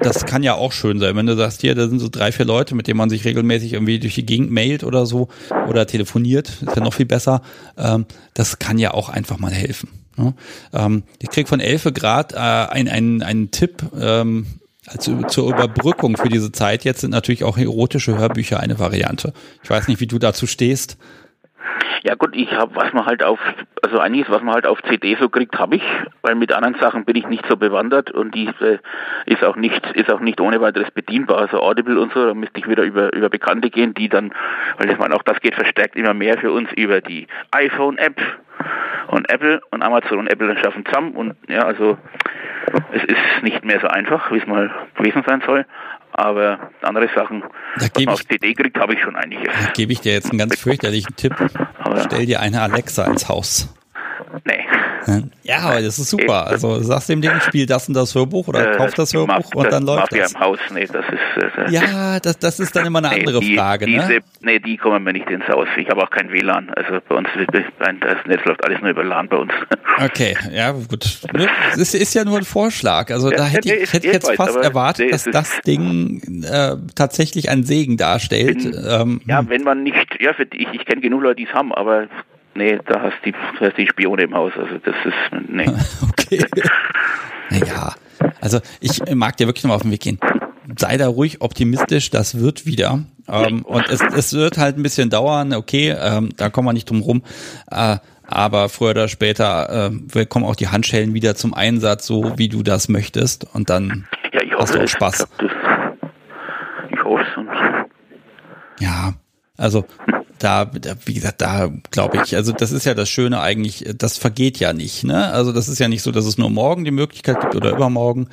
[0.00, 2.46] das kann ja auch schön sein, wenn du sagst, hier, da sind so drei, vier
[2.46, 5.28] Leute, mit denen man sich regelmäßig irgendwie durch die Gegend mailt oder so
[5.68, 7.42] oder telefoniert, ist ja noch viel besser.
[7.76, 9.90] Ähm, das kann ja auch einfach mal helfen.
[10.16, 10.34] Ne?
[10.72, 14.46] Ähm, ich krieg von Elfe Grad äh, einen, einen Tipp, ähm,
[14.88, 19.32] also zur Überbrückung für diese Zeit jetzt sind natürlich auch erotische Hörbücher eine Variante.
[19.62, 20.98] Ich weiß nicht, wie du dazu stehst.
[22.02, 23.38] Ja gut, ich habe, was man halt auf,
[23.80, 25.82] also einiges, was man halt auf CD so kriegt, habe ich,
[26.22, 28.78] weil mit anderen Sachen bin ich nicht so bewandert und die äh,
[29.26, 31.38] ist auch nicht, ist auch nicht ohne weiteres bedienbar.
[31.38, 34.32] Also Audible und so, da müsste ich wieder über, über Bekannte gehen, die dann,
[34.78, 38.20] weil ich meine, auch das geht verstärkt immer mehr für uns über die iPhone-App
[39.08, 41.98] und Apple und Amazon und Apple schaffen zusammen und ja, also
[42.92, 45.66] es ist nicht mehr so einfach, wie es mal gewesen sein soll.
[46.14, 49.48] Aber andere Sachen, Da was gebe man auf ich, CD kriegt, habe ich schon einiges.
[49.48, 51.34] da gebe ich dir jetzt einen ganz fürchterlichen Tipp.
[52.04, 53.74] Stell dir eine Alexa ins Haus.
[54.44, 55.22] Nee.
[55.42, 56.46] Ja, aber das ist super.
[56.46, 59.54] Also sagst dem Ding, spiel das und das Hörbuch oder Äh, kauf das Hörbuch Maf-
[59.54, 60.32] und dann läuft Mafia das.
[60.34, 61.58] im Haus, nee, das ist...
[61.58, 64.18] Äh, Ja, das, das ist dann immer eine nee, andere die, Frage, diese, ne?
[64.42, 65.66] Nee, die kommen mir nicht ins Haus.
[65.76, 66.70] Ich habe auch kein WLAN.
[66.70, 69.52] Also bei uns, das Netz läuft alles nur über LAN bei uns.
[70.02, 71.20] Okay, ja, gut.
[71.34, 73.10] Ne, Es ist, ja nur ein Vorschlag.
[73.10, 75.60] Also Ja, da hätte nee, ich, hätte ich jetzt weiß, fast erwartet, nee, dass das
[75.66, 78.58] Ding äh, tatsächlich einen Segen darstellt.
[78.62, 81.52] Bin- Ähm, Ja, wenn man nicht, ja, für, ich, ich kenne genug Leute, die es
[81.52, 82.06] haben, aber
[82.54, 84.52] nee, da hast die, da hast die Spione im Haus.
[84.56, 85.66] Also das ist, nee.
[86.08, 86.44] Okay.
[87.50, 87.94] Naja,
[88.40, 90.18] also ich mag dir wirklich nochmal auf den Weg gehen.
[90.78, 93.00] Sei da ruhig optimistisch, das wird wieder.
[93.28, 96.88] Ähm, und es, es wird halt ein bisschen dauern, okay, ähm, da kommen wir nicht
[96.88, 97.22] drum rum.
[97.70, 102.48] Äh, aber früher oder später äh, kommen auch die Handschellen wieder zum Einsatz, so wie
[102.48, 103.46] du das möchtest.
[103.54, 104.88] Und dann Ja, ich Hast hoffe du auch.
[104.88, 105.28] Spaß?
[106.90, 108.82] Ich, hoffe es.
[108.82, 109.12] Ja,
[109.58, 109.84] also
[110.42, 110.70] da,
[111.04, 114.72] wie gesagt, da glaube ich, also das ist ja das Schöne eigentlich, das vergeht ja
[114.72, 115.32] nicht, ne?
[115.32, 118.28] Also das ist ja nicht so, dass es nur morgen die Möglichkeit gibt oder übermorgen,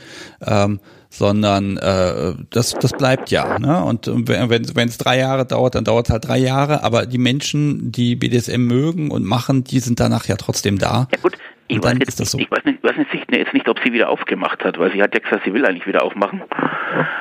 [0.45, 0.79] ähm,
[1.09, 3.83] sondern äh, das, das bleibt ja, ne?
[3.83, 7.17] Und wenn wenn es drei Jahre dauert, dann dauert es halt drei Jahre, aber die
[7.17, 11.07] Menschen, die BDSM mögen und machen, die sind danach ja trotzdem da.
[11.11, 11.37] Ja gut,
[11.67, 12.39] ich weiß, jetzt, so.
[12.39, 15.13] ich weiß, nicht, weiß nicht, jetzt nicht, ob sie wieder aufgemacht hat, weil sie hat
[15.13, 16.41] ja gesagt, sie will eigentlich wieder aufmachen.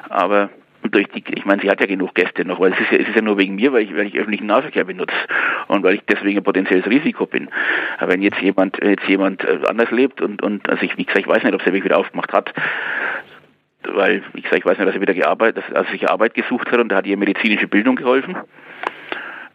[0.08, 0.48] Aber
[0.90, 3.08] durch die, ich meine, sie hat ja genug Gäste noch, weil es ist ja, es
[3.08, 5.14] ist ja nur wegen mir, weil ich, weil ich öffentlichen Nahverkehr benutze
[5.68, 7.48] und weil ich deswegen ein potenzielles Risiko bin.
[7.98, 11.20] Aber wenn jetzt jemand, jetzt jemand äh, anders lebt und, und also ich, wie gesagt,
[11.20, 12.52] ich weiß nicht, ob sie wirklich wieder aufgemacht hat,
[13.84, 16.70] weil, wie gesagt, ich weiß nicht, dass er wieder gearbeitet, dass, also sich Arbeit gesucht
[16.70, 18.36] hat und da hat ihr medizinische Bildung geholfen.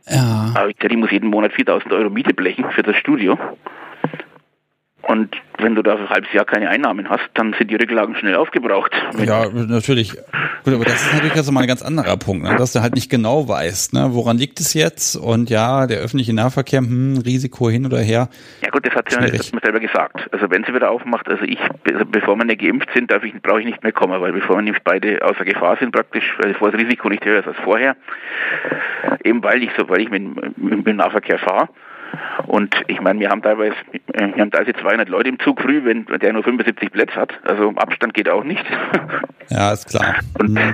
[0.07, 3.37] Ja, Aber ich, die muss jeden Monat 4000 Euro Miete blechen für das Studio.
[5.03, 8.15] Und wenn du da für ein halbes Jahr keine Einnahmen hast, dann sind die Rücklagen
[8.15, 8.91] schnell aufgebraucht.
[9.17, 10.13] ja, natürlich.
[10.63, 12.55] Gut, aber das ist natürlich jetzt mal ein ganz anderer Punkt, ne?
[12.55, 14.09] dass du halt nicht genau weißt, ne?
[14.11, 15.17] woran liegt es jetzt?
[15.17, 18.29] Und ja, der öffentliche Nahverkehr, hm, Risiko hin oder her.
[18.61, 20.29] Ja gut, das hat sie mir selber gesagt.
[20.31, 21.59] Also wenn sie wieder aufmacht, also ich,
[21.91, 24.55] also bevor wir nicht geimpft sind, darf ich, brauche ich nicht mehr kommen, weil bevor
[24.55, 27.57] wir nämlich beide außer Gefahr sind praktisch, weil bevor das Risiko nicht höher ist als
[27.57, 27.97] vorher,
[29.25, 31.67] eben weil ich so, weil ich mit, mit dem Nahverkehr fahre.
[32.47, 33.75] Und ich meine, wir haben teilweise,
[34.13, 37.33] wir haben teilweise 200 Leute im Zug früh, wenn der nur 75 Plätze hat.
[37.43, 38.65] Also Abstand geht auch nicht.
[39.49, 40.15] Ja, ist klar.
[40.39, 40.73] Und Hm.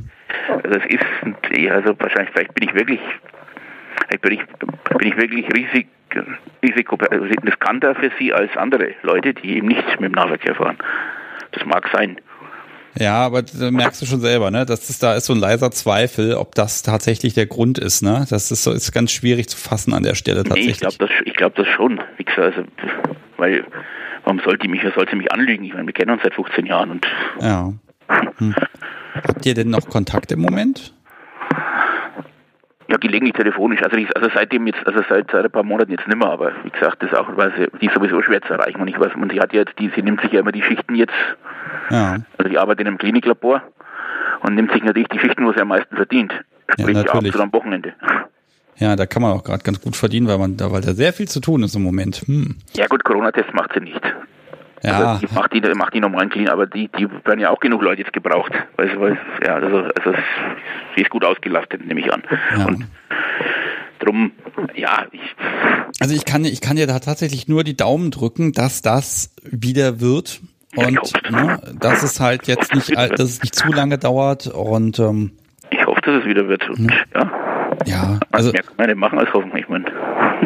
[0.64, 3.00] also es ist, also wahrscheinlich, vielleicht bin ich wirklich,
[4.08, 4.42] vielleicht bin ich,
[4.98, 5.88] bin ich wirklich Risik,
[6.64, 10.78] Risiko, also riskanter für Sie als andere Leute, die eben nicht mit dem Nahverkehr fahren.
[11.52, 12.18] Das mag sein.
[12.98, 14.66] Ja, aber merkst du schon selber, ne?
[14.66, 18.26] Das ist, da ist so ein leiser Zweifel, ob das tatsächlich der Grund ist, ne?
[18.30, 20.72] Das ist so, ist ganz schwierig zu fassen an der Stelle Nee, tatsächlich.
[20.74, 22.02] ich glaube das, ich glaube das schon.
[22.18, 22.68] Wie gesagt, also,
[23.38, 23.66] weil,
[24.24, 25.64] warum sollte mich, wer sollte mich anlügen?
[25.66, 27.06] Ich meine, wir kennen uns seit 15 Jahren und
[27.42, 27.74] ja.
[28.38, 28.56] Hm.
[29.14, 30.94] Habt ihr denn noch Kontakt im Moment?
[32.90, 33.84] Ja, gelegentlich telefonisch.
[33.84, 36.70] Also, ich, also seitdem jetzt, also seit, seit ein paar Monaten jetzt nimmer, aber wie
[36.72, 38.82] gesagt, das ist auch, weil sie, die ist sowieso schwer zu erreichen.
[38.82, 40.96] Und ich weiß, und sie hat jetzt, die, sie nimmt sich ja immer die Schichten
[40.96, 41.14] jetzt,
[41.92, 42.18] Ja.
[42.38, 43.62] also die arbeitet in einem Kliniklabor
[44.42, 46.34] und nimmt sich natürlich die Schichten, wo sie am meisten verdient.
[46.72, 47.14] Sprich natürlich.
[47.14, 47.94] abends oder am Wochenende.
[48.78, 51.14] Ja, da kann man auch gerade ganz gut verdienen, weil man da, weil da sehr
[51.14, 52.24] viel zu tun ist im Moment.
[52.26, 52.56] Hm.
[52.74, 54.02] Ja gut, Corona-Test macht sie nicht.
[54.84, 57.60] Ja, Also die macht die, macht die normalen Clean, aber die, die werden ja auch
[57.60, 58.52] genug Leute jetzt gebraucht.
[58.78, 60.18] Weil, weil ja, also, also
[60.96, 62.24] sie ist gut ausgelastet, nehme ich an.
[62.58, 62.66] Ja.
[62.66, 62.86] Und
[64.00, 64.32] drum,
[64.76, 65.36] ja, ich,
[66.00, 70.00] also ich kann, ich kann dir da tatsächlich nur die Daumen drücken, dass das wieder
[70.00, 70.42] wird.
[70.76, 71.00] Und
[71.32, 75.32] ne, dass es halt jetzt nicht, dass es nicht zu lange dauert und ähm,
[75.72, 76.70] ich hoffe, dass es wieder wird.
[76.70, 77.32] Und ja,
[77.86, 79.52] ja, also mehr kann man nicht machen als hoffen.
[79.58, 79.86] Ich meine,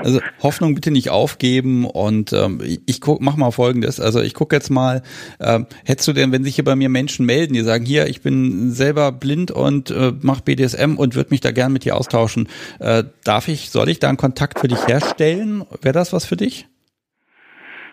[0.03, 3.99] Also Hoffnung bitte nicht aufgeben und ähm, ich, guck, mach mal folgendes.
[3.99, 5.01] Also ich gucke jetzt mal,
[5.39, 8.21] ähm, hättest du denn, wenn sich hier bei mir Menschen melden, die sagen, hier, ich
[8.21, 12.49] bin selber blind und äh, mach BDSM und würde mich da gern mit dir austauschen,
[12.79, 15.63] äh, darf ich, soll ich da einen Kontakt für dich herstellen?
[15.81, 16.67] Wäre das was für dich?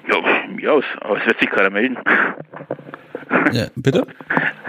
[0.09, 1.97] ja, mir aus, aber es wird sich keiner melden.
[3.53, 4.07] Ja, bitte?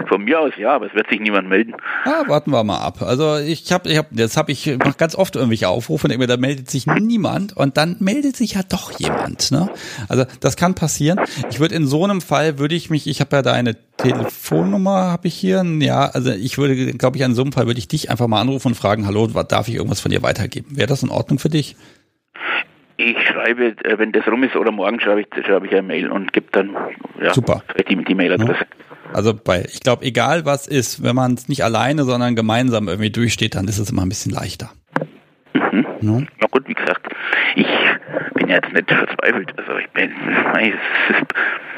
[0.08, 1.74] Von mir aus, ja, aber es wird sich niemand melden.
[2.04, 3.02] Ah, warten wir mal ab.
[3.02, 6.26] Also ich habe, ich hab, das habe ich mach ganz oft irgendwelche Aufrufe, und mir,
[6.26, 9.50] da meldet sich niemand und dann meldet sich ja doch jemand.
[9.50, 9.68] Ne?
[10.08, 11.20] Also das kann passieren.
[11.50, 15.10] Ich würde in so einem Fall würde ich mich, ich habe ja da eine Telefonnummer,
[15.10, 15.64] habe ich hier.
[15.80, 18.40] Ja, also ich würde, glaube ich, an so einem Fall würde ich dich einfach mal
[18.40, 20.76] anrufen und fragen, hallo, darf ich irgendwas von dir weitergeben?
[20.76, 21.76] Wäre das in Ordnung für dich?
[22.96, 26.10] Ich schreibe, äh, wenn das rum ist oder morgen schreibe ich, schreibe ich eine Mail
[26.10, 26.76] und gebe dann
[27.20, 27.62] ja, Super.
[27.88, 28.66] die, die Mailadresse.
[29.12, 33.10] Also bei, ich glaube, egal was ist, wenn man es nicht alleine, sondern gemeinsam irgendwie
[33.10, 34.70] durchsteht, dann ist es immer ein bisschen leichter.
[35.54, 35.86] Mhm.
[36.00, 36.26] Ne?
[36.40, 37.08] Na gut, wie gesagt,
[37.56, 37.66] ich
[38.34, 39.52] bin ja jetzt nicht verzweifelt.
[39.58, 41.24] Also ich bin, ist,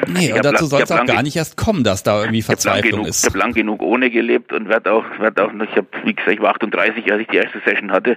[0.08, 3.06] Nee, und dazu soll es auch gar nicht erst kommen, dass da irgendwie Verzweiflung genug,
[3.08, 3.24] ist.
[3.24, 6.14] Ich habe lang genug ohne gelebt und werde auch, werd auch noch, ich habe, wie
[6.14, 8.16] gesagt, ich war 38, als ich die erste Session hatte.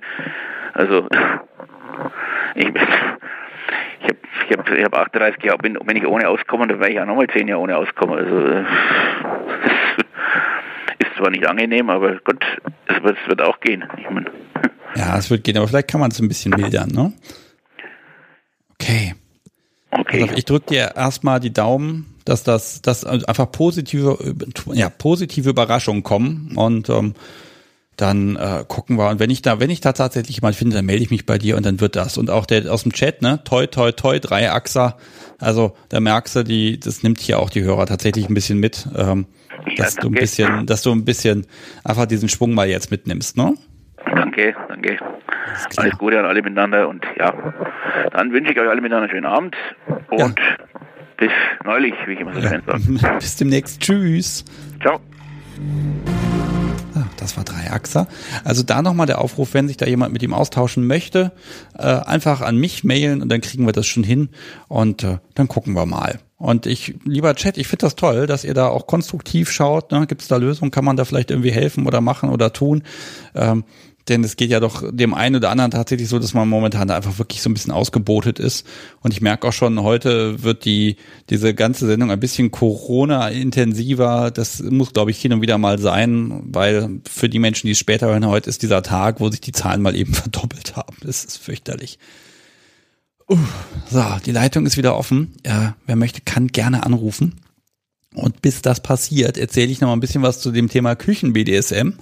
[0.74, 1.08] Also,
[2.58, 2.84] ich bin,
[4.02, 4.18] ich habe
[4.50, 7.06] ich hab, ich hab 38 Jahre, wenn, wenn ich ohne auskomme, dann werde ich auch
[7.06, 8.18] nochmal 10 Jahre ohne auskommen.
[8.18, 8.38] Also,
[11.00, 12.44] ist zwar nicht angenehm, aber Gott,
[12.88, 13.84] es wird, es wird auch gehen.
[13.98, 14.30] Ich mein,
[14.96, 17.14] Ja, es wird gehen, aber vielleicht kann man es ein bisschen mildern, ne?
[18.80, 19.16] Okay.
[19.92, 20.22] okay.
[20.24, 24.18] Also ich drücke dir erstmal die Daumen, dass das, dass einfach positive,
[24.74, 27.16] ja, positive Überraschungen kommen und ähm,
[27.98, 29.10] dann äh, gucken wir.
[29.10, 31.38] Und wenn ich da, wenn ich da tatsächlich jemand finde, dann melde ich mich bei
[31.38, 32.18] dir und dann wird das.
[32.18, 34.98] Und auch der aus dem Chat, ne, toi, toi, toi, drei Achser.
[35.40, 38.88] Also da merkst du, die, das nimmt hier auch die Hörer tatsächlich ein bisschen mit,
[38.96, 39.26] ähm,
[39.78, 41.48] dass Ja, du ein bisschen, dass du ein bisschen
[41.84, 43.56] einfach diesen Schwung mal jetzt mitnimmst, ne?
[44.06, 44.98] Danke, danke.
[45.00, 45.78] Alles.
[45.78, 47.34] Alles Gute an alle miteinander und ja,
[48.12, 49.56] dann wünsche ich euch alle miteinander einen schönen Abend
[50.10, 50.40] und
[51.18, 51.32] bis
[51.66, 53.16] neulich, wie ich immer so schön sage.
[53.20, 53.82] Bis demnächst.
[53.82, 54.46] Tschüss.
[54.82, 55.00] Ciao.
[56.98, 58.08] Ah, das war Dreiachser.
[58.44, 61.32] Also da nochmal der Aufruf, wenn sich da jemand mit ihm austauschen möchte,
[61.78, 64.30] äh, einfach an mich mailen und dann kriegen wir das schon hin
[64.68, 66.20] und äh, dann gucken wir mal.
[66.38, 69.92] Und ich, lieber Chat, ich finde das toll, dass ihr da auch konstruktiv schaut.
[69.92, 70.06] Ne?
[70.06, 70.72] Gibt es da Lösungen?
[70.72, 72.84] Kann man da vielleicht irgendwie helfen oder machen oder tun?
[73.34, 73.64] Ähm,
[74.10, 77.18] denn es geht ja doch dem einen oder anderen tatsächlich so, dass man momentan einfach
[77.20, 78.66] wirklich so ein bisschen ausgebotet ist.
[79.02, 80.96] Und ich merke auch schon, heute wird die
[81.30, 84.32] diese ganze Sendung ein bisschen Corona-intensiver.
[84.32, 87.80] Das muss, glaube ich, hin und wieder mal sein, weil für die Menschen, die es
[87.80, 90.96] später hören, heute ist dieser Tag, wo sich die Zahlen mal eben verdoppelt haben.
[91.02, 92.00] Das ist fürchterlich.
[93.30, 93.38] Uh,
[93.90, 95.34] so, die Leitung ist wieder offen.
[95.46, 97.36] Ja, wer möchte, kann gerne anrufen.
[98.14, 101.94] Und bis das passiert, erzähle ich noch mal ein bisschen was zu dem Thema Küchen-BDSM.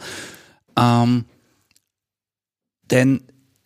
[0.78, 1.26] Ähm,
[2.92, 3.22] denn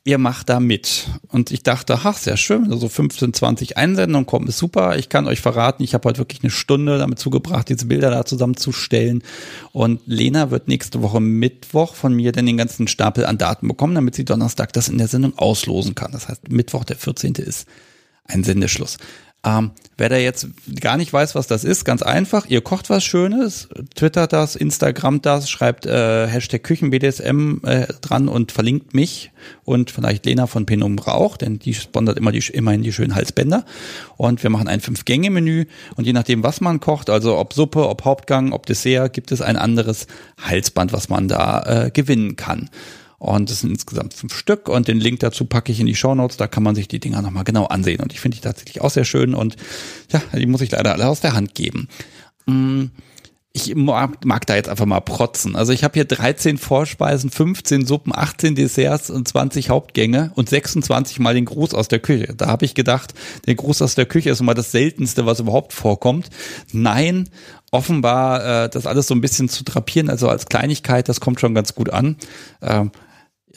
[0.05, 1.07] ihr macht da mit.
[1.27, 4.97] Und ich dachte, ach, sehr schön, also 15, 20 Einsendungen kommen, ist super.
[4.97, 8.25] Ich kann euch verraten, ich habe heute wirklich eine Stunde damit zugebracht, diese Bilder da
[8.25, 9.23] zusammenzustellen.
[9.71, 13.93] Und Lena wird nächste Woche Mittwoch von mir dann den ganzen Stapel an Daten bekommen,
[13.93, 16.11] damit sie Donnerstag das in der Sendung auslosen kann.
[16.11, 17.35] Das heißt, Mittwoch, der 14.
[17.35, 17.67] ist
[18.23, 18.97] ein Sendeschluss.
[19.45, 20.47] Ähm, wer da jetzt
[20.81, 25.21] gar nicht weiß, was das ist, ganz einfach, ihr kocht was Schönes, twittert das, Instagram
[25.21, 29.31] das, schreibt äh, Hashtag KüchenBDSM äh, dran und verlinkt mich
[29.63, 33.63] und vielleicht Lena von Penumbra auch, denn die sponsert immer die, immerhin die schönen Halsbänder.
[34.17, 38.03] Und wir machen ein Fünf-Gänge-Menü und je nachdem, was man kocht, also ob Suppe, ob
[38.03, 40.07] Hauptgang, ob Dessert, gibt es ein anderes
[40.41, 42.69] Halsband, was man da äh, gewinnen kann.
[43.19, 46.37] Und es sind insgesamt fünf Stück und den Link dazu packe ich in die Shownotes,
[46.37, 47.99] da kann man sich die Dinger nochmal genau ansehen.
[48.01, 49.57] Und ich finde die tatsächlich auch sehr schön und
[50.11, 51.89] ja, die muss ich leider alle aus der Hand geben.
[52.45, 52.85] Mm,
[53.51, 55.55] Ich mag, mag da jetzt einfach mal protzen.
[55.55, 61.19] Also ich habe hier 13 Vorspeisen, 15 Suppen, 18 Desserts und 20 Hauptgänge und 26
[61.19, 62.35] mal den Gruß aus der Küche.
[62.37, 63.15] Da habe ich gedacht,
[63.47, 66.29] der Gruß aus der Küche ist immer das seltenste, was überhaupt vorkommt.
[66.71, 67.27] Nein,
[67.71, 71.55] offenbar äh, das alles so ein bisschen zu drapieren, also als Kleinigkeit, das kommt schon
[71.55, 72.17] ganz gut an.
[72.61, 72.91] Ähm,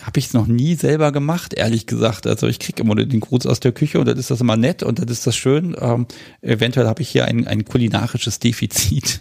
[0.00, 2.26] habe ich es noch nie selber gemacht, ehrlich gesagt.
[2.26, 4.82] Also ich kriege immer den Gruß aus der Küche und dann ist das immer nett
[4.82, 5.76] und dann ist das schön.
[5.78, 6.06] Ähm,
[6.40, 9.20] eventuell habe ich hier ein, ein kulinarisches Defizit.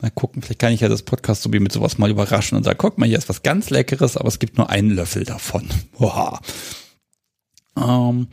[0.00, 2.64] Mal gucken, vielleicht kann ich ja das Podcast so wie mit sowas mal überraschen und
[2.64, 5.68] sagen, guck mal, hier ist was ganz Leckeres, aber es gibt nur einen Löffel davon.
[5.98, 6.40] Boah.
[7.76, 8.28] Ähm,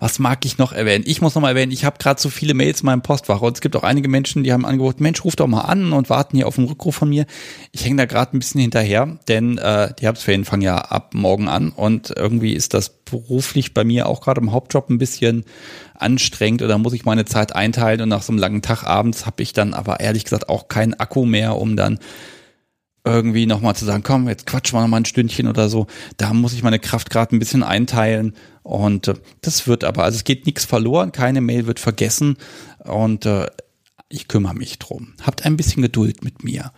[0.00, 1.04] was mag ich noch erwähnen?
[1.06, 3.54] Ich muss noch mal erwähnen, ich habe gerade so viele Mails in meinem Postfach und
[3.54, 6.36] es gibt auch einige Menschen, die haben angeboten, Mensch, ruf doch mal an und warten
[6.36, 7.26] hier auf einen Rückruf von mir.
[7.70, 11.48] Ich hänge da gerade ein bisschen hinterher, denn äh, die Herbstferien fangen ja ab morgen
[11.48, 15.44] an und irgendwie ist das beruflich bei mir auch gerade im Hauptjob ein bisschen
[15.94, 19.42] anstrengend oder muss ich meine Zeit einteilen und nach so einem langen Tag abends habe
[19.42, 21.98] ich dann aber ehrlich gesagt auch keinen Akku mehr, um dann
[23.04, 25.86] irgendwie nochmal zu sagen, komm, jetzt quatschen wir nochmal ein Stündchen oder so.
[26.16, 28.34] Da muss ich meine Kraft gerade ein bisschen einteilen.
[28.62, 32.36] Und äh, das wird aber, also es geht nichts verloren, keine Mail wird vergessen
[32.84, 33.46] und äh,
[34.08, 35.14] ich kümmere mich drum.
[35.22, 36.72] Habt ein bisschen Geduld mit mir.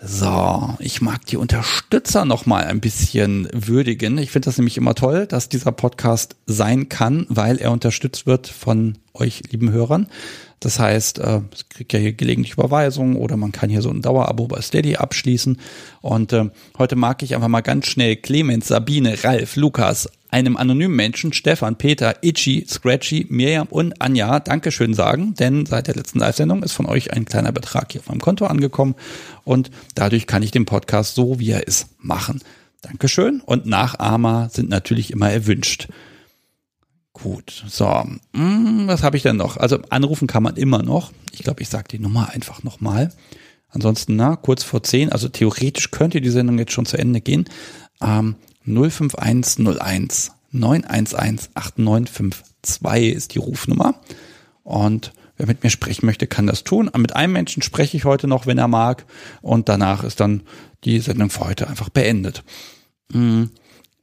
[0.00, 4.16] So, ich mag die Unterstützer noch mal ein bisschen würdigen.
[4.18, 8.46] Ich finde das nämlich immer toll, dass dieser Podcast sein kann, weil er unterstützt wird
[8.46, 10.06] von euch lieben Hörern.
[10.60, 14.02] Das heißt, äh, es kriegt ja hier gelegentlich Überweisungen oder man kann hier so ein
[14.02, 15.58] Dauerabo bei Steady abschließen.
[16.00, 20.94] Und äh, heute mag ich einfach mal ganz schnell Clemens, Sabine, Ralf, Lukas, einem anonymen
[20.94, 26.62] Menschen, Stefan, Peter, Itchy, Scratchy, Miriam und Anja Dankeschön sagen, denn seit der letzten Live-Sendung
[26.62, 28.94] ist von euch ein kleiner Betrag hier auf meinem Konto angekommen
[29.44, 32.42] und dadurch kann ich den Podcast so, wie er ist, machen.
[32.82, 35.88] Dankeschön und Nachahmer sind natürlich immer erwünscht.
[37.22, 38.04] Gut, so,
[38.34, 39.56] hm, was habe ich denn noch?
[39.56, 41.12] Also anrufen kann man immer noch.
[41.32, 43.12] Ich glaube, ich sage die Nummer einfach nochmal.
[43.70, 47.46] Ansonsten, na, kurz vor 10, also theoretisch könnte die Sendung jetzt schon zu Ende gehen.
[48.00, 54.00] Ähm, 05101 911 8952 ist die Rufnummer.
[54.62, 56.90] Und wer mit mir sprechen möchte, kann das tun.
[56.96, 59.04] Mit einem Menschen spreche ich heute noch, wenn er mag.
[59.42, 60.42] Und danach ist dann
[60.84, 62.44] die Sendung für heute einfach beendet.
[63.12, 63.50] Hm,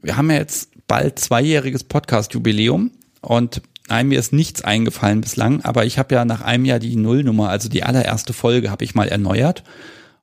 [0.01, 2.91] wir haben ja jetzt bald zweijähriges Podcast-Jubiläum
[3.25, 6.95] und Nein, mir ist nichts eingefallen bislang, aber ich habe ja nach einem Jahr die
[6.95, 9.63] Nullnummer, also die allererste Folge, habe ich mal erneuert.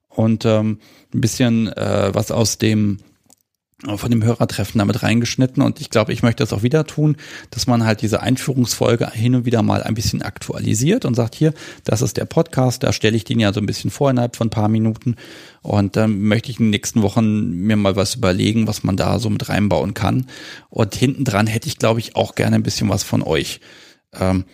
[0.09, 0.81] Und ähm,
[1.15, 2.99] ein bisschen äh, was aus dem
[3.97, 5.63] von dem Hörertreffen damit reingeschnitten.
[5.63, 7.17] Und ich glaube, ich möchte das auch wieder tun,
[7.51, 11.53] dass man halt diese Einführungsfolge hin und wieder mal ein bisschen aktualisiert und sagt hier,
[11.85, 14.49] das ist der Podcast, da stelle ich den ja so ein bisschen vor innerhalb von
[14.49, 15.17] ein paar Minuten.
[15.63, 19.19] Und dann möchte ich in den nächsten Wochen mir mal was überlegen, was man da
[19.19, 20.27] so mit reinbauen kann.
[20.71, 23.61] Und hinten dran hätte ich glaube ich auch gerne ein bisschen was von euch.
[24.19, 24.45] Ähm,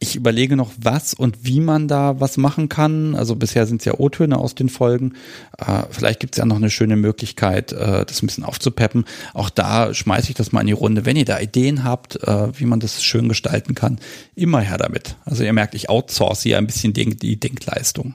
[0.00, 3.14] ich überlege noch, was und wie man da was machen kann.
[3.14, 5.14] Also bisher sind es ja O-Töne aus den Folgen.
[5.58, 9.04] Äh, vielleicht gibt es ja noch eine schöne Möglichkeit, äh, das ein bisschen aufzupeppen.
[9.34, 11.04] Auch da schmeiße ich das mal in die Runde.
[11.04, 13.98] Wenn ihr da Ideen habt, äh, wie man das schön gestalten kann,
[14.34, 15.16] immer her damit.
[15.24, 18.14] Also ihr merkt, ich outsource hier ein bisschen die Denkleistung.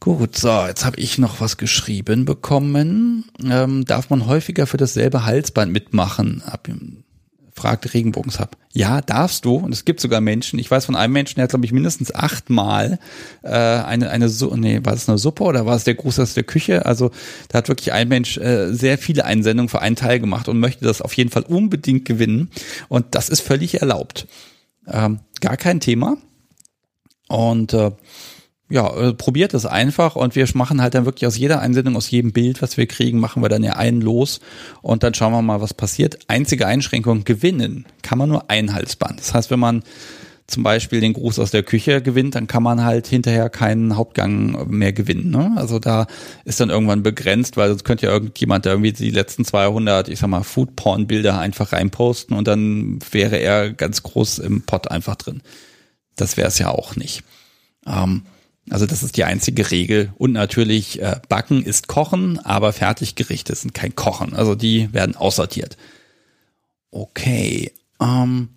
[0.00, 3.24] Gut, so, jetzt habe ich noch was geschrieben bekommen.
[3.44, 6.42] Ähm, darf man häufiger für dasselbe Halsband mitmachen?
[6.46, 6.68] Ab,
[7.58, 8.56] fragt Regenbogenshub.
[8.72, 9.56] Ja, darfst du.
[9.56, 12.14] Und es gibt sogar Menschen, ich weiß von einem Menschen, der hat, glaube ich, mindestens
[12.14, 12.98] achtmal
[13.42, 16.34] äh, eine, eine Su nee, war es eine Suppe oder war es der Gruß aus
[16.34, 16.86] der Küche?
[16.86, 17.10] Also
[17.48, 20.84] da hat wirklich ein Mensch äh, sehr viele Einsendungen für einen Teil gemacht und möchte
[20.84, 22.50] das auf jeden Fall unbedingt gewinnen.
[22.88, 24.28] Und das ist völlig erlaubt.
[24.86, 26.16] Ähm, gar kein Thema.
[27.28, 27.90] Und äh,
[28.70, 32.10] ja, äh, probiert es einfach und wir machen halt dann wirklich aus jeder Einsendung, aus
[32.10, 34.40] jedem Bild, was wir kriegen, machen wir dann ja einen los
[34.82, 36.18] und dann schauen wir mal, was passiert.
[36.28, 39.20] Einzige Einschränkung, gewinnen kann man nur ein Halsband.
[39.20, 39.82] Das heißt, wenn man
[40.48, 44.68] zum Beispiel den Gruß aus der Küche gewinnt, dann kann man halt hinterher keinen Hauptgang
[44.70, 45.30] mehr gewinnen.
[45.30, 45.52] Ne?
[45.56, 46.06] Also da
[46.46, 50.18] ist dann irgendwann begrenzt, weil sonst könnte ja irgendjemand da irgendwie die letzten 200, ich
[50.18, 55.42] sag mal, Foodporn-Bilder einfach reinposten und dann wäre er ganz groß im Pot einfach drin.
[56.16, 57.24] Das wäre es ja auch nicht.
[57.86, 58.22] Ähm,
[58.70, 60.12] also das ist die einzige Regel.
[60.16, 64.34] Und natürlich, äh, Backen ist Kochen, aber Fertiggerichte sind kein Kochen.
[64.34, 65.76] Also die werden aussortiert.
[66.90, 67.72] Okay.
[68.00, 68.50] Ähm,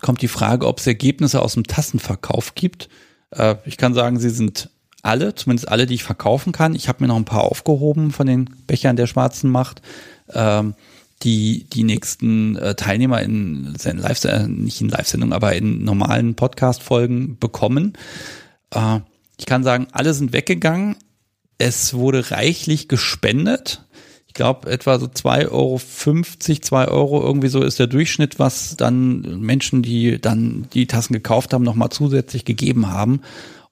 [0.00, 2.88] kommt die Frage, ob es Ergebnisse aus dem Tassenverkauf gibt.
[3.30, 4.70] Äh, ich kann sagen, sie sind
[5.02, 6.74] alle, zumindest alle, die ich verkaufen kann.
[6.74, 9.82] Ich habe mir noch ein paar aufgehoben von den Bechern der schwarzen Macht.
[10.32, 10.74] Ähm,
[11.22, 16.34] die die nächsten äh, Teilnehmer in, in Live, äh, nicht in Live-Sendung, aber in normalen
[16.34, 17.94] Podcast-Folgen bekommen.
[18.70, 19.00] Äh,
[19.38, 20.96] ich kann sagen, alle sind weggegangen.
[21.58, 23.84] Es wurde reichlich gespendet.
[24.26, 25.80] Ich glaube, etwa so 2,50 Euro,
[26.60, 31.52] 2 Euro irgendwie so ist der Durchschnitt, was dann Menschen, die dann die Tassen gekauft
[31.52, 33.22] haben, nochmal zusätzlich gegeben haben.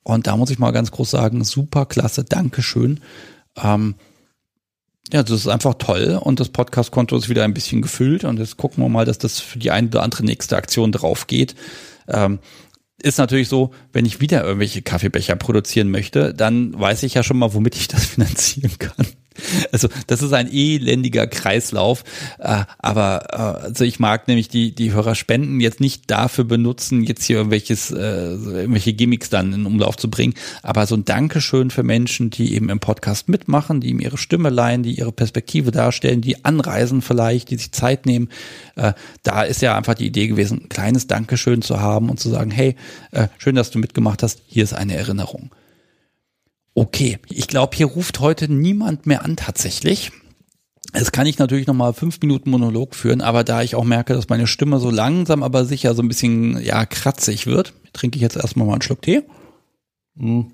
[0.02, 3.00] Und da muss ich mal ganz groß sagen, super klasse, Dankeschön.
[3.56, 3.96] Ähm,
[5.12, 8.56] ja, das ist einfach toll und das Podcast-Konto ist wieder ein bisschen gefüllt und jetzt
[8.56, 11.54] gucken wir mal, dass das für die eine oder andere nächste Aktion drauf geht.
[12.08, 12.38] Ähm,
[13.06, 17.38] ist natürlich so, wenn ich wieder irgendwelche Kaffeebecher produzieren möchte, dann weiß ich ja schon
[17.38, 19.06] mal, womit ich das finanzieren kann.
[19.72, 22.04] Also das ist ein elendiger Kreislauf,
[22.38, 27.02] äh, aber äh, also ich mag nämlich die die Hörer spenden jetzt nicht dafür benutzen,
[27.02, 31.70] jetzt hier irgendwelches äh, irgendwelche Gimmicks dann in Umlauf zu bringen, aber so ein Dankeschön
[31.70, 35.70] für Menschen, die eben im Podcast mitmachen, die ihm ihre Stimme leihen, die ihre Perspektive
[35.70, 38.28] darstellen, die anreisen vielleicht, die sich Zeit nehmen.
[39.22, 42.50] Da ist ja einfach die Idee gewesen, ein kleines Dankeschön zu haben und zu sagen,
[42.50, 42.76] hey,
[43.38, 45.50] schön, dass du mitgemacht hast, hier ist eine Erinnerung.
[46.78, 50.12] Okay, ich glaube, hier ruft heute niemand mehr an tatsächlich.
[50.94, 54.12] Jetzt kann ich natürlich noch mal fünf Minuten Monolog führen, aber da ich auch merke,
[54.12, 58.22] dass meine Stimme so langsam, aber sicher so ein bisschen ja kratzig wird, trinke ich
[58.22, 59.22] jetzt erstmal mal einen Schluck Tee
[60.18, 60.52] hm.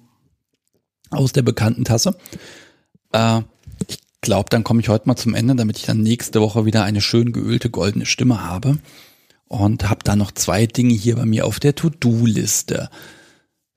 [1.11, 2.17] aus der bekannten Tasse.
[3.11, 3.41] Äh,
[3.89, 6.85] ich glaube, dann komme ich heute mal zum Ende, damit ich dann nächste Woche wieder
[6.85, 8.79] eine schön geölte goldene Stimme habe
[9.49, 12.91] und habe da noch zwei Dinge hier bei mir auf der To-Do-Liste.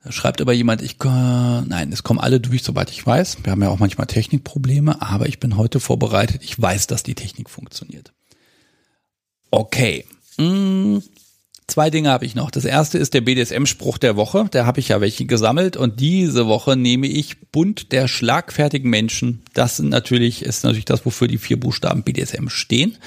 [0.09, 3.37] Schreibt aber jemand, ich nein, es kommen alle durch, soweit ich weiß.
[3.43, 6.41] Wir haben ja auch manchmal Technikprobleme, aber ich bin heute vorbereitet.
[6.43, 8.13] Ich weiß, dass die Technik funktioniert.
[9.51, 10.05] Okay.
[10.37, 11.01] Hm,
[11.67, 12.51] zwei Dinge habe ich noch.
[12.51, 14.47] Das erste ist der BDSM-Spruch der Woche.
[14.51, 19.43] Da habe ich ja welche gesammelt und diese Woche nehme ich Bund der schlagfertigen Menschen.
[19.53, 22.97] Das sind natürlich, ist natürlich das, wofür die vier Buchstaben BDSM stehen.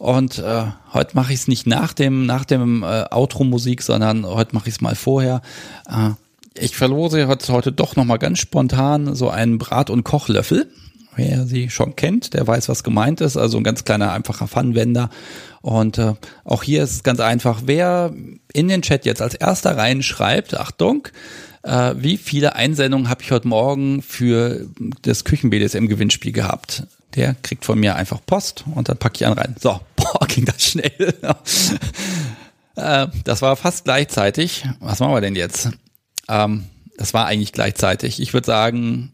[0.00, 0.64] Und äh,
[0.94, 4.76] heute mache ich es nicht nach dem, nach dem äh, Outro-Musik, sondern heute mache ich
[4.76, 5.42] es mal vorher.
[5.86, 6.12] Äh,
[6.58, 10.72] ich verlose heute, heute doch nochmal ganz spontan so einen Brat- und Kochlöffel.
[11.16, 13.36] Wer sie schon kennt, der weiß, was gemeint ist.
[13.36, 15.10] Also ein ganz kleiner, einfacher Pfannenwender.
[15.60, 16.14] Und äh,
[16.44, 17.64] auch hier ist es ganz einfach.
[17.66, 18.14] Wer
[18.54, 21.08] in den Chat jetzt als erster reinschreibt, Achtung,
[21.62, 24.66] äh, wie viele Einsendungen habe ich heute Morgen für
[25.02, 26.84] das Küchen-BDSM-Gewinnspiel gehabt?
[27.14, 29.56] Der kriegt von mir einfach Post und dann packe ich einen rein.
[29.60, 31.14] So, boah, ging das schnell.
[32.76, 34.64] Äh, das war fast gleichzeitig.
[34.78, 35.70] Was machen wir denn jetzt?
[36.28, 36.66] Ähm,
[36.96, 38.20] das war eigentlich gleichzeitig.
[38.20, 39.12] Ich würde sagen,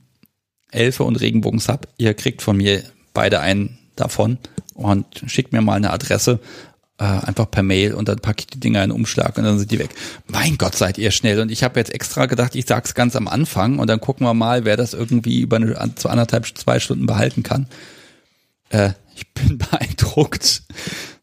[0.70, 4.38] Elfe und Regenbogensub, ihr kriegt von mir beide einen davon
[4.74, 6.38] und schickt mir mal eine Adresse
[6.98, 9.58] äh, einfach per Mail und dann packe ich die Dinger in den Umschlag und dann
[9.58, 9.90] sind die weg.
[10.28, 11.40] Mein Gott, seid ihr schnell.
[11.40, 14.34] Und ich habe jetzt extra gedacht, ich sag's ganz am Anfang und dann gucken wir
[14.34, 17.66] mal, wer das irgendwie über eine, zu anderthalb, zwei Stunden behalten kann.
[18.70, 20.62] Äh, ich bin beeindruckt.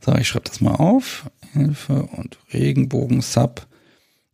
[0.06, 1.26] So, ich schreibe das mal auf.
[1.54, 3.68] Hilfe und Regenbogen-Sub.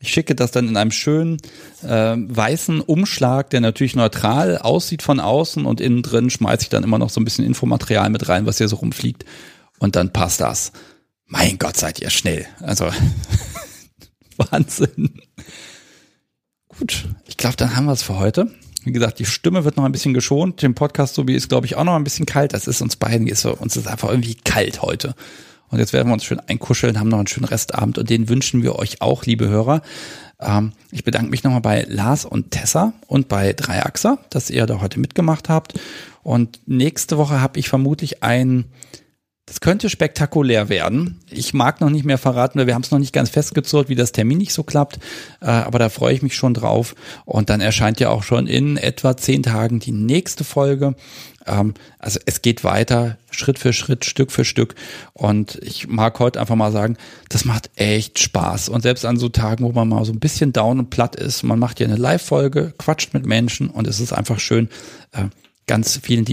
[0.02, 1.38] Ich schicke das dann in einem schönen
[1.84, 6.86] äh, weißen Umschlag, der natürlich neutral aussieht von außen und innen drin schmeiße ich dann
[6.86, 9.26] immer noch so ein bisschen Infomaterial mit rein, was hier so rumfliegt.
[9.78, 10.72] Und dann passt das.
[11.32, 12.48] Mein Gott, seid ihr schnell.
[12.60, 12.90] Also
[14.38, 15.22] Wahnsinn.
[16.68, 18.52] Gut, ich glaube, dann haben wir es für heute.
[18.84, 20.64] Wie gesagt, die Stimme wird noch ein bisschen geschont.
[20.64, 22.54] Dem Podcast so wie ist, glaube ich, auch noch ein bisschen kalt.
[22.54, 25.14] Das ist uns beiden, ist uns ist einfach irgendwie kalt heute.
[25.70, 28.64] Und jetzt werden wir uns schön einkuscheln, haben noch einen schönen Restabend und den wünschen
[28.64, 29.84] wir euch auch, liebe Hörer.
[30.40, 34.82] Ähm, ich bedanke mich nochmal bei Lars und Tessa und bei Dreiachser, dass ihr da
[34.82, 35.80] heute mitgemacht habt.
[36.24, 38.66] Und nächste Woche habe ich vermutlich ein
[39.50, 41.20] das könnte spektakulär werden.
[41.28, 43.96] Ich mag noch nicht mehr verraten, weil wir haben es noch nicht ganz festgezurrt, wie
[43.96, 45.00] das Termin nicht so klappt.
[45.42, 46.94] Äh, aber da freue ich mich schon drauf.
[47.26, 50.94] Und dann erscheint ja auch schon in etwa zehn Tagen die nächste Folge.
[51.48, 54.76] Ähm, also es geht weiter, Schritt für Schritt, Stück für Stück.
[55.14, 56.96] Und ich mag heute einfach mal sagen,
[57.30, 58.70] das macht echt Spaß.
[58.70, 61.42] Und selbst an so Tagen, wo man mal so ein bisschen down und platt ist,
[61.42, 64.70] man macht ja eine Live-Folge, quatscht mit Menschen und es ist einfach schön.
[65.12, 65.24] Äh,
[65.66, 66.26] ganz vielen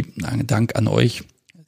[0.46, 1.24] Dank an euch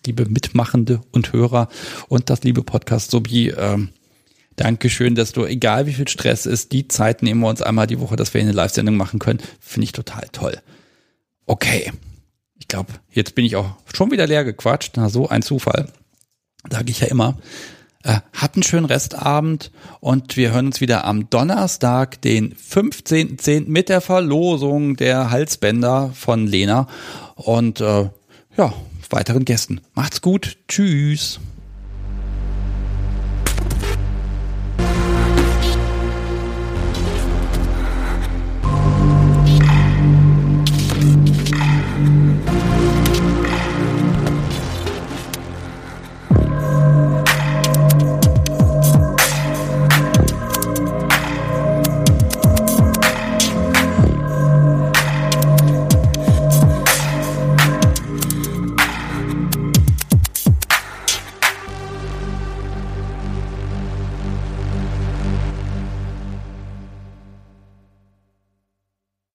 [0.09, 1.69] liebe Mitmachende und Hörer
[2.09, 3.91] und das liebe Podcast sowie ähm,
[4.57, 8.01] Dankeschön, dass du, egal wie viel Stress ist, die Zeit nehmen wir uns einmal die
[8.01, 9.39] Woche, dass wir eine Live-Sendung machen können.
[9.61, 10.59] Finde ich total toll.
[11.47, 11.93] Okay.
[12.59, 14.95] Ich glaube, jetzt bin ich auch schon wieder leer gequatscht.
[14.97, 15.93] Na, so ein Zufall.
[16.69, 17.39] Sage ich ja immer.
[18.03, 19.71] Äh, habt einen schönen Restabend
[20.01, 23.69] und wir hören uns wieder am Donnerstag, den 15.10.
[23.69, 26.89] mit der Verlosung der Halsbänder von Lena.
[27.37, 28.11] Und äh,
[28.57, 28.73] ja,
[29.11, 29.81] weiteren Gästen.
[29.95, 30.57] Macht's gut.
[30.69, 31.41] Tschüss.